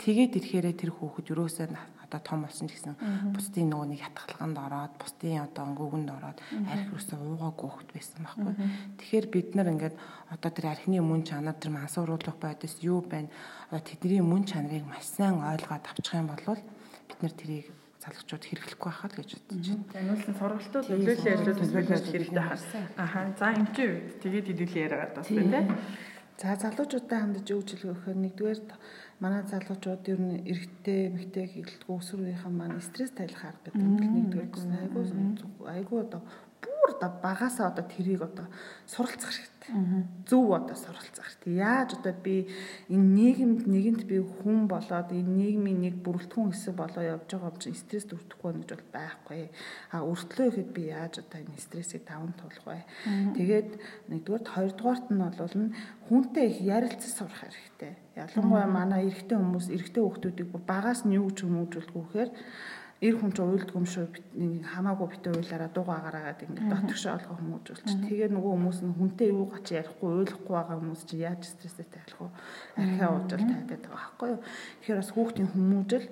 Тэгээд 0.00 0.32
ирэхээрээ 0.40 0.74
тэр 0.74 0.90
хүүхэд 0.96 1.30
ерөөсөө 1.36 1.68
одоо 2.14 2.22
том 2.22 2.46
болсон 2.46 2.70
ч 2.70 2.78
гэсэн 2.78 2.94
бусдын 3.34 3.74
нөгөө 3.74 3.88
нэг 3.90 4.00
ятгалганд 4.06 4.54
ороод 4.54 4.94
бусдын 5.02 5.42
одоо 5.42 5.62
өнгөгөнд 5.66 6.10
ороод 6.14 6.38
арх 6.38 6.86
ерөөсөө 6.94 7.18
уугаагүй 7.18 7.68
хүүхэд 7.74 7.90
байсан 7.90 8.20
байхгүй. 8.22 8.54
Тэгэхээр 9.02 9.26
бид 9.34 9.48
нар 9.58 9.68
ингээд 9.74 9.96
одоо 10.30 10.50
тэр 10.54 10.66
архины 10.70 11.02
мөн 11.02 11.26
чанар 11.26 11.58
тэр 11.58 11.74
мансууруулах 11.74 12.38
байдас 12.38 12.78
юу 12.86 13.02
байна? 13.02 13.34
Одоо 13.74 13.82
тэдний 13.82 14.22
мөн 14.22 14.46
чанарыг 14.46 14.86
маш 14.86 15.10
сайн 15.10 15.42
ойлгоод 15.42 15.82
авчих 15.90 16.14
юм 16.14 16.30
бол 16.30 16.54
бид 16.54 17.18
нар 17.18 17.34
тэрийг 17.34 17.66
залгчууд 17.98 18.44
хэрэглэхгүй 18.46 18.90
байхаа 18.94 19.10
л 19.10 19.18
гэж 19.18 19.30
бодож 19.34 19.66
байна. 19.74 19.90
Таниулсан 19.90 20.34
сургалтууд 20.38 20.86
нөлөөлөл 20.86 21.30
ярьж 21.34 21.46
төлөвлөж 21.58 22.06
хэрэгтэй 22.14 22.44
хаа. 22.46 22.58
Аха. 22.94 23.18
За 23.34 23.46
энэ 23.58 23.74
чи 23.74 23.84
тэгээд 24.22 24.46
хэдүүлээ 24.54 24.84
яриагаад 24.86 25.12
бас 25.18 25.28
байна 25.34 25.66
тийм. 25.66 25.82
За 26.34 26.58
залуучуудтай 26.58 27.20
гэж 27.30 27.48
хэлэх 27.48 28.04
вэ? 28.04 28.12
Нэгдүгээр 28.12 28.60
манай 29.22 29.42
залуучууд 29.46 30.02
ер 30.08 30.20
нь 30.20 30.42
эрэгтэй, 30.50 31.00
эмэгтэй 31.08 31.44
гэгэлтгүй 31.54 31.96
өсвөрийнхэн 31.98 32.54
маань 32.54 32.80
стресс 32.82 33.12
тайлах 33.14 33.44
арга 33.44 33.70
гэдэг 33.70 33.82
нь 33.82 34.14
нэгдүгээр 34.16 34.50
гэсэн 34.52 34.72
айгуу 34.74 35.04
айгуу 35.68 35.98
одоо 36.04 36.22
бүр 36.84 36.92
одоо 37.00 37.10
багасаа 37.24 37.72
одоо 37.72 37.84
тэрийг 37.88 38.20
одоо 38.28 38.46
суралцах 38.84 39.32
хэрэгтэй 39.32 39.54
Зөв 40.28 40.52
одоо 40.52 40.76
суралцах 40.76 41.24
хэрэгтэй. 41.24 41.56
Яаж 41.56 41.96
одоо 41.96 42.12
би 42.12 42.52
энэ 42.92 43.08
нийгэмд 43.16 43.64
нэгэнт 43.64 44.02
би 44.04 44.20
хүн 44.20 44.68
болоод 44.68 45.08
энэ 45.08 45.24
нийгмийн 45.40 45.80
нэг 45.80 46.04
бүрэлдэхүүн 46.04 46.52
хэсэг 46.52 46.76
болоо 46.76 47.00
явж 47.00 47.32
байгаа 47.32 47.48
юм 47.48 47.56
чинь 47.56 47.72
стресс 47.72 48.04
төрөхгүй 48.04 48.60
гэж 48.60 48.68
бол 48.76 48.84
байхгүй. 48.92 49.48
А 49.88 50.04
өртлөө 50.04 50.46
ихэд 50.52 50.70
би 50.76 50.92
яаж 50.92 51.24
одоо 51.24 51.40
энэ 51.40 51.64
стрессийг 51.64 52.04
даван 52.04 52.36
туулах 52.36 52.64
вэ? 52.68 52.84
Тэгээд 53.40 53.70
нэгдүгээрт 54.12 54.48
хоёрдугаарт 54.52 55.06
нь 55.08 55.24
бол 55.24 55.56
хүнтэй 56.12 56.44
их 56.52 56.58
ярилцаж 56.60 57.12
сурах 57.24 57.40
хэрэгтэй. 57.40 57.92
Ялангуяа 58.20 58.68
манай 58.68 59.08
эрэгтэй 59.08 59.40
хүмүүс 59.40 59.72
эрэгтэй 59.72 60.02
хүмүүсийг 60.04 60.52
багаас 60.68 61.08
нь 61.08 61.16
юу 61.16 61.32
гэж 61.32 61.40
хүмүүжүүлдэг 61.40 61.96
вэхээр 61.96 62.30
эр 63.02 63.18
хүн 63.18 63.32
ч 63.34 63.38
уйлдгүй 63.42 63.74
юм 63.74 63.88
шүү 63.90 64.06
хамаагүй 64.70 65.08
битээ 65.10 65.34
уйлаараа 65.34 65.70
дуугаа 65.74 66.00
гараагаад 66.06 66.44
ингээд 66.46 66.70
дотгош 66.70 67.04
олгоо 67.10 67.36
хүмүүжүүлч. 67.42 67.88
Тэгээ 68.06 68.30
нөгөө 68.30 68.52
хүмүүс 68.54 68.78
нь 68.86 68.94
хүнтэй 68.94 69.28
юу 69.34 69.50
гач 69.50 69.66
ярихгүй 69.74 70.08
уйлахгүй 70.14 70.54
байгаа 70.54 70.78
хүмүүс 70.78 71.02
чинь 71.10 71.26
яаж 71.26 71.42
стресстэй 71.42 71.88
тайлах 71.90 72.20
вэ? 72.22 72.30
Архиа 72.78 73.08
уужил 73.10 73.44
тайдаг 73.44 73.80
байгаа 73.82 73.98
байхгүй 73.98 74.28
юу? 74.30 74.40
Тэгэхээр 74.80 75.00
бас 75.02 75.10
хүүхдийн 75.10 75.50
хүмүүжил 75.50 76.06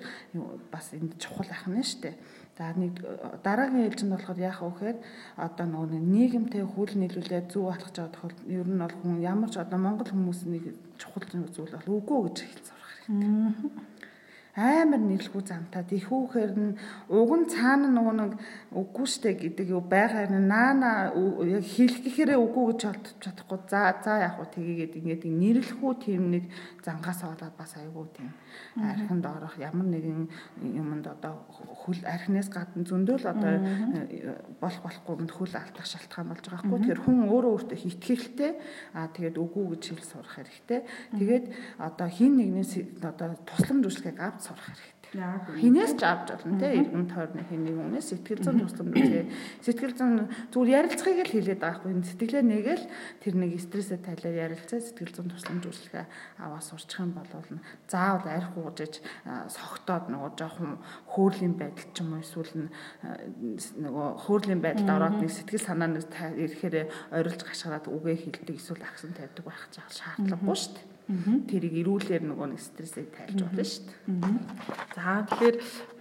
бас 0.69 0.85
энд 0.91 1.11
чухал 1.17 1.49
ахна 1.49 1.81
штэ. 1.81 2.11
За 2.53 2.69
нэг 2.77 2.93
дараагийн 3.41 3.89
ээлжинд 3.89 4.13
болохоор 4.13 4.37
яах 4.37 4.61
вэ 4.61 4.69
гэхээр 4.69 4.97
одоо 5.41 5.65
нөгөө 5.65 5.97
нийгэмтэй 5.97 6.61
хөл 6.61 6.93
нийлүүлээд 6.93 7.49
зүү 7.49 7.65
алхаж 7.73 7.95
байгаа 7.97 8.13
тохиолдолд 8.13 8.45
ер 8.45 8.67
нь 8.69 8.77
бол 8.77 8.95
хүн 9.01 9.17
ямар 9.25 9.49
ч 9.49 9.57
одоо 9.57 9.79
монгол 9.81 10.13
хүмүүс 10.13 10.45
нэг 10.45 10.77
чухал 11.01 11.25
зүйл 11.25 11.73
бол 11.73 11.97
үгүй 11.97 12.19
гэж 12.29 12.37
хэлж 12.45 12.65
сурах 12.69 12.91
хэрэгтэй 13.09 13.92
амар 14.53 15.01
нийлхүү 15.01 15.41
замтаа 15.49 15.81
тийхүүхээр 15.89 16.51
нь 16.53 16.77
уг 17.09 17.31
нь 17.41 17.49
цаана 17.49 17.89
нөгөө 17.89 18.15
нэг 18.21 18.33
үгүй 18.69 19.07
штэ 19.09 19.33
гэдэг 19.33 19.73
юу 19.73 19.81
байгаар 19.81 20.29
нь 20.29 20.45
наана 20.45 21.09
яг 21.41 21.65
хэлэх 21.65 22.05
гэхээрээ 22.05 22.37
үгүй 22.37 22.77
гэж 22.77 22.81
олдож 22.85 23.17
чадахгүй. 23.17 23.59
За 23.65 23.97
за 24.05 24.21
яг 24.21 24.37
хуу 24.37 24.45
тгийгээд 24.53 24.93
ингээд 25.01 25.25
нэрлэхүү 25.25 25.91
тийм 26.05 26.29
нэг 26.37 26.53
зангаас 26.85 27.25
болоод 27.25 27.57
бас 27.57 27.73
айгүй 27.81 28.05
тийм 28.13 28.29
архинд 28.77 29.25
орох 29.25 29.57
ямар 29.57 29.89
нэгэн 29.89 30.29
юмд 30.61 31.05
одоо 31.09 31.49
хөл 31.49 31.97
архинаас 32.05 32.53
гадна 32.53 32.85
зөндөл 32.85 33.25
одоо 33.25 33.57
болох 34.61 34.81
болохгүй 34.85 35.13
юмд 35.17 35.33
хөл 35.33 35.49
алдах 35.57 35.89
шалтгаан 35.89 36.29
болж 36.29 36.45
байгаа 36.45 36.61
хгүй. 36.61 36.77
Тэгэхээр 36.77 37.01
хүн 37.01 37.17
өөрөө 37.25 37.51
өөртөө 37.57 37.77
хитгэхтэй 37.81 38.51
аа 38.93 39.09
тэгээд 39.09 39.41
үгүй 39.41 39.65
гэж 39.73 39.83
хэл 39.97 40.05
сурах 40.05 40.37
хэрэгтэй. 40.37 40.85
Тэгээд 41.17 41.45
одоо 41.81 42.07
хин 42.13 42.37
нэгнээс 42.37 43.01
одоо 43.01 43.33
тусламж 43.49 43.89
үйлчлэгийг 43.89 44.21
авч 44.21 44.42
сурах 44.43 44.67
хэрэгтэй 44.67 44.93
Хинээс 45.13 45.93
ч 45.93 46.01
авч 46.01 46.33
болно 46.33 46.57
те 46.57 46.73
эргэн 46.73 47.05
тойрны 47.05 47.45
хэний 47.45 47.77
хүнээс 47.77 48.17
сэтгэл 48.17 48.41
зүйн 48.41 48.65
тусламж 48.65 48.97
үзье. 48.97 49.29
Сэтгэл 49.61 49.93
зүйн 49.93 50.25
зүгээр 50.49 50.89
ярилцахыг 50.89 51.21
л 51.21 51.33
хэлээд 51.37 51.61
байгаа 51.61 51.85
хгүй. 51.85 52.01
Сэтгэлээ 52.01 52.41
нэгэл 52.41 52.85
тэр 53.21 53.33
нэг 53.37 53.51
стрессээ 53.61 54.01
тайлаад 54.01 54.57
ярилцаа 54.57 54.81
сэтгэл 54.81 55.13
зүйн 55.13 55.29
тусламж 55.29 55.63
үйлчлэгээ 55.69 56.05
аваа 56.41 56.61
сурчих 56.65 56.97
юм 57.05 57.13
бол 57.13 57.29
заавал 57.85 58.25
арх 58.25 58.57
уужиж 58.57 59.05
согтоод 59.53 60.09
нөгөө 60.09 60.31
жоохон 60.33 60.81
хөөрлийн 61.13 61.61
байдал 61.61 61.89
ч 61.93 61.97
юм 62.01 62.17
уу 62.17 62.25
эсвэл 62.25 62.73
нөгөө 63.85 64.07
хөөрлийн 64.25 64.61
байдалд 64.65 64.89
ороод 64.97 65.21
нэг 65.21 65.29
сэтгэл 65.29 65.61
санааны 65.61 66.01
ирэхээр 66.01 66.89
орилж 67.13 67.41
гашгараад 67.45 67.85
үгээ 67.85 68.17
хэлдэг 68.17 68.57
эсвэл 68.57 68.81
аксан 68.81 69.13
тавьдаг 69.13 69.45
байх 69.45 69.61
шаардлагагүй 69.69 70.57
шүү 70.57 70.73
дээ. 70.73 70.92
Тэрийг 71.03 71.75
ирүүлээр 71.83 72.23
нөгөө 72.23 72.47
нэг 72.55 72.61
стрессийг 72.63 73.11
тайлж 73.11 73.43
болно 73.43 73.63
шүү 73.67 73.83
дээ. 74.07 74.37
За 74.95 75.27
тэгэхээр 75.27 75.55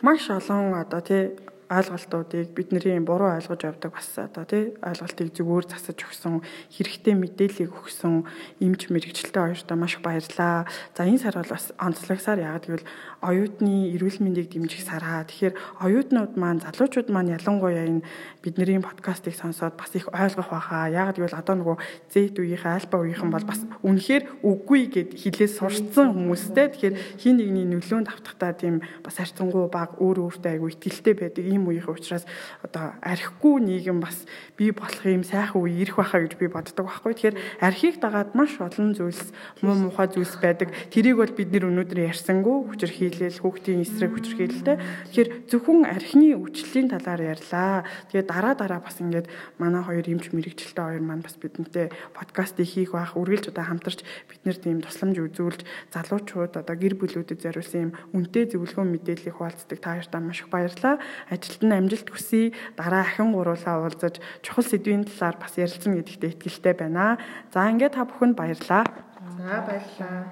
маш 0.07 0.31
олон 0.31 0.79
одоо 0.79 1.03
тий 1.03 1.35
ойлголтуудыг 1.73 2.53
бидний 2.53 3.01
буруу 3.01 3.33
ойлгож 3.33 3.65
явдаг 3.65 3.97
бас 3.97 4.09
одоо 4.21 4.45
тий 4.45 4.77
ойлголтыг 4.85 5.33
зөвөр 5.33 5.65
засаж 5.65 5.99
өгсөн 6.05 6.45
хэрэгтэй 6.69 7.15
мэдээллийг 7.17 7.73
өгсөн 7.73 8.29
эмч 8.61 8.93
мэрэгчлээ 8.93 9.57
хоёртоо 9.57 9.77
маш 9.81 9.97
их 9.97 10.05
баярлаа. 10.05 10.69
За 10.93 11.09
энэ 11.09 11.25
сар 11.25 11.41
бол 11.41 11.49
бас 11.49 11.73
онцлогсаар 11.81 12.45
яагаад 12.45 12.67
гэвэл 12.69 12.89
оюутны 13.25 13.97
эрүүл 13.97 14.21
мэндийг 14.21 14.53
дэмжих 14.53 14.85
сараа. 14.85 15.25
Тэгэхээр 15.25 15.55
оюутнууд 15.81 16.37
маань 16.37 16.61
залуучууд 16.61 17.09
маань 17.09 17.33
ялангуяа 17.41 17.89
энэ 17.89 18.05
бидний 18.45 18.81
подкастыг 18.83 19.33
сонсоод 19.33 19.79
бас 19.81 19.95
их 19.97 20.13
ойлгох 20.13 20.51
байхаа. 20.53 20.93
Яагаад 20.93 21.17
гэвэл 21.17 21.41
одоо 21.41 21.57
нөгөө 21.57 21.77
Z 22.13 22.37
үеийнхэн 22.37 22.77
альба 22.83 22.97
үеийнхэн 23.01 23.31
бол 23.33 23.47
бас 23.47 23.61
үнэхээр 23.81 24.45
үгүй 24.45 24.83
гэд 24.91 25.11
хэлээс 25.17 25.63
сурцсан 25.63 26.13
хүмүүстэй. 26.13 26.67
Тэгэхээр 26.69 26.97
хин 27.23 27.37
нэгний 27.39 27.67
нөлөөнд 27.71 28.11
автахтаа 28.11 28.53
тийм 28.53 28.83
бас 29.01 29.17
харьцангуй 29.17 29.71
баг 29.71 29.97
өөр 30.03 30.27
өөртөө 30.27 30.51
айгүй 30.53 30.71
ихтэлтэй 30.75 31.15
байдаг 31.15 31.45
ийм 31.47 31.62
үеийн 31.69 31.89
учраас 31.89 32.25
одоо 32.63 32.95
архигүй 33.03 33.61
нийгэм 33.63 34.01
бас 34.01 34.25
бий 34.57 34.73
болох 34.73 35.03
юм 35.07 35.25
сайхан 35.25 35.63
үе 35.63 35.83
ирэх 35.83 35.97
байхаа 35.99 36.25
гэж 36.25 36.39
би 36.39 36.47
боддог 36.49 36.87
байхгүй. 36.87 37.13
Тэгэхээр 37.15 37.37
архийг 37.61 37.97
дагаад 38.01 38.35
маш 38.39 38.57
олон 38.61 38.95
зүйлс 38.95 39.33
муу 39.63 39.75
мухай 39.75 40.09
зүйлс 40.09 40.37
байдаг. 40.39 40.71
Тэрийг 40.91 41.19
бол 41.19 41.33
бид 41.33 41.51
нэр 41.53 41.69
өнөөдөр 41.69 42.13
ярьсангүй 42.13 42.57
хүчирхийлэл 42.71 43.43
хүүхдийн 43.43 43.83
эсрэг 43.83 44.13
хүчирхийлэлтэй. 44.15 44.77
Тэгэхээр 45.11 45.29
зөвхөн 45.51 45.87
архины 45.87 46.39
үчлэлийн 46.39 46.89
талаар 46.93 47.23
ярьлаа. 47.37 47.85
Тэгээд 48.11 48.29
дараа 48.31 48.55
дараа 48.55 48.81
бас 48.81 48.97
ингээд 49.01 49.27
манай 49.59 49.83
хоёр 49.83 50.07
эмч 50.07 50.31
мэрэгчлээ 50.33 50.83
хоёр 50.83 51.03
маань 51.03 51.25
бас 51.25 51.37
бидэнтэй 51.39 51.91
подкастыг 52.15 52.67
хийх 52.67 52.93
байх. 52.93 53.17
Үргэлж 53.17 53.51
одоо 53.51 53.65
хамтарч 53.67 54.05
бид 54.29 54.41
нэр 54.45 54.59
тийм 54.59 54.79
тусламж 54.81 55.17
үзүүлж 55.19 55.61
залуучууд 55.93 56.59
одоо 56.61 56.77
гэр 56.77 56.95
бүлүүдэд 56.99 57.43
зориулсан 57.43 57.81
юм 57.83 57.93
үнэтэй 58.13 58.53
зөвлөгөө 58.53 58.85
мэдээллийг 58.87 59.37
хуваалцдаг 59.37 59.79
та 59.81 59.97
хоёртаа 59.97 60.21
маш 60.21 60.41
их 60.43 60.49
баярлалаа. 60.49 60.97
Ажилд 61.43 61.63
нь 61.67 61.75
амжилт 61.75 62.07
хүсье. 62.07 62.55
Дараа 62.79 63.03
ахин 63.03 63.35
гуруулаа 63.35 63.83
уулзаж 63.83 64.23
чухал 64.47 64.63
сэдвийн 64.63 65.11
талаар 65.11 65.37
бас 65.43 65.59
ярилцсан 65.59 65.99
гэдэгт 65.99 66.39
итгэлтэй 66.39 66.75
байна. 66.79 67.19
За 67.51 67.67
ингээд 67.67 67.99
та 67.99 68.07
бүхэнд 68.07 68.39
баярлалаа. 68.39 68.87
За 69.35 69.67
баярлалаа. 69.67 70.23